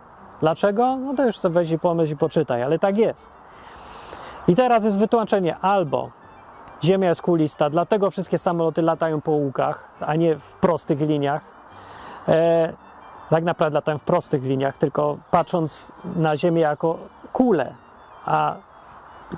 Dlaczego? 0.40 0.96
No 0.96 1.14
to 1.14 1.26
już 1.26 1.38
sobie 1.38 1.54
weź 1.54 1.70
i 1.70 1.78
pomyśl 1.78 2.12
i 2.12 2.16
poczytaj, 2.16 2.62
ale 2.62 2.78
tak 2.78 2.98
jest. 2.98 3.30
I 4.48 4.54
teraz 4.54 4.84
jest 4.84 4.98
wytłumaczenie 4.98 5.56
albo 5.58 6.10
Ziemia 6.84 7.08
jest 7.08 7.22
kulista, 7.22 7.70
dlatego 7.70 8.10
wszystkie 8.10 8.38
samoloty 8.38 8.82
latają 8.82 9.20
po 9.20 9.30
łukach, 9.30 9.88
a 10.00 10.14
nie 10.14 10.36
w 10.36 10.54
prostych 10.54 11.00
liniach. 11.00 11.42
E, 12.28 12.72
tak 13.30 13.44
naprawdę 13.44 13.76
latają 13.76 13.98
w 13.98 14.04
prostych 14.04 14.42
liniach, 14.42 14.76
tylko 14.76 15.18
patrząc 15.30 15.92
na 16.16 16.36
Ziemię 16.36 16.60
jako 16.60 16.98
kulę, 17.32 17.74
a 18.26 18.54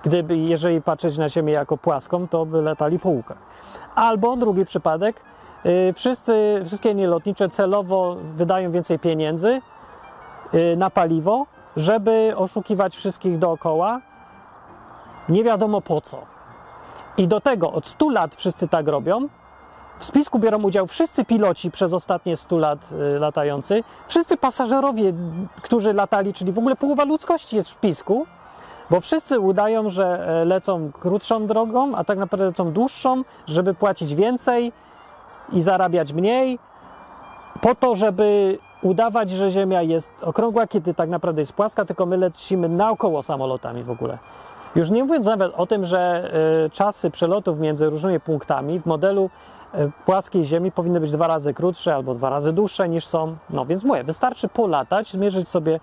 gdyby, 0.03 0.37
jeżeli 0.37 0.83
patrzeć 0.83 1.19
na 1.19 1.29
Ziemię 1.29 1.53
jako 1.53 1.77
płaską, 1.77 2.29
to 2.29 2.47
by 2.47 2.63
latali 2.63 2.99
po 2.99 3.09
łukach. 3.09 3.39
Albo 3.95 4.37
drugi 4.37 4.65
przypadek, 4.65 5.21
y, 5.67 5.93
wszyscy, 5.93 6.63
wszystkie 6.65 6.89
linie 6.89 7.07
lotnicze 7.07 7.49
celowo 7.49 8.17
wydają 8.37 8.71
więcej 8.71 8.99
pieniędzy, 8.99 9.61
na 10.77 10.91
paliwo, 10.91 11.47
żeby 11.77 12.33
oszukiwać 12.37 12.97
wszystkich 12.97 13.39
dookoła. 13.39 14.01
Nie 15.29 15.45
wiadomo 15.45 15.81
po 15.81 16.01
co. 16.01 16.19
I 17.17 17.29
do 17.29 17.41
tego 17.41 17.73
od 17.73 17.87
100 17.87 18.11
lat 18.11 18.35
wszyscy 18.35 18.69
tak 18.69 18.89
robią. 18.89 19.29
W 19.99 20.05
spisku 20.05 20.39
biorą 20.39 20.63
udział 20.63 20.87
wszyscy 20.87 21.25
piloci 21.25 21.71
przez 21.71 21.93
ostatnie 21.93 22.37
100 22.37 22.59
lat 22.59 22.91
y, 23.17 23.19
latający, 23.19 23.85
wszyscy 24.09 24.37
pasażerowie, 24.37 25.13
którzy 25.63 25.93
latali, 25.93 26.33
czyli 26.33 26.53
w 26.53 26.59
ogóle 26.59 26.77
połowa 26.77 27.05
ludzkości 27.05 27.57
jest 27.57 27.69
w 27.69 27.73
spisku, 27.73 28.27
bo 28.91 29.01
wszyscy 29.01 29.41
udają, 29.41 29.91
że 29.91 30.27
e, 30.29 30.45
lecą 30.45 30.91
krótszą 31.01 31.47
drogą, 31.47 31.95
a 31.95 32.05
tak 32.05 32.19
naprawdę 32.19 32.47
lecą 32.47 32.73
dłuższą, 32.73 33.25
żeby 33.47 33.75
płacić 33.75 34.15
więcej 34.15 34.73
i 35.53 35.63
zarabiać 35.63 36.13
mniej, 36.13 36.59
po 37.61 37.75
to, 37.75 37.95
żeby 37.95 38.59
udawać, 38.83 39.31
że 39.31 39.51
Ziemia 39.51 39.83
jest 39.83 40.11
okrągła, 40.23 40.67
kiedy 40.67 40.95
tak 40.95 41.09
naprawdę 41.09 41.41
jest 41.41 41.53
płaska, 41.53 41.85
tylko 41.85 42.07
my 42.07 42.17
lecimy 42.17 42.69
naokoło 42.69 43.23
samolotami 43.23 43.83
w 43.83 43.91
ogóle. 43.91 44.19
Już 44.75 44.91
nie 44.91 45.05
mówiąc 45.05 45.27
nawet 45.27 45.53
o 45.57 45.67
tym, 45.67 45.85
że 45.85 46.31
y, 46.67 46.71
czasy 46.71 47.11
przelotów 47.11 47.59
między 47.59 47.91
różnymi 47.91 48.21
punktami 48.21 48.81
w 48.81 48.87
modelu 48.87 49.31
y, 49.75 49.91
płaskiej 50.07 50.45
Ziemi 50.45 50.73
powinny 50.73 51.01
być 51.01 51.11
dwa 51.11 51.27
razy 51.27 51.55
krótsze 51.55 51.95
albo 51.95 52.15
dwa 52.15 52.31
razy 52.31 52.53
dłuższe 52.53 52.89
niż 52.89 53.07
są. 53.07 53.37
No 53.51 53.67
więc 53.67 53.85
mówię, 53.85 54.05
wystarczy 54.05 54.49
polatać, 54.49 55.13
zmierzyć 55.13 55.49
sobie 55.49 55.81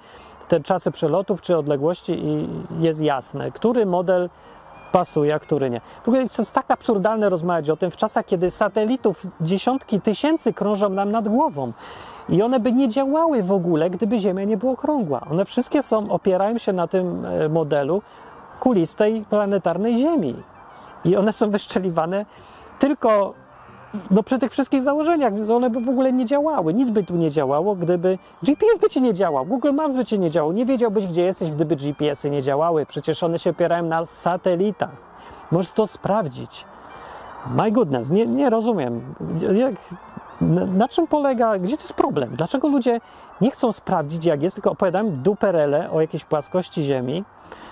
te 0.47 0.59
czasy 0.59 0.91
przelotów 0.91 1.41
czy 1.41 1.57
odległości 1.57 2.25
i 2.25 2.47
jest 2.79 3.01
jasne, 3.01 3.51
który 3.51 3.85
model 3.85 4.29
pasuje, 4.91 5.35
a 5.35 5.39
który 5.39 5.69
nie. 5.69 5.81
W 6.03 6.07
ogóle 6.07 6.21
jest 6.21 6.53
tak 6.53 6.71
absurdalne 6.71 7.29
rozmawiać 7.29 7.69
o 7.69 7.77
tym 7.77 7.91
w 7.91 7.97
czasach, 7.97 8.25
kiedy 8.25 8.51
satelitów 8.51 9.23
dziesiątki 9.41 10.01
tysięcy 10.01 10.53
krążą 10.53 10.89
nam 10.89 11.11
nad 11.11 11.27
głową. 11.27 11.73
I 12.29 12.41
one 12.41 12.59
by 12.59 12.71
nie 12.71 12.87
działały 12.87 13.43
w 13.43 13.51
ogóle, 13.51 13.89
gdyby 13.89 14.19
Ziemia 14.19 14.43
nie 14.43 14.57
była 14.57 14.71
okrągła. 14.71 15.21
One 15.31 15.45
wszystkie 15.45 15.83
są, 15.83 16.11
opierają 16.11 16.57
się 16.57 16.73
na 16.73 16.87
tym 16.87 17.25
e, 17.25 17.49
modelu 17.49 18.01
kulistej 18.59 19.25
planetarnej 19.29 19.97
Ziemi. 19.97 20.35
I 21.05 21.15
one 21.15 21.33
są 21.33 21.49
wyszczeliwane 21.49 22.25
tylko 22.79 23.33
no, 24.11 24.23
przy 24.23 24.39
tych 24.39 24.51
wszystkich 24.51 24.83
założeniach, 24.83 25.33
więc 25.33 25.49
one 25.49 25.69
by 25.69 25.79
w 25.81 25.89
ogóle 25.89 26.13
nie 26.13 26.25
działały. 26.25 26.73
Nic 26.73 26.89
by 26.89 27.03
tu 27.03 27.15
nie 27.15 27.31
działało, 27.31 27.75
gdyby 27.75 28.17
GPS 28.43 28.77
by 28.81 28.89
ci 28.89 29.01
nie 29.01 29.13
działał, 29.13 29.45
Google 29.45 29.71
Maps 29.73 29.95
by 29.95 30.05
ci 30.05 30.19
nie 30.19 30.29
działał. 30.29 30.51
Nie 30.51 30.65
wiedziałbyś, 30.65 31.07
gdzie 31.07 31.23
jesteś, 31.23 31.51
gdyby 31.51 31.75
GPS-y 31.75 32.29
nie 32.29 32.41
działały. 32.41 32.85
Przecież 32.85 33.23
one 33.23 33.39
się 33.39 33.49
opierają 33.49 33.83
na 33.83 34.05
satelitach. 34.05 35.09
Możesz 35.51 35.71
to 35.71 35.87
sprawdzić. 35.87 36.65
My 37.55 37.71
goodness, 37.71 38.09
nie, 38.09 38.27
nie 38.27 38.49
rozumiem. 38.49 39.01
Jak, 39.53 39.73
na, 40.41 40.87
czym 40.87 41.07
polega, 41.07 41.59
gdzie 41.59 41.77
to 41.77 41.83
jest 41.83 41.93
problem? 41.93 42.35
Dlaczego 42.35 42.67
ludzie 42.67 42.99
nie 43.41 43.51
chcą 43.51 43.71
sprawdzić, 43.71 44.25
jak 44.25 44.43
jest, 44.43 44.55
tylko 44.55 44.71
opowiadam 44.71 45.11
duperele 45.11 45.91
o 45.91 46.01
jakiejś 46.01 46.25
płaskości 46.25 46.83
Ziemi, 46.83 47.23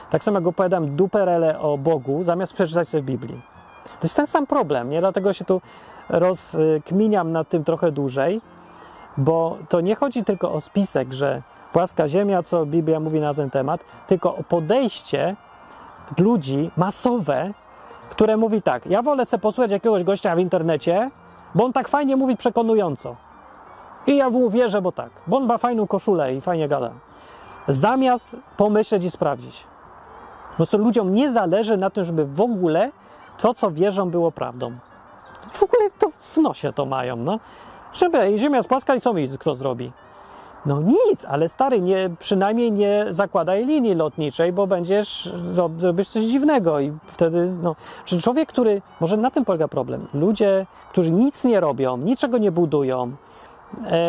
tak 0.09 0.23
samo 0.23 0.39
jak 0.39 0.47
opowiadam 0.47 0.95
duperele 0.95 1.59
o 1.59 1.77
Bogu, 1.77 2.23
zamiast 2.23 2.53
przeczytać 2.53 2.87
sobie 2.87 3.01
w 3.01 3.05
Biblii. 3.05 3.41
To 3.83 4.03
jest 4.03 4.15
ten 4.15 4.27
sam 4.27 4.47
problem, 4.47 4.89
nie? 4.89 4.99
Dlatego 4.99 5.33
się 5.33 5.45
tu 5.45 5.61
rozkminiam 6.09 7.31
nad 7.31 7.49
tym 7.49 7.63
trochę 7.63 7.91
dłużej, 7.91 8.41
bo 9.17 9.57
to 9.69 9.81
nie 9.81 9.95
chodzi 9.95 10.23
tylko 10.23 10.53
o 10.53 10.61
spisek, 10.61 11.13
że 11.13 11.41
płaska 11.73 12.07
Ziemia, 12.07 12.43
co 12.43 12.65
Biblia 12.65 12.99
mówi 12.99 13.19
na 13.19 13.33
ten 13.33 13.49
temat, 13.49 13.81
tylko 14.07 14.35
o 14.35 14.43
podejście 14.43 15.35
ludzi 16.17 16.71
masowe, 16.77 17.51
które 18.09 18.37
mówi 18.37 18.61
tak, 18.61 18.85
ja 18.85 19.01
wolę 19.01 19.25
sobie 19.25 19.41
posłuchać 19.41 19.71
jakiegoś 19.71 20.03
gościa 20.03 20.35
w 20.35 20.39
internecie, 20.39 21.11
bo 21.57 21.65
on 21.65 21.73
tak 21.73 21.87
fajnie 21.87 22.15
mówi 22.15 22.37
przekonująco. 22.37 23.15
I 24.07 24.17
ja 24.17 24.29
mu 24.29 24.49
wierzę, 24.49 24.81
bo 24.81 24.91
tak, 24.91 25.09
bo 25.27 25.37
on 25.37 25.45
ma 25.45 25.57
fajną 25.57 25.87
koszulę 25.87 26.35
i 26.35 26.41
fajnie 26.41 26.67
gada. 26.67 26.91
Zamiast 27.67 28.35
pomyśleć 28.57 29.03
i 29.03 29.11
sprawdzić. 29.11 29.63
Po 30.49 30.55
prostu 30.55 30.77
ludziom 30.77 31.13
nie 31.13 31.31
zależy 31.31 31.77
na 31.77 31.89
tym, 31.89 32.03
żeby 32.03 32.25
w 32.25 32.41
ogóle 32.41 32.91
to, 33.37 33.53
co 33.53 33.71
wierzą, 33.71 34.09
było 34.09 34.31
prawdą. 34.31 34.71
W 35.51 35.63
ogóle 35.63 35.89
to 35.99 36.07
w 36.21 36.37
nosie 36.37 36.73
to 36.73 36.85
mają, 36.85 37.15
no. 37.15 37.39
Ziemia 38.37 38.57
jest 38.57 38.69
płaska 38.69 38.95
i 38.95 39.01
co 39.01 39.13
mi 39.13 39.29
kto 39.29 39.55
zrobi? 39.55 39.91
No 40.67 40.81
nic, 40.81 41.25
ale 41.25 41.49
stary, 41.49 41.81
nie, 41.81 42.09
przynajmniej 42.19 42.71
nie 42.71 43.05
zakładaj 43.09 43.65
linii 43.65 43.95
lotniczej, 43.95 44.53
bo 44.53 44.67
będziesz 44.67 45.33
robić 45.81 46.09
coś 46.09 46.23
dziwnego 46.23 46.79
i 46.79 46.91
wtedy, 47.07 47.53
no, 47.63 47.75
że 48.05 48.21
człowiek, 48.21 48.49
który, 48.49 48.81
może 48.99 49.17
na 49.17 49.31
tym 49.31 49.45
polega 49.45 49.67
problem, 49.67 50.07
ludzie, 50.13 50.65
którzy 50.91 51.11
nic 51.11 51.43
nie 51.43 51.59
robią, 51.59 51.97
niczego 51.97 52.37
nie 52.37 52.51
budują, 52.51 53.11
e, 53.85 53.99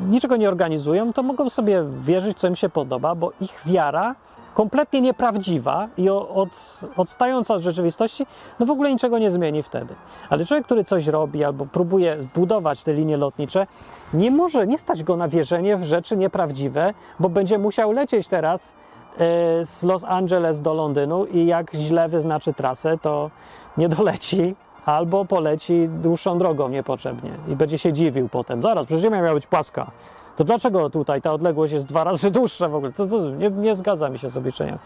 niczego 0.00 0.36
nie 0.36 0.48
organizują, 0.48 1.12
to 1.12 1.22
mogą 1.22 1.50
sobie 1.50 1.84
wierzyć, 2.00 2.38
co 2.38 2.48
im 2.48 2.56
się 2.56 2.68
podoba, 2.68 3.14
bo 3.14 3.32
ich 3.40 3.62
wiara 3.66 4.14
kompletnie 4.54 5.00
nieprawdziwa 5.00 5.88
i 5.96 6.08
od, 6.10 6.48
odstająca 6.96 7.54
od 7.54 7.62
rzeczywistości, 7.62 8.26
no 8.60 8.66
w 8.66 8.70
ogóle 8.70 8.92
niczego 8.92 9.18
nie 9.18 9.30
zmieni 9.30 9.62
wtedy. 9.62 9.94
Ale 10.30 10.44
człowiek, 10.44 10.66
który 10.66 10.84
coś 10.84 11.06
robi 11.06 11.44
albo 11.44 11.66
próbuje 11.66 12.16
budować 12.34 12.82
te 12.82 12.92
linie 12.92 13.16
lotnicze, 13.16 13.66
nie 14.14 14.30
może, 14.30 14.66
nie 14.66 14.78
stać 14.78 15.02
go 15.02 15.16
na 15.16 15.28
wierzenie 15.28 15.76
w 15.76 15.84
rzeczy 15.84 16.16
nieprawdziwe, 16.16 16.94
bo 17.20 17.28
będzie 17.28 17.58
musiał 17.58 17.92
lecieć 17.92 18.28
teraz 18.28 18.74
e, 19.18 19.64
z 19.64 19.82
Los 19.82 20.04
Angeles 20.04 20.60
do 20.60 20.74
Londynu 20.74 21.26
i 21.26 21.46
jak 21.46 21.74
źle 21.74 22.08
wyznaczy 22.08 22.54
trasę, 22.54 22.98
to 23.02 23.30
nie 23.76 23.88
doleci 23.88 24.54
albo 24.84 25.24
poleci 25.24 25.88
dłuższą 25.88 26.38
drogą 26.38 26.68
niepotrzebnie 26.68 27.30
i 27.48 27.56
będzie 27.56 27.78
się 27.78 27.92
dziwił 27.92 28.28
potem. 28.28 28.62
Zaraz, 28.62 28.86
przecież 28.86 29.02
Ziemia 29.02 29.22
miała 29.22 29.34
być 29.34 29.46
płaska 29.46 29.90
to 30.36 30.44
dlaczego 30.44 30.90
tutaj 30.90 31.22
ta 31.22 31.32
odległość 31.32 31.72
jest 31.72 31.86
dwa 31.86 32.04
razy 32.04 32.30
dłuższa 32.38 32.68
w 32.68 32.74
ogóle? 32.74 32.92
Co, 32.92 33.08
co, 33.08 33.30
nie, 33.30 33.50
nie 33.50 33.76
zgadza 33.76 34.08
mi 34.08 34.18
się 34.18 34.30
z 34.30 34.36
obliczeniami. 34.36 34.78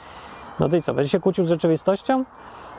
No 0.61 0.69
to 0.69 0.77
i 0.77 0.83
co, 0.83 0.95
będzie 0.95 1.09
się 1.09 1.21
kłócił 1.21 1.45
z 1.45 1.49
rzeczywistością? 1.49 2.25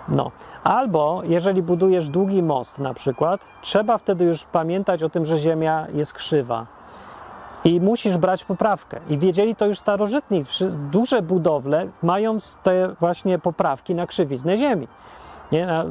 No. 0.07 0.31
Albo 0.63 1.21
jeżeli 1.23 1.61
budujesz 1.61 2.09
długi 2.09 2.43
most 2.43 2.79
na 2.79 2.93
przykład, 2.93 3.41
trzeba 3.61 3.97
wtedy 3.97 4.25
już 4.25 4.43
pamiętać 4.43 5.03
o 5.03 5.09
tym, 5.09 5.25
że 5.25 5.37
Ziemia 5.37 5.87
jest 5.93 6.13
krzywa. 6.13 6.65
I 7.63 7.81
musisz 7.81 8.17
brać 8.17 8.43
poprawkę. 8.43 8.99
I 9.09 9.17
wiedzieli 9.17 9.55
to 9.55 9.65
już 9.65 9.79
starożytni. 9.79 10.43
Duże 10.91 11.21
budowle 11.21 11.87
mają 12.03 12.37
te 12.63 12.95
właśnie 12.99 13.39
poprawki 13.39 13.95
na 13.95 14.07
krzywiznę 14.07 14.57
Ziemi 14.57 14.87
nie? 15.51 15.65
na 15.65 15.85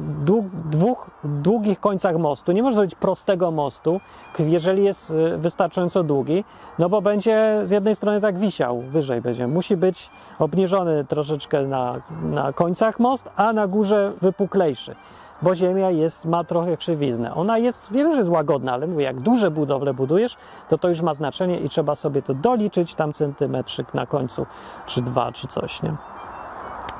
dwóch 0.65 1.09
długich 1.23 1.79
końcach 1.79 2.17
mostu. 2.17 2.51
Nie 2.51 2.63
można 2.63 2.75
zrobić 2.75 2.95
prostego 2.95 3.51
mostu, 3.51 4.01
jeżeli 4.39 4.83
jest 4.83 5.11
y, 5.11 5.37
wystarczająco 5.37 6.03
długi, 6.03 6.43
no 6.79 6.89
bo 6.89 7.01
będzie 7.01 7.61
z 7.63 7.69
jednej 7.69 7.95
strony 7.95 8.21
tak 8.21 8.39
wisiał, 8.39 8.81
wyżej 8.81 9.21
będzie. 9.21 9.47
Musi 9.47 9.77
być 9.77 10.09
obniżony 10.39 11.05
troszeczkę 11.05 11.61
na, 11.61 12.01
na 12.23 12.53
końcach 12.53 12.99
most, 12.99 13.29
a 13.35 13.53
na 13.53 13.67
górze 13.67 14.13
wypuklejszy, 14.21 14.95
bo 15.41 15.55
ziemia 15.55 15.89
jest, 15.89 16.25
ma 16.25 16.43
trochę 16.43 16.77
krzywiznę. 16.77 17.33
Ona 17.33 17.57
jest, 17.57 17.93
wiem, 17.93 18.11
że 18.11 18.17
jest 18.17 18.29
łagodna, 18.29 18.73
ale 18.73 18.87
mówię, 18.87 19.03
jak 19.03 19.19
duże 19.19 19.51
budowle 19.51 19.93
budujesz, 19.93 20.37
to 20.69 20.77
to 20.77 20.89
już 20.89 21.01
ma 21.01 21.13
znaczenie 21.13 21.59
i 21.59 21.69
trzeba 21.69 21.95
sobie 21.95 22.21
to 22.21 22.33
doliczyć, 22.33 22.95
tam 22.95 23.13
centymetrzyk 23.13 23.93
na 23.93 24.05
końcu, 24.05 24.45
czy 24.85 25.01
dwa, 25.01 25.31
czy 25.31 25.47
coś, 25.47 25.83
nie? 25.83 25.93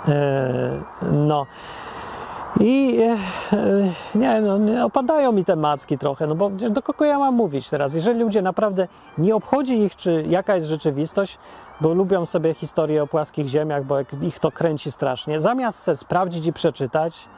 Eee, 0.07 0.81
no. 1.11 1.45
I 2.59 2.99
e, 3.01 3.17
e, 3.57 3.91
nie, 4.15 4.41
no, 4.41 4.85
opadają 4.85 5.31
mi 5.31 5.45
te 5.45 5.55
macki 5.55 5.97
trochę, 5.97 6.27
no 6.27 6.35
bo 6.35 6.49
do 6.49 6.81
kogo 6.81 7.05
ja 7.05 7.19
mam 7.19 7.35
mówić 7.35 7.69
teraz? 7.69 7.93
Jeżeli 7.93 8.19
ludzie 8.19 8.41
naprawdę 8.41 8.87
nie 9.17 9.35
obchodzi 9.35 9.81
ich, 9.81 9.95
czy 9.95 10.25
jaka 10.29 10.55
jest 10.55 10.67
rzeczywistość, 10.67 11.37
bo 11.81 11.93
lubią 11.93 12.25
sobie 12.25 12.53
historię 12.53 13.03
o 13.03 13.07
płaskich 13.07 13.47
ziemiach, 13.47 13.85
bo 13.85 13.95
ich 14.21 14.39
to 14.39 14.51
kręci 14.51 14.91
strasznie, 14.91 15.39
zamiast 15.39 15.79
se 15.79 15.95
sprawdzić 15.95 16.45
i 16.45 16.53
przeczytać, 16.53 17.29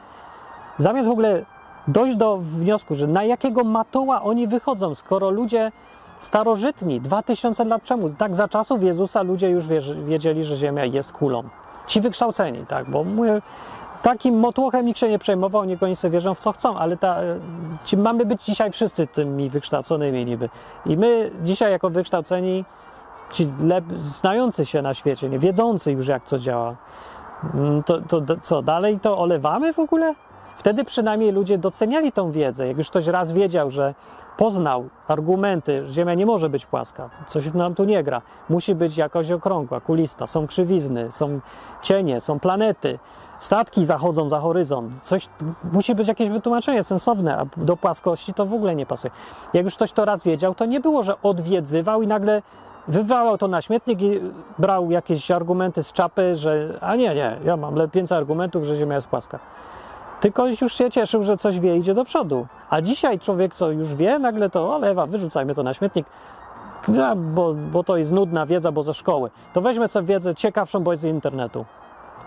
zamiast 0.78 1.08
w 1.08 1.12
ogóle 1.12 1.44
dojść 1.88 2.16
do 2.16 2.36
wniosku, 2.36 2.94
że 2.94 3.06
na 3.06 3.24
jakiego 3.24 3.64
matoła 3.64 4.22
oni 4.22 4.46
wychodzą, 4.46 4.94
skoro 4.94 5.30
ludzie 5.30 5.72
starożytni, 6.20 7.00
2000 7.00 7.64
lat 7.64 7.84
temu, 7.84 8.10
tak 8.10 8.34
za 8.34 8.48
czasów 8.48 8.82
Jezusa 8.82 9.22
ludzie 9.22 9.50
już 9.50 9.66
wiedzieli, 10.04 10.44
że 10.44 10.56
Ziemia 10.56 10.84
jest 10.84 11.12
kulą. 11.12 11.42
Ci 11.86 12.00
wykształceni, 12.00 12.66
tak, 12.66 12.90
bo 12.90 13.04
mówię, 13.04 13.42
takim 14.04 14.38
motłochem 14.38 14.86
nikt 14.86 14.98
się 14.98 15.08
nie 15.08 15.18
przejmował, 15.18 15.64
niech 15.64 15.82
oni 15.82 15.96
sobie 15.96 16.12
wierzą 16.12 16.34
w 16.34 16.38
co 16.38 16.52
chcą, 16.52 16.78
ale 16.78 16.96
ta, 16.96 17.16
ci 17.84 17.96
mamy 17.96 18.26
być 18.26 18.44
dzisiaj 18.44 18.72
wszyscy 18.72 19.06
tymi 19.06 19.50
wykształconymi 19.50 20.24
niby. 20.24 20.48
I 20.86 20.96
my 20.96 21.30
dzisiaj 21.42 21.72
jako 21.72 21.90
wykształceni, 21.90 22.64
ci 23.30 23.52
lep, 23.60 23.84
znający 23.96 24.66
się 24.66 24.82
na 24.82 24.94
świecie, 24.94 25.28
nie 25.28 25.38
wiedzący 25.38 25.92
już 25.92 26.06
jak 26.06 26.24
co 26.24 26.38
działa, 26.38 26.76
mm, 27.54 27.82
to, 27.82 28.00
to 28.00 28.20
co, 28.42 28.62
dalej 28.62 29.00
to 29.00 29.18
olewamy 29.18 29.72
w 29.72 29.78
ogóle? 29.78 30.14
Wtedy 30.56 30.84
przynajmniej 30.84 31.32
ludzie 31.32 31.58
doceniali 31.58 32.12
tą 32.12 32.30
wiedzę. 32.30 32.66
Jak 32.66 32.76
już 32.78 32.90
ktoś 32.90 33.06
raz 33.06 33.32
wiedział, 33.32 33.70
że 33.70 33.94
poznał 34.36 34.88
argumenty, 35.08 35.86
że 35.86 35.92
Ziemia 35.92 36.14
nie 36.14 36.26
może 36.26 36.48
być 36.48 36.66
płaska, 36.66 37.10
coś 37.26 37.54
nam 37.54 37.74
tu 37.74 37.84
nie 37.84 38.02
gra, 38.02 38.22
musi 38.48 38.74
być 38.74 38.96
jakoś 38.96 39.30
okrągła, 39.30 39.80
kulista, 39.80 40.26
są 40.26 40.46
krzywizny, 40.46 41.12
są 41.12 41.40
cienie, 41.82 42.20
są 42.20 42.40
planety, 42.40 42.98
statki 43.38 43.84
zachodzą 43.84 44.28
za 44.28 44.40
horyzont, 44.40 45.00
coś, 45.02 45.28
musi 45.72 45.94
być 45.94 46.08
jakieś 46.08 46.30
wytłumaczenie 46.30 46.82
sensowne, 46.82 47.38
a 47.38 47.46
do 47.56 47.76
płaskości 47.76 48.34
to 48.34 48.46
w 48.46 48.54
ogóle 48.54 48.74
nie 48.74 48.86
pasuje. 48.86 49.10
Jak 49.52 49.64
już 49.64 49.74
ktoś 49.74 49.92
to 49.92 50.04
raz 50.04 50.22
wiedział, 50.22 50.54
to 50.54 50.66
nie 50.66 50.80
było, 50.80 51.02
że 51.02 51.22
odwiedzywał 51.22 52.02
i 52.02 52.06
nagle 52.06 52.42
wywołał 52.88 53.38
to 53.38 53.48
na 53.48 53.62
śmietnik 53.62 54.02
i 54.02 54.20
brał 54.58 54.90
jakieś 54.90 55.30
argumenty 55.30 55.82
z 55.82 55.92
czapy, 55.92 56.36
że 56.36 56.78
a 56.80 56.96
nie, 56.96 57.14
nie, 57.14 57.36
ja 57.44 57.56
mam 57.56 57.74
więcej 57.94 58.18
argumentów, 58.18 58.64
że 58.64 58.76
Ziemia 58.76 58.94
jest 58.94 59.06
płaska. 59.06 59.38
Tylko 60.20 60.46
już 60.46 60.74
się 60.74 60.90
cieszył, 60.90 61.22
że 61.22 61.36
coś 61.36 61.60
wie, 61.60 61.76
idzie 61.76 61.94
do 61.94 62.04
przodu. 62.04 62.46
A 62.70 62.80
dzisiaj 62.80 63.18
człowiek, 63.18 63.54
co 63.54 63.70
już 63.70 63.94
wie, 63.94 64.18
nagle 64.18 64.50
to, 64.50 64.74
ale 64.74 64.90
Ewa, 64.90 65.06
wyrzucajmy 65.06 65.54
to 65.54 65.62
na 65.62 65.74
śmietnik, 65.74 66.06
bo, 67.16 67.54
bo 67.54 67.84
to 67.84 67.96
jest 67.96 68.12
nudna 68.12 68.46
wiedza, 68.46 68.72
bo 68.72 68.82
ze 68.82 68.94
szkoły. 68.94 69.30
To 69.52 69.60
weźmy 69.60 69.88
sobie 69.88 70.06
wiedzę 70.06 70.34
ciekawszą, 70.34 70.80
bo 70.80 70.90
jest 70.90 71.02
z 71.02 71.04
internetu. 71.04 71.64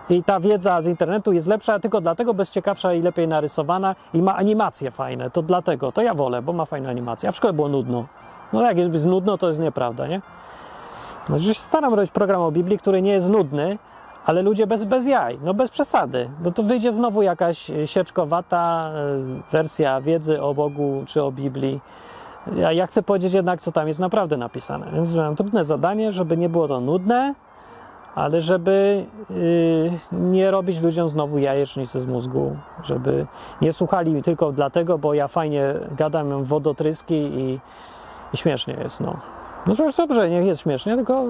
I 0.10 0.24
ta 0.24 0.39
wiedza 0.39 0.82
z 0.82 0.88
internetu 0.88 1.32
jest 1.32 1.47
lepsza 1.47 1.80
tylko 1.80 2.01
dlatego, 2.01 2.36
jest 2.39 2.51
ciekawsza 2.51 2.93
i 2.93 3.01
lepiej 3.01 3.28
narysowana 3.28 3.95
i 4.14 4.22
ma 4.22 4.36
animacje 4.36 4.91
fajne. 4.91 5.30
To 5.30 5.41
dlatego, 5.41 5.91
to 5.91 6.01
ja 6.01 6.14
wolę, 6.14 6.41
bo 6.41 6.53
ma 6.53 6.66
fajne 6.66 6.89
animacje. 6.89 7.30
A 7.30 7.32
w 7.32 7.36
szkole 7.36 7.53
było 7.53 7.70
nudno. 7.70 8.05
No 8.53 8.62
jak 8.62 8.78
jest 8.78 9.05
nudno, 9.05 9.38
to 9.38 9.47
jest 9.47 9.60
nieprawda, 9.60 10.08
nie? 10.08 10.22
No, 11.30 11.39
się 11.39 11.53
staram 11.53 11.93
robić 11.93 12.12
program 12.12 12.41
o 12.41 12.51
Biblii, 12.51 12.80
który 12.80 13.01
nie 13.01 13.12
jest 13.12 13.30
nudny, 13.30 13.78
ale 14.26 14.41
ludzie 14.41 14.68
bez, 14.68 14.86
bez 14.86 15.08
jaj, 15.08 15.39
no 15.43 15.53
bez 15.53 15.70
przesady, 15.70 16.30
bo 16.39 16.51
to 16.51 16.64
wyjdzie 16.64 16.91
znowu 16.91 17.22
jakaś 17.22 17.72
sieczkowata 17.86 18.91
e, 18.93 19.51
wersja 19.51 20.01
wiedzy 20.01 20.41
o 20.41 20.53
Bogu 20.53 21.03
czy 21.08 21.24
o 21.24 21.32
Biblii. 21.32 21.80
Ja, 22.55 22.72
ja 22.72 22.88
chcę 22.88 23.03
powiedzieć 23.03 23.34
jednak, 23.34 23.62
co 23.62 23.72
tam 23.72 23.88
jest 23.88 23.99
naprawdę 23.99 24.38
napisane. 24.38 24.88
Więc 24.93 25.16
mam 25.16 25.36
trudne 25.36 25.64
zadanie, 25.64 26.12
żeby 26.12 26.38
nie 26.38 26.49
było 26.49 26.68
to 26.68 26.80
nudne, 26.80 27.34
ale 28.18 28.41
żeby 28.41 29.05
y, 29.32 29.91
nie 30.11 30.51
robić 30.51 30.82
ludziom 30.82 31.09
znowu 31.09 31.38
jajecznicy 31.38 31.99
z 31.99 32.05
mózgu, 32.05 32.55
żeby 32.84 33.26
nie 33.61 33.74
słuchali 33.74 34.24
tylko 34.24 34.51
dlatego, 34.51 34.97
bo 34.97 35.13
ja 35.13 35.28
fajnie 35.28 35.74
gadam 35.97 36.43
wodotryski 36.43 37.15
i, 37.15 37.59
i 38.34 38.38
śmiesznie 38.38 38.74
jest, 38.84 39.01
no. 39.01 39.18
No 39.68 39.76
to 39.76 39.91
dobrze, 39.97 40.30
niech 40.30 40.45
jest 40.45 40.61
śmiesznie, 40.61 40.95
tylko 40.95 41.24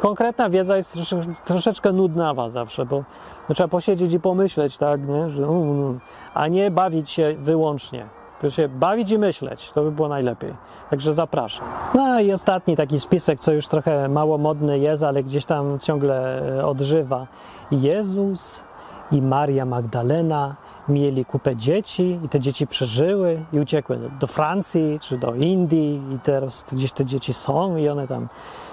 konkretna 0.00 0.50
wiedza 0.50 0.76
jest 0.76 0.92
trosze, 0.92 1.20
troszeczkę 1.44 1.92
nudnawa 1.92 2.50
zawsze, 2.50 2.86
bo 2.86 3.04
no, 3.48 3.54
trzeba 3.54 3.68
posiedzieć 3.68 4.12
i 4.12 4.20
pomyśleć, 4.20 4.78
tak, 4.78 5.08
nie? 5.08 5.30
Że, 5.30 5.48
um, 5.48 6.00
a 6.34 6.48
nie 6.48 6.70
bawić 6.70 7.10
się 7.10 7.34
wyłącznie. 7.38 8.17
Tylko 8.40 8.54
się 8.54 8.68
bawić 8.68 9.10
i 9.10 9.18
myśleć, 9.18 9.70
to 9.70 9.82
by 9.82 9.92
było 9.92 10.08
najlepiej. 10.08 10.54
Także 10.90 11.14
zapraszam. 11.14 11.66
No 11.94 12.20
i 12.20 12.32
ostatni 12.32 12.76
taki 12.76 13.00
spisek, 13.00 13.40
co 13.40 13.52
już 13.52 13.68
trochę 13.68 14.08
mało 14.08 14.38
modny 14.38 14.78
jest, 14.78 15.02
ale 15.02 15.22
gdzieś 15.24 15.44
tam 15.44 15.78
ciągle 15.78 16.42
e, 16.58 16.66
odżywa. 16.66 17.26
Jezus 17.70 18.64
i 19.12 19.22
Maria 19.22 19.64
Magdalena 19.64 20.56
mieli 20.88 21.24
kupę 21.24 21.56
dzieci 21.56 22.20
i 22.24 22.28
te 22.28 22.40
dzieci 22.40 22.66
przeżyły 22.66 23.42
i 23.52 23.60
uciekły 23.60 23.98
do 24.20 24.26
Francji 24.26 24.98
czy 25.02 25.18
do 25.18 25.34
Indii 25.34 26.02
i 26.14 26.18
teraz 26.18 26.64
gdzieś 26.72 26.92
te 26.92 27.04
dzieci 27.04 27.32
są 27.34 27.76
i 27.76 27.88
one 27.88 28.08
tam 28.08 28.28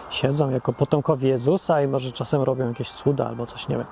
siedzą 0.10 0.50
jako 0.50 0.74
potomkowie 0.74 1.30
Jezusa 1.30 1.82
i 1.82 1.88
może 1.88 2.12
czasem 2.12 2.42
robią 2.42 2.68
jakieś 2.68 2.92
cuda 2.92 3.28
albo 3.28 3.46
coś, 3.46 3.68
nie 3.68 3.78
wiem. 3.78 3.86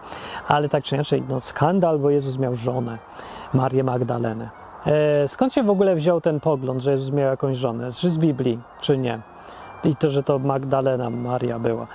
Ale 0.47 0.69
tak 0.69 0.83
czy 0.83 0.95
inaczej, 0.95 1.23
no 1.29 1.41
skandal, 1.41 1.99
bo 1.99 2.09
Jezus 2.09 2.37
miał 2.37 2.55
żonę, 2.55 2.97
Marię 3.53 3.83
Magdalenę. 3.83 4.62
E, 4.85 5.27
skąd 5.27 5.53
się 5.53 5.63
w 5.63 5.69
ogóle 5.69 5.95
wziął 5.95 6.21
ten 6.21 6.39
pogląd, 6.39 6.81
że 6.81 6.91
Jezus 6.91 7.11
miał 7.11 7.29
jakąś 7.29 7.57
żonę? 7.57 7.91
Czy 7.91 8.09
z 8.09 8.17
Biblii, 8.17 8.59
czy 8.81 8.97
nie? 8.97 9.19
I 9.83 9.95
to, 9.95 10.09
że 10.09 10.23
to 10.23 10.39
Magdalena 10.39 11.09
Maria 11.09 11.59
była. 11.59 11.87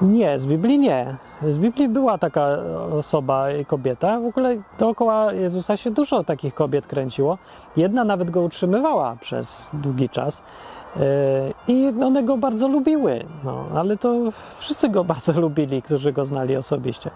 Nie, 0.00 0.38
z 0.38 0.46
Biblii 0.46 0.78
nie. 0.78 1.16
Z 1.48 1.58
Biblii 1.58 1.88
była 1.88 2.18
taka 2.18 2.48
osoba, 2.92 3.46
kobieta. 3.66 4.20
W 4.20 4.26
ogóle 4.26 4.56
dookoła 4.78 5.32
Jezusa 5.32 5.76
się 5.76 5.90
dużo 5.90 6.24
takich 6.24 6.54
kobiet 6.54 6.86
kręciło. 6.86 7.38
Jedna 7.76 8.04
nawet 8.04 8.30
go 8.30 8.40
utrzymywała 8.40 9.16
przez 9.20 9.70
długi 9.72 10.08
czas. 10.08 10.42
E, 11.00 11.52
I 11.68 11.92
one 12.02 12.22
go 12.22 12.36
bardzo 12.36 12.68
lubiły, 12.68 13.24
no, 13.44 13.64
ale 13.74 13.96
to 13.96 14.14
wszyscy 14.58 14.88
go 14.88 15.04
bardzo 15.14 15.40
lubili, 15.40 15.82
którzy 15.82 16.12
go 16.12 16.24
znali 16.24 16.56
osobiście. 16.56 17.10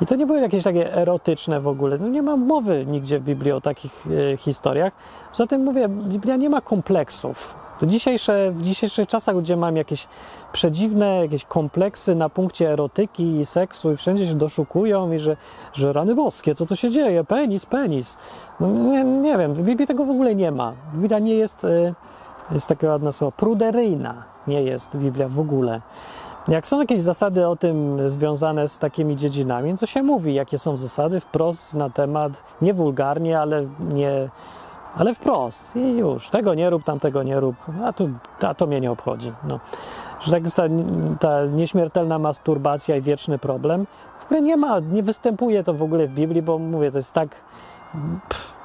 I 0.00 0.06
to 0.06 0.16
nie 0.16 0.26
były 0.26 0.40
jakieś 0.40 0.64
takie 0.64 0.94
erotyczne 0.94 1.60
w 1.60 1.68
ogóle. 1.68 1.98
No 1.98 2.08
nie 2.08 2.22
ma 2.22 2.36
mowy 2.36 2.86
nigdzie 2.86 3.18
w 3.18 3.22
Biblii 3.22 3.52
o 3.52 3.60
takich 3.60 4.06
e, 4.32 4.36
historiach. 4.36 4.92
Zatem 5.34 5.64
mówię, 5.64 5.88
Biblia 5.88 6.36
nie 6.36 6.50
ma 6.50 6.60
kompleksów. 6.60 7.54
W, 7.80 7.86
dzisiejsze, 7.86 8.52
w 8.52 8.62
dzisiejszych 8.62 9.08
czasach, 9.08 9.40
gdzie 9.40 9.56
mam 9.56 9.76
jakieś 9.76 10.08
przedziwne 10.52 11.22
jakieś 11.22 11.44
kompleksy 11.44 12.14
na 12.14 12.28
punkcie 12.28 12.70
erotyki 12.70 13.38
i 13.38 13.46
seksu 13.46 13.92
i 13.92 13.96
wszędzie 13.96 14.26
się 14.26 14.34
doszukują 14.34 15.12
i 15.12 15.18
że, 15.18 15.36
że 15.72 15.92
rany 15.92 16.14
boskie, 16.14 16.54
co 16.54 16.66
to 16.66 16.76
się 16.76 16.90
dzieje? 16.90 17.24
Penis, 17.24 17.66
penis. 17.66 18.16
No, 18.60 18.68
nie, 18.68 19.04
nie 19.04 19.38
wiem, 19.38 19.54
w 19.54 19.62
Biblii 19.62 19.86
tego 19.86 20.04
w 20.04 20.10
ogóle 20.10 20.34
nie 20.34 20.50
ma. 20.50 20.72
Biblia 20.94 21.18
nie 21.18 21.34
jest, 21.34 21.64
e, 21.64 21.94
jest 22.50 22.68
takie 22.68 22.88
ładne 22.88 23.12
słowo, 23.12 23.32
pruderyjna 23.32 24.14
nie 24.46 24.62
jest 24.62 24.96
Biblia 24.96 25.28
w 25.28 25.40
ogóle. 25.40 25.80
Jak 26.48 26.66
są 26.66 26.80
jakieś 26.80 27.02
zasady 27.02 27.48
o 27.48 27.56
tym 27.56 28.08
związane 28.10 28.68
z 28.68 28.78
takimi 28.78 29.16
dziedzinami, 29.16 29.78
to 29.78 29.86
się 29.86 30.02
mówi, 30.02 30.34
jakie 30.34 30.58
są 30.58 30.76
zasady 30.76 31.20
wprost 31.20 31.74
na 31.74 31.90
temat, 31.90 32.32
nie 32.62 32.74
wulgarnie, 32.74 33.40
ale 33.40 33.66
nie, 33.80 34.28
ale 34.96 35.14
wprost. 35.14 35.76
I 35.76 35.96
już, 35.96 36.28
tego 36.28 36.54
nie 36.54 36.70
rób, 36.70 36.84
tamtego 36.84 37.22
nie 37.22 37.40
rób, 37.40 37.56
a, 37.84 37.92
tu, 37.92 38.10
a 38.40 38.54
to 38.54 38.66
mnie 38.66 38.80
nie 38.80 38.90
obchodzi. 38.90 39.32
No. 39.48 39.60
Że 40.20 40.32
tak 40.32 40.42
jest 40.42 40.56
ta, 40.56 40.62
ta 41.20 41.46
nieśmiertelna 41.46 42.18
masturbacja 42.18 42.96
i 42.96 43.00
wieczny 43.00 43.38
problem. 43.38 43.86
W 44.18 44.24
ogóle 44.24 44.42
nie 44.42 44.56
ma, 44.56 44.78
nie 44.78 45.02
występuje 45.02 45.64
to 45.64 45.74
w 45.74 45.82
ogóle 45.82 46.06
w 46.06 46.14
Biblii, 46.14 46.42
bo 46.42 46.58
mówię, 46.58 46.90
to 46.90 46.98
jest 46.98 47.12
tak 47.12 47.28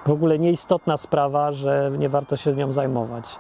w 0.06 0.12
ogóle 0.12 0.40
nieistotna 0.40 0.98
sprawa, 0.98 1.52
że 1.52 1.92
nie 1.98 2.10
warto 2.10 2.36
się 2.36 2.54
nią 2.54 2.72
zajmować. 2.72 3.40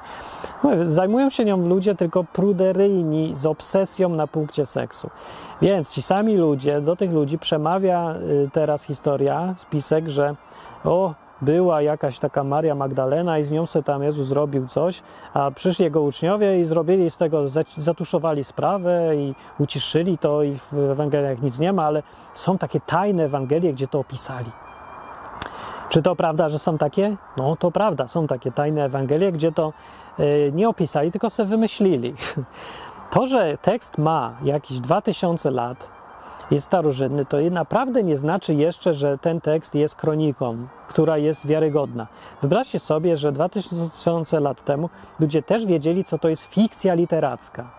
Zajmują 0.82 1.30
się 1.30 1.46
nią 1.46 1.68
ludzie 1.68 1.96
tylko 1.96 2.24
pruderyjni 2.24 3.32
z 3.36 3.46
obsesją 3.46 4.10
na 4.10 4.28
punkcie 4.28 4.66
seksu. 4.66 5.10
Więc 5.62 5.92
ci 5.92 6.02
sami 6.02 6.38
ludzie, 6.38 6.82
do 6.82 6.96
tych 6.96 7.12
ludzi 7.12 7.40
przemawia 7.40 8.16
y, 8.16 8.50
teraz 8.54 8.84
historia, 8.84 9.54
spisek, 9.58 10.10
że 10.10 10.36
o, 10.84 11.14
była 11.42 11.82
jakaś 11.82 12.20
taka 12.20 12.44
Maria 12.44 12.76
Magdalena 12.76 13.40
i 13.40 13.44
z 13.44 13.52
nią 13.52 13.66
se 13.66 13.84
tam 13.84 14.04
Jezus 14.04 14.28
zrobił 14.28 14.68
coś, 14.68 15.02
a 15.34 15.52
przyszli 15.52 15.86
jego 15.86 16.02
uczniowie 16.02 16.60
i 16.60 16.66
zrobili 16.66 17.10
z 17.10 17.18
tego, 17.18 17.46
zatuszowali 17.78 18.44
sprawę 18.44 19.16
i 19.16 19.36
uciszyli 19.60 20.18
to 20.18 20.44
i 20.44 20.56
w 20.72 20.78
Ewangeliach 20.92 21.42
nic 21.42 21.60
nie 21.60 21.74
ma, 21.74 21.86
ale 21.86 22.04
są 22.34 22.58
takie 22.58 22.80
tajne 22.80 23.24
Ewangelie, 23.24 23.74
gdzie 23.74 23.88
to 23.88 24.00
opisali. 24.00 24.52
Czy 25.92 26.02
to 26.02 26.16
prawda, 26.16 26.50
że 26.50 26.60
są 26.60 26.78
takie? 26.78 27.16
No 27.38 27.56
to 27.56 27.72
prawda, 27.72 28.08
są 28.08 28.28
takie 28.28 28.52
tajne 28.52 28.86
Ewangelie, 28.86 29.32
gdzie 29.32 29.52
to 29.52 29.74
yy, 30.18 30.52
nie 30.54 30.70
opisali, 30.70 31.12
tylko 31.12 31.30
sobie 31.30 31.50
wymyślili. 31.50 32.14
To, 33.12 33.28
że 33.28 33.58
tekst 33.62 33.98
ma 33.98 34.34
jakieś 34.44 34.80
2000 34.80 35.52
lat, 35.52 35.90
jest 36.52 36.66
starożytny, 36.66 37.26
to 37.26 37.38
naprawdę 37.52 38.04
nie 38.04 38.16
znaczy 38.16 38.54
jeszcze, 38.54 38.94
że 38.94 39.18
ten 39.18 39.42
tekst 39.42 39.76
jest 39.76 39.96
kroniką, 39.96 40.68
która 40.88 41.18
jest 41.18 41.48
wiarygodna. 41.48 42.08
Wyobraźcie 42.42 42.80
sobie, 42.80 43.18
że 43.18 43.32
2000 43.32 44.40
lat 44.40 44.64
temu 44.64 44.90
ludzie 45.20 45.44
też 45.44 45.66
wiedzieli, 45.66 46.04
co 46.04 46.18
to 46.18 46.30
jest 46.30 46.44
fikcja 46.44 46.94
literacka. 46.94 47.72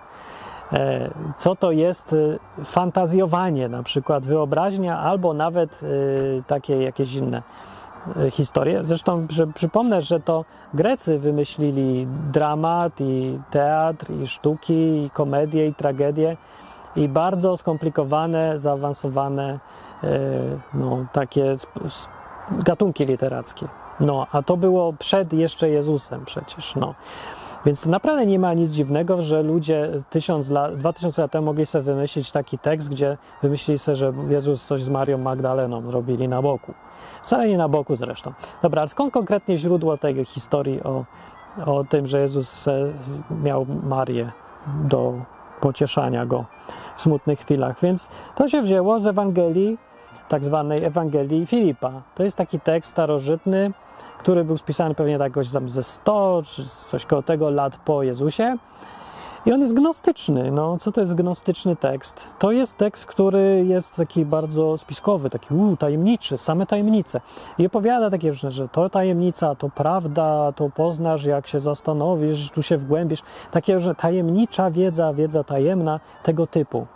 E, 0.73 1.11
co 1.37 1.57
to 1.57 1.71
jest 1.71 2.13
e, 2.13 2.65
fantazjowanie, 2.65 3.69
na 3.69 3.83
przykład 3.83 4.27
wyobraźnia, 4.27 4.99
albo 4.99 5.35
nawet 5.35 5.81
takie 6.47 6.83
jakieś 6.83 7.15
inne 7.15 7.43
historie. 8.31 8.85
Zresztą 8.85 9.27
że 9.31 9.47
przypomnę, 9.47 10.03
że 10.03 10.21
to 10.21 10.45
Grecy 10.75 11.19
wymyślili 11.19 12.07
dramat 12.33 13.01
i 13.01 13.39
teatr 13.51 14.11
i 14.23 14.27
sztuki 14.27 14.75
i 14.75 15.11
i 15.69 15.75
tragedię 15.75 16.37
i 16.97 17.09
bardzo 17.09 17.57
skomplikowane, 17.57 18.59
zaawansowane 18.59 19.59
no, 20.75 21.05
takie 21.13 21.57
gatunki 22.51 23.07
literackie. 23.07 23.69
No, 24.01 24.27
a 24.33 24.43
to 24.43 24.57
było 24.57 24.93
przed 24.93 25.33
jeszcze 25.33 25.69
Jezusem 25.69 26.25
przecież, 26.25 26.77
no. 26.77 26.95
Więc 27.67 27.87
naprawdę 27.87 28.27
nie 28.27 28.39
ma 28.39 28.55
nic 28.55 28.71
dziwnego, 28.71 29.23
że 29.23 29.43
ludzie 29.43 29.91
tysiąc 30.11 30.51
lat, 30.51 30.77
dwa 30.77 30.93
tysiące 30.93 31.23
lat 31.23 31.31
temu 31.31 31.47
mogli 31.47 31.67
sobie 31.67 31.83
wymyślić 31.83 32.31
taki 32.31 32.59
tekst, 32.59 32.91
gdzie 32.91 33.17
wymyślili 33.43 33.79
sobie, 33.79 33.97
że 33.97 34.13
Jezus 34.29 34.67
coś 34.67 34.83
z 34.83 34.89
Marią 34.89 35.19
Magdaleną 35.19 35.91
robili 35.91 36.29
na 36.29 36.43
boku. 36.43 36.75
Wcale 37.23 37.49
nie 37.49 37.59
na 37.59 37.69
boku 37.69 37.97
zresztą. 37.97 38.33
Dobra, 38.63 38.81
ale 38.81 38.89
skąd 38.89 39.13
konkretnie 39.13 39.57
źródło 39.57 39.97
tej 39.97 40.25
historii 40.25 40.83
o, 40.83 41.05
o 41.67 41.85
tym, 41.85 42.07
że 42.07 42.21
Jezus 42.21 42.69
miał 43.43 43.67
Marię 43.83 44.33
do 44.85 45.13
pocieszania 45.61 46.27
go 46.27 46.45
w 46.97 47.03
smutnych 47.03 47.39
chwilach? 47.39 47.81
Więc 47.81 48.09
to 48.35 48.49
się 48.49 48.63
wzięło 48.63 49.01
z 49.01 49.07
Ewangelii 49.07 49.79
tak 50.29 50.45
zwanej 50.45 50.85
Ewangelii 50.85 51.47
Filipa. 51.47 51.93
To 52.15 52.23
jest 52.23 52.37
taki 52.37 52.61
tekst 52.61 52.91
starożytny, 52.91 53.73
który 54.19 54.45
był 54.45 54.59
spisany 54.59 54.95
pewnie 54.95 55.19
tak 55.19 55.31
jakoś 55.31 55.47
ze 55.47 55.83
100 55.83 56.43
czy 56.45 56.69
coś 56.69 57.07
koło 57.07 57.23
tego 57.23 57.51
lat 57.51 57.77
po 57.77 58.03
Jezusie. 58.03 58.57
I 59.47 59.53
on 59.53 59.61
jest 59.61 59.75
gnostyczny. 59.75 60.51
No, 60.51 60.79
co 60.79 60.93
to 60.93 61.01
jest 61.01 61.15
gnostyczny 61.15 61.77
tekst? 61.77 62.35
To 62.39 62.53
jest 62.53 62.77
tekst, 62.77 63.07
który 63.07 63.65
jest 63.69 63.97
taki 63.97 64.25
bardzo 64.25 64.79
spiskowy, 64.79 65.31
taki 65.31 65.55
uu, 65.55 65.77
tajemniczy, 65.77 66.39
same 66.39 66.67
tajemnice. 66.67 67.21
I 67.59 67.67
opowiada 67.67 68.11
takie 68.11 68.31
różne, 68.31 68.51
że 68.51 68.69
to 68.69 68.91
tajemnica, 68.91 69.55
to 69.55 69.69
prawda, 69.69 70.53
to 70.57 70.71
poznasz, 70.71 71.25
jak 71.25 71.47
się 71.47 71.61
zastanowisz, 71.61 72.51
tu 72.51 72.63
się 72.63 72.77
wgłębisz. 72.77 73.23
Takie, 73.51 73.81
że 73.81 73.95
tajemnicza 73.95 74.71
wiedza, 74.71 75.13
wiedza 75.13 75.45
tajemna, 75.45 76.01
tego 76.23 76.47
typu. 76.47 76.87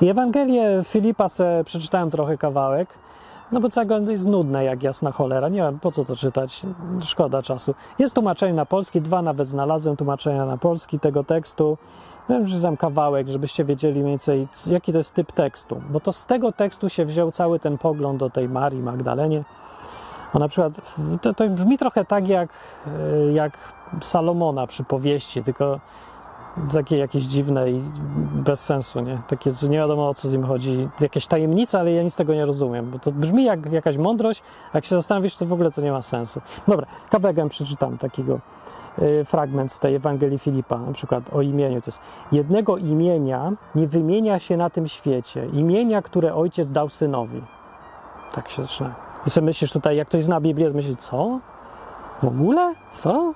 I 0.00 0.08
Ewangelię 0.08 0.80
Filipa 0.84 1.28
se 1.28 1.62
przeczytałem 1.64 2.10
trochę 2.10 2.38
kawałek, 2.38 2.88
no 3.54 3.60
bo 3.60 3.68
całego 3.68 4.10
jest 4.10 4.26
nudne 4.26 4.64
jak 4.64 4.82
jasna 4.82 5.12
cholera. 5.12 5.48
Nie 5.48 5.60
wiem, 5.60 5.78
po 5.78 5.92
co 5.92 6.04
to 6.04 6.16
czytać, 6.16 6.62
szkoda 7.00 7.42
czasu. 7.42 7.74
Jest 7.98 8.14
tłumaczenie 8.14 8.54
na 8.54 8.66
polski, 8.66 9.00
dwa 9.00 9.22
nawet 9.22 9.48
znalazłem 9.48 9.96
tłumaczenia 9.96 10.46
na 10.46 10.56
polski 10.56 11.00
tego 11.00 11.24
tekstu. 11.24 11.78
Wiem, 12.28 12.46
że 12.46 12.60
tam 12.60 12.76
kawałek, 12.76 13.28
żebyście 13.28 13.64
wiedzieli 13.64 14.00
mniej 14.00 14.12
więcej, 14.12 14.48
jaki 14.66 14.92
to 14.92 14.98
jest 14.98 15.14
typ 15.14 15.32
tekstu. 15.32 15.82
Bo 15.90 16.00
to 16.00 16.12
z 16.12 16.26
tego 16.26 16.52
tekstu 16.52 16.88
się 16.88 17.04
wziął 17.04 17.32
cały 17.32 17.58
ten 17.58 17.78
pogląd 17.78 18.22
o 18.22 18.30
tej 18.30 18.48
Marii 18.48 18.82
Magdalenie. 18.82 19.44
O 20.32 20.38
na 20.38 20.48
przykład, 20.48 20.72
to, 21.22 21.34
to 21.34 21.48
brzmi 21.48 21.78
trochę 21.78 22.04
tak 22.04 22.28
jak, 22.28 22.50
e, 22.86 23.32
jak 23.32 23.58
Salomona 24.00 24.66
przy 24.66 24.84
powieści, 24.84 25.42
tylko 25.42 25.80
takie 26.72 26.96
jakieś 26.96 27.22
dziwne 27.22 27.70
i 27.70 27.82
bez 28.34 28.60
sensu, 28.60 29.00
nie? 29.00 29.18
Takie, 29.28 29.50
że 29.50 29.68
nie 29.68 29.78
wiadomo 29.78 30.08
o 30.08 30.14
co 30.14 30.28
z 30.28 30.32
nim 30.32 30.44
chodzi. 30.44 30.88
Jakieś 31.00 31.26
tajemnice, 31.26 31.80
ale 31.80 31.92
ja 31.92 32.02
nic 32.02 32.16
tego 32.16 32.34
nie 32.34 32.46
rozumiem, 32.46 32.90
bo 32.90 32.98
to 32.98 33.12
brzmi 33.12 33.44
jak 33.44 33.72
jakaś 33.72 33.96
mądrość, 33.96 34.42
a 34.72 34.78
jak 34.78 34.84
się 34.84 34.96
zastanowisz, 34.96 35.36
to 35.36 35.46
w 35.46 35.52
ogóle 35.52 35.70
to 35.70 35.82
nie 35.82 35.92
ma 35.92 36.02
sensu. 36.02 36.40
Dobra, 36.68 36.86
kawałek 37.10 37.48
przeczytam 37.48 37.98
takiego 37.98 38.40
y, 38.98 39.24
fragment 39.24 39.72
z 39.72 39.78
tej 39.78 39.94
Ewangelii 39.94 40.38
Filipa, 40.38 40.78
na 40.78 40.92
przykład 40.92 41.24
o 41.32 41.42
imieniu. 41.42 41.80
To 41.80 41.88
jest 41.88 42.00
jednego 42.32 42.76
imienia 42.76 43.52
nie 43.74 43.86
wymienia 43.86 44.38
się 44.38 44.56
na 44.56 44.70
tym 44.70 44.88
świecie. 44.88 45.46
Imienia, 45.46 46.02
które 46.02 46.34
ojciec 46.34 46.72
dał 46.72 46.88
synowi. 46.88 47.42
Tak 48.32 48.48
się 48.48 48.62
zaczyna. 48.62 48.94
I 49.26 49.30
sobie 49.30 49.44
myślisz 49.44 49.72
tutaj, 49.72 49.96
jak 49.96 50.08
ktoś 50.08 50.24
zna 50.24 50.40
Biblię, 50.40 50.68
to 50.68 50.74
myśli, 50.74 50.96
co? 50.96 51.40
W 52.22 52.26
ogóle? 52.26 52.74
Co? 52.90 53.34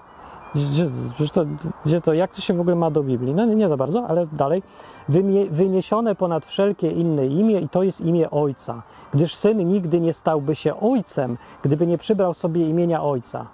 Gdzie, 0.54 0.86
to, 1.32 1.44
gdzie 1.84 2.00
to, 2.00 2.12
jak 2.12 2.34
to 2.34 2.40
się 2.40 2.54
w 2.54 2.60
ogóle 2.60 2.76
ma 2.76 2.90
do 2.90 3.02
Biblii? 3.02 3.34
No 3.34 3.44
nie, 3.44 3.54
nie 3.54 3.68
za 3.68 3.76
bardzo, 3.76 4.06
ale 4.08 4.26
dalej. 4.26 4.62
Wymie, 5.08 5.46
wyniesione 5.46 6.14
ponad 6.14 6.46
wszelkie 6.46 6.90
inne 6.90 7.26
imię 7.26 7.60
i 7.60 7.68
to 7.68 7.82
jest 7.82 8.00
imię 8.00 8.30
Ojca, 8.30 8.82
gdyż 9.14 9.34
Syn 9.34 9.68
nigdy 9.68 10.00
nie 10.00 10.12
stałby 10.12 10.54
się 10.54 10.80
Ojcem, 10.80 11.38
gdyby 11.62 11.86
nie 11.86 11.98
przybrał 11.98 12.34
sobie 12.34 12.68
imienia 12.68 13.02
Ojca. 13.02 13.46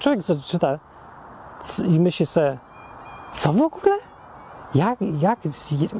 Człowiek 0.00 0.20
czyta 0.44 0.78
i 1.84 2.00
myśli 2.00 2.26
sobie, 2.26 2.58
co 3.32 3.52
w 3.52 3.62
ogóle? 3.62 3.92
Jak, 4.74 4.98
jak 5.20 5.38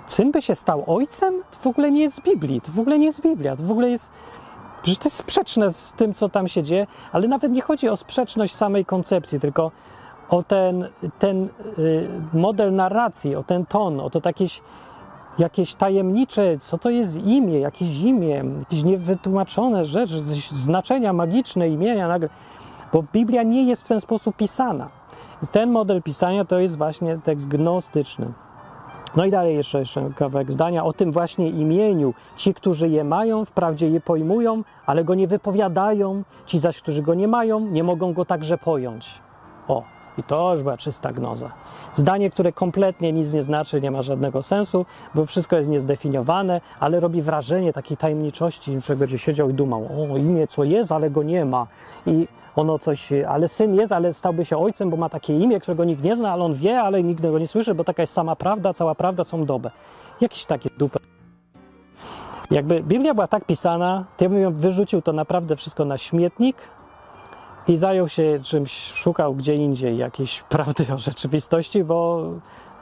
Syn 0.07 0.33
by 0.33 0.43
się 0.43 0.55
stał 0.55 0.85
Ojcem? 0.87 1.43
To 1.51 1.59
w 1.63 1.67
ogóle 1.67 1.91
nie 1.91 2.01
jest 2.01 2.17
z 2.17 2.21
Biblii, 2.21 2.61
to 2.61 2.73
w 2.73 2.79
ogóle 2.79 2.99
nie 2.99 3.07
jest 3.07 3.21
Biblia, 3.21 3.57
to 3.57 3.63
w 3.63 3.71
ogóle 3.71 3.91
jest... 3.91 4.11
Przecież 4.83 4.99
to 4.99 5.07
jest 5.07 5.17
sprzeczne 5.17 5.73
z 5.73 5.93
tym, 5.93 6.15
co 6.15 6.29
tam 6.29 6.49
się 6.49 6.63
dzieje, 6.63 6.87
ale 7.13 7.29
nawet 7.29 7.53
nie 7.53 7.63
chodzi 7.63 7.89
o 7.89 7.97
sprzeczność 7.97 8.55
samej 8.55 8.85
koncepcji, 8.85 9.41
tylko 9.41 9.71
o 10.31 10.43
ten, 10.43 10.89
ten 11.19 11.49
y, 11.79 12.09
model 12.33 12.75
narracji, 12.75 13.37
o 13.37 13.43
ten 13.43 13.67
ton, 13.67 14.01
o 14.01 14.11
to 14.11 14.21
jakieś, 14.25 14.63
jakieś 15.39 15.75
tajemnicze, 15.75 16.59
co 16.59 16.79
to 16.79 16.91
jest 16.91 17.17
imię, 17.17 17.61
jakieś 17.61 18.01
imię, 18.01 18.45
jakieś 18.59 18.83
niewytłumaczone 18.83 19.85
rzeczy, 19.85 20.21
znaczenia 20.51 21.13
magiczne 21.13 21.69
imienia 21.69 22.09
nagle, 22.09 22.29
bo 22.93 23.05
Biblia 23.13 23.43
nie 23.43 23.63
jest 23.63 23.83
w 23.83 23.89
ten 23.89 24.01
sposób 24.01 24.37
pisana. 24.37 24.89
Ten 25.53 25.71
model 25.71 26.03
pisania 26.03 26.45
to 26.45 26.59
jest 26.59 26.77
właśnie 26.77 27.19
tekst 27.25 27.49
gnostyczny. 27.49 28.33
No 29.17 29.25
i 29.25 29.31
dalej 29.31 29.57
jeszcze, 29.57 29.79
jeszcze 29.79 30.11
kawałek 30.17 30.53
zdania 30.53 30.85
o 30.85 30.93
tym 30.93 31.13
właśnie 31.13 31.49
imieniu. 31.49 32.15
Ci, 32.37 32.55
którzy 32.55 32.89
je 32.89 33.05
mają, 33.05 33.45
wprawdzie 33.45 33.89
je 33.89 34.01
pojmują, 34.01 34.63
ale 34.87 35.05
go 35.05 35.15
nie 35.15 35.29
wypowiadają. 35.29 36.23
Ci 36.47 36.59
zaś, 36.59 36.81
którzy 36.81 37.03
go 37.03 37.15
nie 37.15 37.29
mają, 37.29 37.61
nie 37.61 37.85
mogą 37.85 38.13
go 38.13 38.25
także 38.25 38.59
pojąć. 38.59 39.21
O, 39.69 39.83
i 40.21 40.23
to 40.23 40.53
już 40.53 40.63
była 40.63 40.77
czysta 40.77 41.13
gnoza. 41.13 41.51
Zdanie, 41.95 42.31
które 42.31 42.53
kompletnie 42.53 43.13
nic 43.13 43.33
nie 43.33 43.43
znaczy, 43.43 43.81
nie 43.81 43.91
ma 43.91 44.03
żadnego 44.03 44.43
sensu, 44.43 44.87
bo 45.15 45.27
wszystko 45.27 45.57
jest 45.57 45.71
niezdefiniowane, 45.71 46.61
ale 46.81 47.01
robi 47.01 47.23
wrażenie 47.23 47.73
takiej 47.73 47.97
tajemniczości, 47.97 48.81
że 48.81 48.97
będzie 48.97 49.19
siedział 49.19 49.51
i 49.51 49.55
dumał, 49.55 49.89
o 50.13 50.17
imię 50.17 50.47
co 50.47 50.65
jest, 50.65 50.93
ale 50.93 51.11
go 51.11 51.23
nie 51.23 51.45
ma. 51.45 51.67
I 52.07 52.29
ono 52.57 52.79
coś, 52.79 53.13
ale 53.29 53.49
syn 53.49 53.75
jest, 53.75 53.93
ale 53.93 54.13
stałby 54.13 54.45
się 54.45 54.59
ojcem, 54.59 54.91
bo 54.91 54.97
ma 54.97 55.09
takie 55.09 55.39
imię, 55.39 55.61
którego 55.61 55.85
nikt 55.85 56.03
nie 56.05 56.17
zna, 56.17 56.33
ale 56.33 56.45
on 56.45 56.55
wie, 56.55 56.81
ale 56.81 57.03
nikt 57.03 57.23
go 57.23 57.39
nie 57.39 57.47
słyszy, 57.47 57.75
bo 57.75 57.85
taka 57.85 58.03
jest 58.03 58.13
sama 58.13 58.37
prawda, 58.37 58.75
cała 58.75 58.95
prawda, 58.95 59.25
są 59.25 59.45
dobe. 59.45 59.71
Jakieś 60.21 60.45
takie 60.45 60.71
dupy. 60.79 60.99
Jakby 62.51 62.83
Biblia 62.83 63.15
była 63.15 63.27
tak 63.27 63.45
pisana, 63.45 64.05
to 64.17 64.25
ja 64.25 64.31
bym 64.31 64.43
ją 64.43 64.53
wyrzucił 64.53 65.03
to 65.03 65.13
naprawdę 65.13 65.57
wszystko 65.57 65.85
na 65.85 65.99
śmietnik, 65.99 66.57
i 67.69 67.77
zajął 67.77 68.09
się 68.09 68.41
czymś, 68.43 68.93
szukał 68.93 69.35
gdzie 69.35 69.55
indziej 69.55 69.97
jakiejś 69.97 70.43
prawdy 70.49 70.87
o 70.95 70.99
rzeczywistości, 70.99 71.85
bo, 71.85 72.31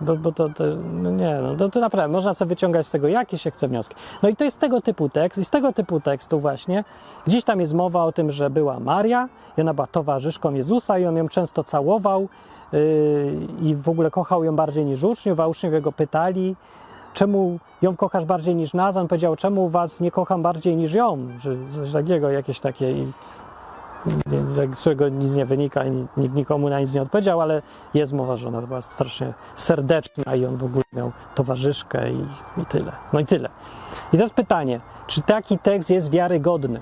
bo, 0.01 0.17
bo 0.17 0.33
to, 0.33 0.49
to 0.49 0.65
no 0.93 1.11
nie, 1.11 1.39
no 1.43 1.57
to, 1.57 1.69
to 1.69 1.81
naprawdę 1.81 2.13
można 2.13 2.35
sobie 2.35 2.49
wyciągać 2.49 2.87
z 2.87 2.91
tego 2.91 3.09
jakie 3.09 3.39
się 3.39 3.51
chce 3.51 3.69
wnioski. 3.69 3.95
No 4.23 4.29
i 4.29 4.37
to 4.37 4.45
jest 4.45 4.61
tego 4.61 4.81
typu 4.81 5.09
tekst 5.09 5.39
i 5.41 5.45
z 5.45 5.51
tego 5.51 5.73
typu 5.73 6.01
tekstu 6.01 6.41
właśnie 6.41 6.85
gdzieś 7.27 7.45
tam 7.45 7.61
jest 7.61 7.75
mowa 7.75 8.05
o 8.05 8.13
tym, 8.13 8.31
że 8.31 8.51
była 8.51 8.81
Maria 8.81 9.29
i 9.59 9.61
ona 9.61 9.75
była 9.75 9.87
towarzyszką 9.87 10.55
Jezusa 10.55 10.99
i 10.99 11.07
on 11.07 11.17
ją 11.17 11.29
często 11.29 11.65
całował 11.65 12.29
yy, 12.73 12.81
i 13.63 13.75
w 13.75 13.89
ogóle 13.89 14.11
kochał 14.11 14.45
ją 14.45 14.57
bardziej 14.57 14.85
niż 14.85 15.05
uczniów, 15.05 15.41
a 15.41 15.47
uczniowie 15.47 15.81
go 15.81 15.93
pytali, 15.93 16.57
czemu 17.15 17.59
ją 17.83 17.97
kochasz 17.97 18.25
bardziej 18.25 18.55
niż 18.55 18.75
nas? 18.75 18.97
On 18.97 19.09
powiedział, 19.09 19.37
czemu 19.37 19.69
was 19.69 20.01
nie 20.01 20.11
kocham 20.11 20.43
bardziej 20.43 20.77
niż 20.77 20.95
ją? 20.95 21.19
Że 21.41 21.57
coś 21.75 21.93
takiego, 21.93 22.31
jakieś 22.31 22.61
takie 22.61 22.95
z 24.75 24.83
czego 24.83 25.09
nic 25.09 25.35
nie 25.35 25.47
wynika 25.47 25.85
i 25.85 26.07
nikt 26.17 26.35
nikomu 26.35 26.69
na 26.69 26.81
nic 26.81 26.95
nie 26.95 27.03
odpowiedział, 27.03 27.41
ale 27.41 27.63
jest 27.95 28.13
mowa, 28.13 28.37
że 28.37 28.49
ona 28.49 28.63
była 28.63 28.83
strasznie 28.83 29.35
serdeczna 29.57 30.35
i 30.35 30.45
on 30.45 30.57
w 30.57 30.65
ogóle 30.65 30.85
miał 30.93 31.13
towarzyszkę 31.35 32.13
i, 32.13 32.27
i 32.63 32.67
tyle. 32.67 32.93
No 33.13 33.21
i 33.21 33.27
tyle. 33.27 33.49
I 34.13 34.17
teraz 34.17 34.31
pytanie, 34.33 34.81
czy 35.07 35.23
taki 35.23 35.59
tekst 35.59 35.91
jest 35.91 36.11
wiarygodny? 36.11 36.81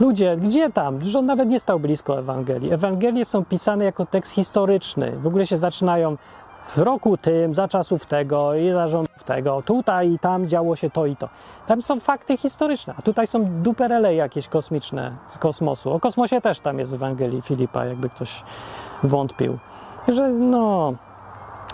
Ludzie, 0.00 0.36
gdzie 0.36 0.70
tam? 0.70 1.04
Że 1.04 1.18
on 1.18 1.26
nawet 1.26 1.48
nie 1.48 1.60
stał 1.60 1.80
blisko 1.80 2.18
Ewangelii. 2.18 2.72
Ewangelie 2.72 3.24
są 3.24 3.44
pisane 3.44 3.84
jako 3.84 4.06
tekst 4.06 4.32
historyczny. 4.32 5.12
W 5.22 5.26
ogóle 5.26 5.46
się 5.46 5.56
zaczynają 5.56 6.16
w 6.68 6.78
roku 6.78 7.16
tym, 7.16 7.54
za 7.54 7.68
czasów 7.68 8.06
tego 8.06 8.54
i 8.54 8.72
zarządów 8.72 9.24
tego, 9.24 9.62
tutaj 9.62 10.12
i 10.12 10.18
tam 10.18 10.46
działo 10.46 10.76
się 10.76 10.90
to 10.90 11.06
i 11.06 11.16
to. 11.16 11.28
Tam 11.66 11.82
są 11.82 12.00
fakty 12.00 12.36
historyczne, 12.36 12.94
a 12.98 13.02
tutaj 13.02 13.26
są 13.26 13.44
duperele 13.44 14.14
jakieś 14.14 14.48
kosmiczne 14.48 15.12
z 15.28 15.38
kosmosu. 15.38 15.92
O 15.92 16.00
kosmosie 16.00 16.40
też 16.40 16.60
tam 16.60 16.78
jest 16.78 16.90
w 16.90 16.94
Ewangelii 16.94 17.42
Filipa, 17.42 17.84
jakby 17.84 18.08
ktoś 18.08 18.42
wątpił. 19.02 19.58
Że 20.08 20.28
no, 20.28 20.94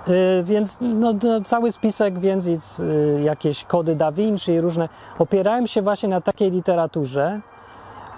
Yy, 0.08 0.42
więc 0.44 0.78
no, 0.80 1.14
cały 1.44 1.72
spisek, 1.72 2.18
więc 2.18 2.46
jest, 2.46 2.78
yy, 2.78 3.22
jakieś 3.22 3.64
kody 3.64 3.96
Da 3.96 4.12
Vinci 4.12 4.52
i 4.52 4.60
różne. 4.60 4.88
Opierałem 5.18 5.66
się 5.66 5.82
właśnie 5.82 6.08
na 6.08 6.20
takiej 6.20 6.50
literaturze, 6.50 7.40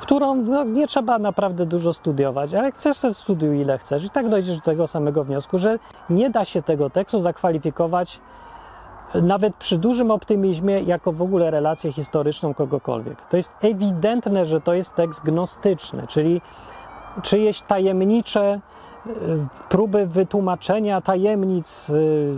którą 0.00 0.34
no, 0.34 0.64
nie 0.64 0.86
trzeba 0.86 1.18
naprawdę 1.18 1.66
dużo 1.66 1.92
studiować, 1.92 2.54
ale 2.54 2.72
chcesz, 2.72 3.00
to 3.00 3.14
studiuj 3.14 3.60
ile 3.60 3.78
chcesz 3.78 4.04
i 4.04 4.10
tak 4.10 4.28
dojdziesz 4.28 4.56
do 4.56 4.62
tego 4.62 4.86
samego 4.86 5.24
wniosku, 5.24 5.58
że 5.58 5.78
nie 6.10 6.30
da 6.30 6.44
się 6.44 6.62
tego 6.62 6.90
tekstu 6.90 7.18
zakwalifikować 7.18 8.20
nawet 9.22 9.56
przy 9.56 9.78
dużym 9.78 10.10
optymizmie 10.10 10.80
jako 10.80 11.12
w 11.12 11.22
ogóle 11.22 11.50
relację 11.50 11.92
historyczną 11.92 12.54
kogokolwiek. 12.54 13.20
To 13.20 13.36
jest 13.36 13.52
ewidentne, 13.60 14.46
że 14.46 14.60
to 14.60 14.74
jest 14.74 14.94
tekst 14.94 15.24
gnostyczny, 15.24 16.06
czyli 16.06 16.40
czyjeś 17.22 17.60
tajemnicze 17.60 18.60
y, 19.06 19.10
próby 19.68 20.06
wytłumaczenia 20.06 21.00
tajemnic 21.00 21.90
y, 21.90 22.34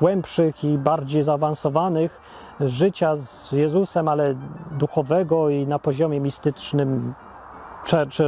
głębszych 0.00 0.64
i 0.64 0.78
bardziej 0.78 1.22
zaawansowanych 1.22 2.20
życia 2.60 3.16
z 3.16 3.52
Jezusem, 3.52 4.08
ale 4.08 4.34
duchowego 4.70 5.48
i 5.50 5.66
na 5.66 5.78
poziomie 5.78 6.20
mistycznym 6.20 7.14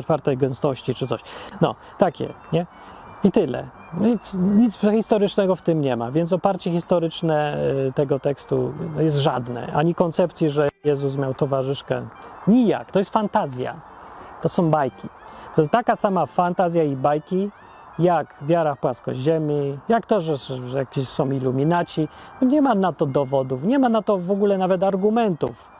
czwartej 0.02 0.36
gęstości 0.36 0.94
czy 0.94 1.06
coś. 1.06 1.20
No, 1.60 1.74
takie, 1.98 2.34
nie? 2.52 2.66
I 3.24 3.32
tyle. 3.32 3.66
Nic, 4.00 4.34
nic 4.34 4.78
historycznego 4.78 5.56
w 5.56 5.62
tym 5.62 5.80
nie 5.80 5.96
ma, 5.96 6.10
więc 6.10 6.32
oparcie 6.32 6.70
historyczne 6.70 7.58
y, 7.88 7.92
tego 7.92 8.20
tekstu 8.20 8.72
jest 8.98 9.16
żadne. 9.16 9.72
Ani 9.72 9.94
koncepcji, 9.94 10.50
że 10.50 10.68
Jezus 10.84 11.16
miał 11.16 11.34
towarzyszkę. 11.34 12.02
Nijak. 12.46 12.90
To 12.90 12.98
jest 12.98 13.12
fantazja. 13.12 13.74
To 14.42 14.48
są 14.48 14.70
bajki. 14.70 15.08
To 15.56 15.68
taka 15.68 15.96
sama 15.96 16.26
fantazja 16.26 16.84
i 16.84 16.96
bajki, 16.96 17.50
jak 17.98 18.34
wiara 18.42 18.74
w 18.74 18.78
płaskość 18.78 19.20
Ziemi, 19.20 19.78
jak 19.88 20.06
to, 20.06 20.20
że, 20.20 20.36
że 20.66 20.78
jakieś 20.78 21.08
są 21.08 21.30
iluminaci. 21.30 22.08
Nie 22.42 22.62
ma 22.62 22.74
na 22.74 22.92
to 22.92 23.06
dowodów, 23.06 23.64
nie 23.64 23.78
ma 23.78 23.88
na 23.88 24.02
to 24.02 24.18
w 24.18 24.30
ogóle 24.30 24.58
nawet 24.58 24.82
argumentów 24.82 25.70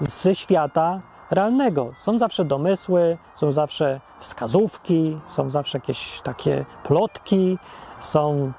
ze 0.00 0.34
świata 0.34 1.00
realnego. 1.30 1.92
Są 1.96 2.18
zawsze 2.18 2.44
domysły, 2.44 3.18
są 3.34 3.52
zawsze 3.52 4.00
wskazówki, 4.18 5.18
są 5.26 5.50
zawsze 5.50 5.78
jakieś 5.78 6.20
takie 6.20 6.64
plotki, 6.84 7.58
są 8.00 8.52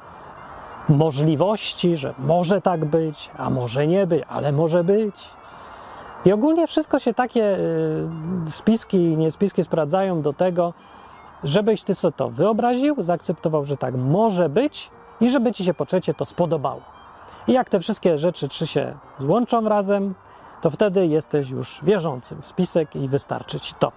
możliwości, 0.89 1.97
że 1.97 2.13
może 2.19 2.61
tak 2.61 2.85
być, 2.85 3.31
a 3.37 3.49
może 3.49 3.87
nie 3.87 4.07
być, 4.07 4.23
ale 4.29 4.51
może 4.51 4.83
być. 4.83 5.15
I 6.25 6.31
ogólnie 6.33 6.67
wszystko 6.67 6.99
się 6.99 7.13
takie 7.13 7.57
y, 8.47 8.51
spiski 8.51 8.97
i 8.97 9.17
niespiski 9.17 9.63
sprawdzają 9.63 10.21
do 10.21 10.33
tego, 10.33 10.73
żebyś 11.43 11.83
ty 11.83 11.95
sobie 11.95 12.11
to 12.11 12.29
wyobraził, 12.29 12.95
zaakceptował, 13.03 13.65
że 13.65 13.77
tak 13.77 13.95
może 13.95 14.49
być 14.49 14.91
i 15.21 15.29
żeby 15.29 15.51
ci 15.51 15.65
się 15.65 15.73
po 15.73 15.85
trzecie 15.85 16.13
to 16.13 16.25
spodobało. 16.25 16.81
I 17.47 17.53
jak 17.53 17.69
te 17.69 17.79
wszystkie 17.79 18.17
rzeczy 18.17 18.47
trzy 18.47 18.67
się 18.67 18.93
złączą 19.19 19.69
razem, 19.69 20.13
to 20.61 20.69
wtedy 20.69 21.07
jesteś 21.07 21.49
już 21.49 21.79
wierzącym 21.83 22.41
w 22.41 22.47
spisek 22.47 22.95
i 22.95 23.07
wystarczy 23.07 23.59
ci 23.59 23.73
to. 23.79 23.91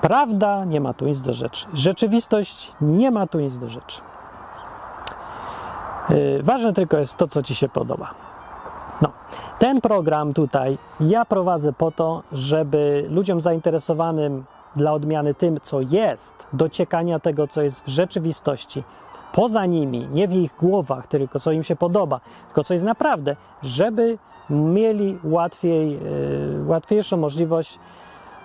Prawda 0.00 0.64
nie 0.64 0.80
ma 0.80 0.94
tu 0.94 1.06
nic 1.06 1.20
do 1.20 1.32
rzeczy. 1.32 1.66
Rzeczywistość 1.74 2.72
nie 2.80 3.10
ma 3.10 3.26
tu 3.26 3.40
nic 3.40 3.58
do 3.58 3.68
rzeczy. 3.68 4.00
Yy, 6.08 6.42
ważne 6.42 6.72
tylko 6.72 6.98
jest 6.98 7.16
to, 7.16 7.28
co 7.28 7.42
ci 7.42 7.54
się 7.54 7.68
podoba. 7.68 8.14
No, 9.02 9.08
ten 9.58 9.80
program 9.80 10.34
tutaj 10.34 10.78
ja 11.00 11.24
prowadzę 11.24 11.72
po 11.72 11.90
to, 11.90 12.22
żeby 12.32 13.06
ludziom 13.10 13.40
zainteresowanym 13.40 14.44
dla 14.76 14.92
odmiany 14.92 15.34
tym, 15.34 15.60
co 15.62 15.80
jest, 15.80 16.46
dociekania 16.52 17.18
tego, 17.18 17.48
co 17.48 17.62
jest 17.62 17.82
w 17.84 17.88
rzeczywistości, 17.88 18.84
poza 19.32 19.66
nimi, 19.66 20.08
nie 20.12 20.28
w 20.28 20.32
ich 20.34 20.54
głowach, 20.60 21.06
tylko 21.06 21.40
co 21.40 21.52
im 21.52 21.64
się 21.64 21.76
podoba, 21.76 22.20
tylko 22.46 22.64
co 22.64 22.74
jest 22.74 22.84
naprawdę, 22.84 23.36
żeby 23.62 24.18
mieli 24.50 25.18
łatwiej, 25.24 25.90
yy, 25.90 26.64
łatwiejszą 26.66 27.16
możliwość 27.16 27.78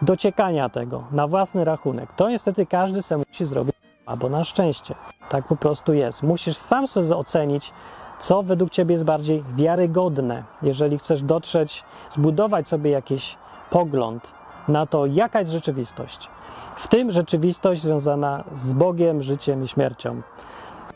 dociekania 0.02 0.70
tego 0.70 1.04
na 1.12 1.28
własny 1.28 1.66
rachunek. 1.66 2.14
To 2.14 2.30
niestety 2.30 2.66
każdy 2.66 3.02
sobie 3.02 3.24
musi 3.28 3.46
zrobić 3.46 3.76
albo 4.06 4.30
na 4.30 4.44
szczęście. 4.44 4.96
Tak 5.30 5.48
po 5.48 5.56
prostu 5.56 5.94
jest. 5.94 6.24
Musisz 6.24 6.58
sam 6.58 6.88
sobie 6.88 7.16
ocenić, 7.16 7.74
co 8.20 8.44
według 8.44 8.70
ciebie 8.70 8.94
jest 8.94 9.06
bardziej 9.06 9.44
wiarygodne. 9.56 10.44
Jeżeli 10.62 10.98
chcesz 10.98 11.24
dotrzeć, 11.24 11.84
zbudować 12.12 12.68
sobie 12.68 12.92
jakiś 12.92 13.38
pogląd 13.70 14.37
na 14.68 14.86
to, 14.86 15.06
jaka 15.06 15.40
jest 15.40 15.52
rzeczywistość. 15.52 16.30
W 16.76 16.88
tym 16.88 17.12
rzeczywistość 17.12 17.82
związana 17.82 18.44
z 18.54 18.74
Bogiem, 18.74 19.24
życiem 19.24 19.64
i 19.64 19.68
śmiercią. 19.68 20.22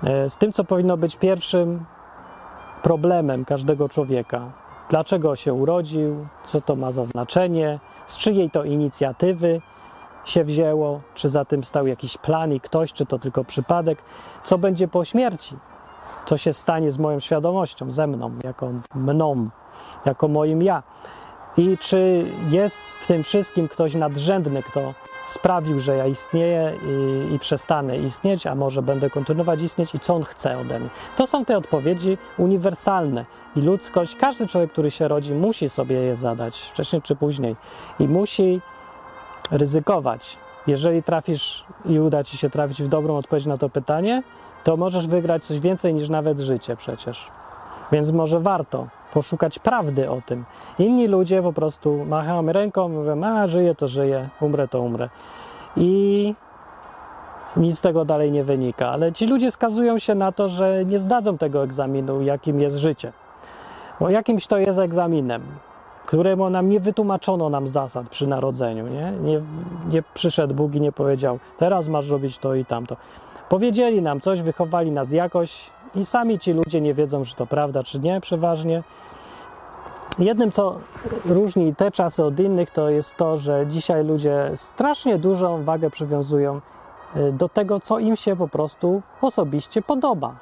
E, 0.03 0.29
z 0.29 0.37
tym, 0.37 0.53
co 0.53 0.63
powinno 0.63 0.97
być 0.97 1.15
pierwszym 1.15 1.85
problemem 2.83 3.45
każdego 3.45 3.89
człowieka. 3.89 4.41
Dlaczego 4.89 5.35
się 5.35 5.53
urodził, 5.53 6.27
co 6.43 6.61
to 6.61 6.75
ma 6.75 6.91
za 6.91 7.05
znaczenie, 7.05 7.79
z 8.07 8.17
czyjej 8.17 8.49
to 8.49 8.63
inicjatywy 8.63 9.61
się 10.25 10.43
wzięło, 10.43 11.01
czy 11.15 11.29
za 11.29 11.45
tym 11.45 11.63
stał 11.63 11.87
jakiś 11.87 12.17
plan 12.17 12.53
i 12.53 12.59
ktoś, 12.59 12.93
czy 12.93 13.05
to 13.05 13.19
tylko 13.19 13.43
przypadek, 13.43 14.03
co 14.43 14.57
będzie 14.57 14.87
po 14.87 15.05
śmierci, 15.05 15.55
co 16.25 16.37
się 16.37 16.53
stanie 16.53 16.91
z 16.91 16.97
moją 16.97 17.19
świadomością, 17.19 17.91
ze 17.91 18.07
mną, 18.07 18.31
jako 18.43 18.71
mną, 18.95 19.49
jako 20.05 20.27
moim 20.27 20.61
ja. 20.61 20.83
I 21.57 21.77
czy 21.77 22.25
jest 22.49 22.77
w 22.77 23.07
tym 23.07 23.23
wszystkim 23.23 23.67
ktoś 23.67 23.93
nadrzędny, 23.93 24.63
kto 24.63 24.93
sprawił, 25.27 25.79
że 25.79 25.95
ja 25.95 26.07
istnieję 26.07 26.73
i, 26.83 27.33
i, 27.33 27.39
przestanę 27.39 27.97
istnieć, 27.97 28.47
a 28.47 28.55
może 28.55 28.81
będę 28.81 29.09
kontynuować 29.09 29.61
istnieć 29.61 29.95
i 29.95 29.99
co 29.99 30.15
on 30.15 30.23
chce 30.23 30.57
ode 30.57 30.79
mnie. 30.79 30.89
To 31.17 31.27
są 31.27 31.45
te 31.45 31.57
odpowiedzi 31.57 32.17
uniwersalne 32.37 33.25
i 33.55 33.61
ludzkość, 33.61 34.15
każdy 34.15 34.47
człowiek, 34.47 34.71
który 34.71 34.91
się 34.91 35.07
rodzi, 35.07 35.33
musi 35.33 35.69
sobie 35.69 35.95
je 35.95 36.15
zadać 36.15 36.59
wcześniej 36.59 37.01
czy 37.01 37.15
później 37.15 37.55
i 37.99 38.07
musi 38.07 38.61
ryzykować. 39.51 40.37
Jeżeli 40.67 41.03
trafisz 41.03 41.65
i 41.85 41.99
uda 41.99 42.23
ci 42.23 42.37
się 42.37 42.49
trafić 42.49 42.83
w 42.83 42.87
dobrą 42.87 43.17
odpowiedź 43.17 43.45
na 43.45 43.57
to 43.57 43.69
pytanie, 43.69 44.23
to 44.63 44.77
możesz 44.77 45.07
wygrać 45.07 45.43
coś 45.43 45.59
więcej 45.59 45.93
niż 45.93 46.09
nawet 46.09 46.39
życie 46.39 46.75
przecież. 46.75 47.27
Więc 47.91 48.11
może 48.11 48.39
warto 48.39 48.87
poszukać 49.13 49.59
prawdy 49.59 50.09
o 50.09 50.21
tym. 50.25 50.45
Inni 50.79 51.07
ludzie 51.07 51.41
po 51.41 51.53
prostu 51.53 52.05
machają 52.05 52.51
ręką, 52.51 52.89
mówią, 52.89 53.23
a 53.23 53.47
żyję 53.47 53.75
to 53.75 53.87
żyję, 53.87 54.29
umrę 54.41 54.67
to 54.67 54.81
umrę. 54.81 55.09
I 55.77 56.35
nic 57.57 57.77
z 57.77 57.81
tego 57.81 58.05
dalej 58.05 58.31
nie 58.31 58.43
wynika. 58.43 58.89
Ale 58.89 59.11
ci 59.11 59.27
ludzie 59.27 59.51
skazują 59.51 59.99
się 59.99 60.15
na 60.15 60.31
to, 60.31 60.47
że 60.47 60.85
nie 60.85 60.99
zdadzą 60.99 61.37
tego 61.37 61.63
egzaminu, 61.63 62.21
jakim 62.21 62.59
jest 62.59 62.75
życie. 62.77 63.13
Bo 63.99 64.09
jakimś 64.09 64.47
to 64.47 64.57
jest 64.57 64.79
egzaminem, 64.79 65.41
któremu 66.05 66.49
nam 66.49 66.69
nie 66.69 66.79
wytłumaczono 66.79 67.49
nam 67.49 67.67
zasad 67.67 68.09
przy 68.09 68.27
narodzeniu. 68.27 68.87
Nie? 68.87 69.11
Nie, 69.11 69.41
nie 69.89 70.03
przyszedł 70.13 70.53
Bóg 70.53 70.75
i 70.75 70.81
nie 70.81 70.91
powiedział, 70.91 71.39
teraz 71.57 71.87
masz 71.87 72.09
robić 72.09 72.37
to 72.37 72.55
i 72.55 72.65
tamto. 72.65 72.97
Powiedzieli 73.49 74.01
nam 74.01 74.21
coś, 74.21 74.41
wychowali 74.41 74.91
nas 74.91 75.11
jakoś, 75.11 75.69
i 75.95 76.05
sami 76.05 76.39
ci 76.39 76.53
ludzie 76.53 76.81
nie 76.81 76.93
wiedzą, 76.93 77.25
czy 77.25 77.35
to 77.35 77.45
prawda, 77.45 77.83
czy 77.83 77.99
nie, 77.99 78.21
przeważnie. 78.21 78.83
Jednym, 80.19 80.51
co 80.51 80.77
różni 81.25 81.75
te 81.75 81.91
czasy 81.91 82.23
od 82.23 82.39
innych, 82.39 82.71
to 82.71 82.89
jest 82.89 83.17
to, 83.17 83.37
że 83.37 83.67
dzisiaj 83.67 84.05
ludzie 84.05 84.51
strasznie 84.55 85.17
dużą 85.17 85.63
wagę 85.63 85.89
przywiązują 85.89 86.61
y, 87.15 87.31
do 87.31 87.49
tego, 87.49 87.79
co 87.79 87.99
im 87.99 88.15
się 88.15 88.35
po 88.35 88.47
prostu 88.47 89.01
osobiście 89.21 89.81
podoba, 89.81 90.35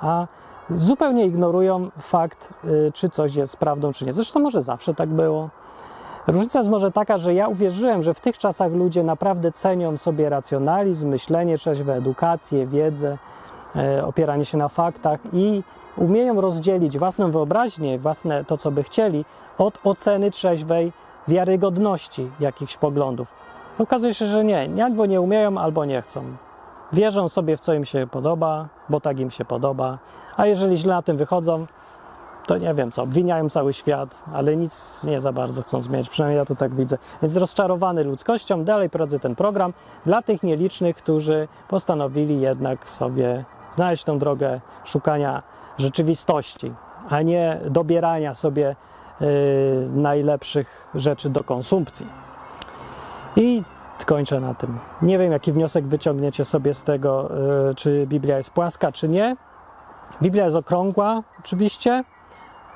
a 0.00 0.26
zupełnie 0.70 1.26
ignorują 1.26 1.90
fakt, 1.98 2.48
y, 2.64 2.92
czy 2.94 3.10
coś 3.10 3.34
jest 3.34 3.56
prawdą, 3.56 3.92
czy 3.92 4.04
nie. 4.04 4.12
Zresztą 4.12 4.40
może 4.40 4.62
zawsze 4.62 4.94
tak 4.94 5.08
było. 5.08 5.48
Różnica 6.26 6.58
jest 6.58 6.70
może 6.70 6.92
taka, 6.92 7.18
że 7.18 7.34
ja 7.34 7.48
uwierzyłem, 7.48 8.02
że 8.02 8.14
w 8.14 8.20
tych 8.20 8.38
czasach 8.38 8.72
ludzie 8.72 9.02
naprawdę 9.02 9.52
cenią 9.52 9.96
sobie 9.96 10.28
racjonalizm, 10.28 11.08
myślenie 11.08 11.58
trzeźwe, 11.58 11.94
edukację, 11.94 12.66
wiedzę, 12.66 13.18
opieranie 14.04 14.44
się 14.44 14.58
na 14.58 14.68
faktach 14.68 15.20
i 15.32 15.62
umieją 15.96 16.40
rozdzielić 16.40 16.98
własną 16.98 17.30
wyobraźnię, 17.30 17.98
własne 17.98 18.44
to, 18.44 18.56
co 18.56 18.70
by 18.70 18.82
chcieli, 18.82 19.24
od 19.58 19.78
oceny 19.84 20.30
trzeźwej 20.30 20.92
wiarygodności 21.28 22.30
jakichś 22.40 22.76
poglądów. 22.76 23.28
Okazuje 23.78 24.14
się, 24.14 24.26
że 24.26 24.44
nie, 24.44 24.84
albo 24.84 25.06
nie 25.06 25.20
umieją, 25.20 25.58
albo 25.58 25.84
nie 25.84 26.02
chcą. 26.02 26.24
Wierzą 26.92 27.28
sobie 27.28 27.56
w 27.56 27.60
co 27.60 27.74
im 27.74 27.84
się 27.84 28.06
podoba, 28.06 28.68
bo 28.88 29.00
tak 29.00 29.20
im 29.20 29.30
się 29.30 29.44
podoba, 29.44 29.98
a 30.36 30.46
jeżeli 30.46 30.76
źle 30.76 30.94
na 30.94 31.02
tym 31.02 31.16
wychodzą, 31.16 31.66
to 32.46 32.58
nie 32.58 32.74
wiem 32.74 32.90
co, 32.90 33.02
obwiniają 33.02 33.50
cały 33.50 33.72
świat, 33.72 34.22
ale 34.34 34.56
nic 34.56 35.04
nie 35.04 35.20
za 35.20 35.32
bardzo 35.32 35.62
chcą 35.62 35.80
zmieniać, 35.80 36.08
przynajmniej 36.08 36.38
ja 36.38 36.44
to 36.44 36.54
tak 36.54 36.74
widzę. 36.74 36.98
Więc 37.22 37.36
rozczarowany 37.36 38.04
ludzkością, 38.04 38.64
dalej 38.64 38.90
prowadzę 38.90 39.20
ten 39.20 39.36
program 39.36 39.72
dla 40.06 40.22
tych 40.22 40.42
nielicznych, 40.42 40.96
którzy 40.96 41.48
postanowili 41.68 42.40
jednak 42.40 42.90
sobie 42.90 43.44
znaleźć 43.74 44.04
tą 44.04 44.18
drogę 44.18 44.60
szukania 44.84 45.42
rzeczywistości, 45.78 46.74
a 47.08 47.22
nie 47.22 47.60
dobierania 47.70 48.34
sobie 48.34 48.76
y, 49.20 49.24
najlepszych 49.94 50.88
rzeczy 50.94 51.30
do 51.30 51.44
konsumpcji. 51.44 52.06
I 53.36 53.62
kończę 54.04 54.40
na 54.40 54.54
tym. 54.54 54.78
Nie 55.02 55.18
wiem, 55.18 55.32
jaki 55.32 55.52
wniosek 55.52 55.86
wyciągniecie 55.86 56.44
sobie 56.44 56.74
z 56.74 56.82
tego, 56.82 57.30
y, 57.70 57.74
czy 57.74 58.06
Biblia 58.06 58.36
jest 58.36 58.50
płaska, 58.50 58.92
czy 58.92 59.08
nie. 59.08 59.36
Biblia 60.22 60.44
jest 60.44 60.56
okrągła, 60.56 61.22
oczywiście. 61.40 62.04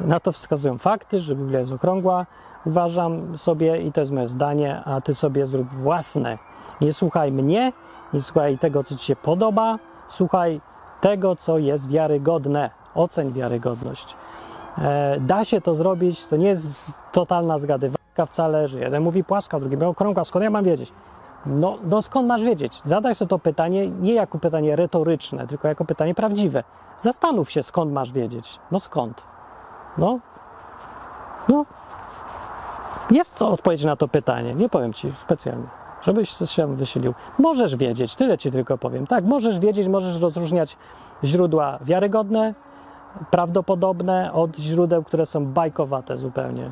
Na 0.01 0.21
to 0.21 0.33
wskazują 0.33 0.79
fakty, 0.79 1.21
że 1.21 1.35
Biblia 1.35 1.61
jest 1.61 1.73
okrągła. 1.73 2.27
Uważam 2.65 3.39
sobie, 3.39 3.83
i 3.83 3.93
to 3.93 4.01
jest 4.01 4.13
moje 4.13 4.29
zdanie, 4.29 4.83
a 4.85 5.01
ty 5.01 5.15
sobie 5.15 5.47
zrób 5.47 5.69
własne. 5.69 6.39
Nie 6.81 6.93
słuchaj 6.93 7.33
mnie, 7.33 7.73
nie 8.13 8.21
słuchaj 8.21 8.59
tego, 8.59 8.85
co 8.85 8.97
ci 8.97 9.07
się 9.07 9.17
podoba, 9.17 9.79
słuchaj 10.09 10.61
tego, 11.01 11.37
co 11.37 11.59
jest 11.59 11.89
wiarygodne. 11.89 12.71
Oceń 12.95 13.33
wiarygodność. 13.33 14.17
E, 14.79 15.17
da 15.21 15.45
się 15.45 15.61
to 15.61 15.75
zrobić, 15.75 16.27
to 16.27 16.37
nie 16.37 16.49
jest 16.49 16.93
totalna 17.13 17.59
zgadywanka 17.59 18.27
wcale, 18.27 18.69
że 18.69 18.79
jeden 18.79 19.03
mówi 19.03 19.25
płaska, 19.25 19.61
drugi 19.61 19.77
mówi 19.77 19.87
okrągła, 19.87 20.25
skąd 20.25 20.43
ja 20.43 20.51
mam 20.51 20.65
wiedzieć? 20.65 20.93
No, 21.47 21.79
no 21.85 22.03
skąd 22.03 22.29
masz 22.29 22.43
wiedzieć? 22.43 22.81
Zadaj 22.85 23.15
sobie 23.15 23.29
to 23.29 23.39
pytanie 23.39 23.89
nie 23.89 24.15
jako 24.15 24.39
pytanie 24.39 24.77
retoryczne, 24.77 25.47
tylko 25.47 25.69
jako 25.69 25.85
pytanie 25.85 26.15
prawdziwe. 26.15 26.65
Zastanów 26.99 27.51
się, 27.51 27.63
skąd 27.63 27.93
masz 27.93 28.13
wiedzieć. 28.13 28.61
No 28.71 28.81
skąd? 28.81 29.23
No, 29.99 30.19
no. 31.49 31.65
Jest 33.11 33.35
co 33.35 33.49
odpowiedź 33.49 33.85
na 33.85 33.97
to 33.97 34.09
pytanie, 34.09 34.55
nie 34.55 34.69
powiem 34.69 34.93
ci 34.93 35.13
specjalnie 35.13 35.86
żebyś 36.07 36.31
się 36.31 36.77
wysilił. 36.77 37.15
Możesz 37.39 37.77
wiedzieć, 37.77 38.17
tyle 38.17 38.39
ci 38.39 38.51
tylko 38.51 38.79
powiem. 38.79 39.07
Tak, 39.07 39.25
możesz 39.25 39.59
wiedzieć, 39.59 39.89
możesz 39.89 40.21
rozróżniać 40.21 40.77
źródła 41.25 41.79
wiarygodne, 41.83 42.55
prawdopodobne 43.31 44.33
od 44.33 44.57
źródeł, 44.57 45.05
które 45.05 45.27
są 45.27 45.47
bajkowate 45.47 46.17
zupełnie. 46.17 46.71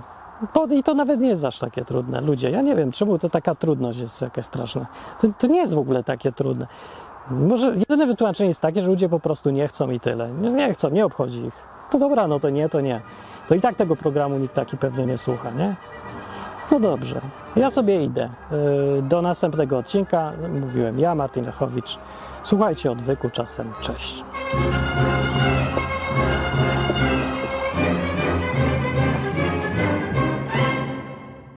I 0.70 0.82
to 0.82 0.94
nawet 0.94 1.20
nie 1.20 1.28
jest 1.28 1.44
aż 1.44 1.58
takie 1.58 1.84
trudne. 1.84 2.20
Ludzie, 2.20 2.50
ja 2.50 2.62
nie 2.62 2.76
wiem, 2.76 2.92
czemu 2.92 3.18
to 3.18 3.28
taka 3.28 3.54
trudność 3.54 3.98
jest 3.98 4.22
jakaś 4.22 4.44
straszna. 4.44 4.86
To, 5.20 5.28
to 5.38 5.46
nie 5.46 5.58
jest 5.58 5.74
w 5.74 5.78
ogóle 5.78 6.04
takie 6.04 6.32
trudne. 6.32 6.66
Może 7.30 7.76
jedyne 7.76 8.06
wytłumaczenie 8.06 8.48
jest 8.48 8.60
takie, 8.60 8.82
że 8.82 8.88
ludzie 8.88 9.08
po 9.08 9.20
prostu 9.20 9.50
nie 9.50 9.68
chcą 9.68 9.90
i 9.90 10.00
tyle. 10.00 10.30
Nie, 10.30 10.50
nie 10.50 10.72
chcą, 10.72 10.90
nie 10.90 11.06
obchodzi 11.06 11.44
ich. 11.44 11.54
To 11.90 11.98
dobra, 11.98 12.28
no 12.28 12.40
to 12.40 12.50
nie, 12.50 12.68
to 12.68 12.80
nie. 12.80 13.00
To 13.48 13.54
i 13.54 13.60
tak 13.60 13.76
tego 13.76 13.96
programu 13.96 14.38
nikt 14.38 14.54
taki 14.54 14.76
pewnie 14.76 15.06
nie 15.06 15.18
słucha, 15.18 15.50
nie? 15.50 15.74
No 16.70 16.80
dobrze, 16.80 17.20
ja 17.56 17.70
sobie 17.70 18.04
idę. 18.04 18.30
Y, 18.98 19.02
do 19.02 19.22
następnego 19.22 19.78
odcinka. 19.78 20.32
Mówiłem 20.60 20.98
ja, 20.98 21.14
Martin 21.14 21.44
Lechowicz. 21.46 21.98
Słuchajcie 22.42 22.90
odwyku 22.90 23.30
czasem. 23.30 23.72
Cześć. 23.80 24.24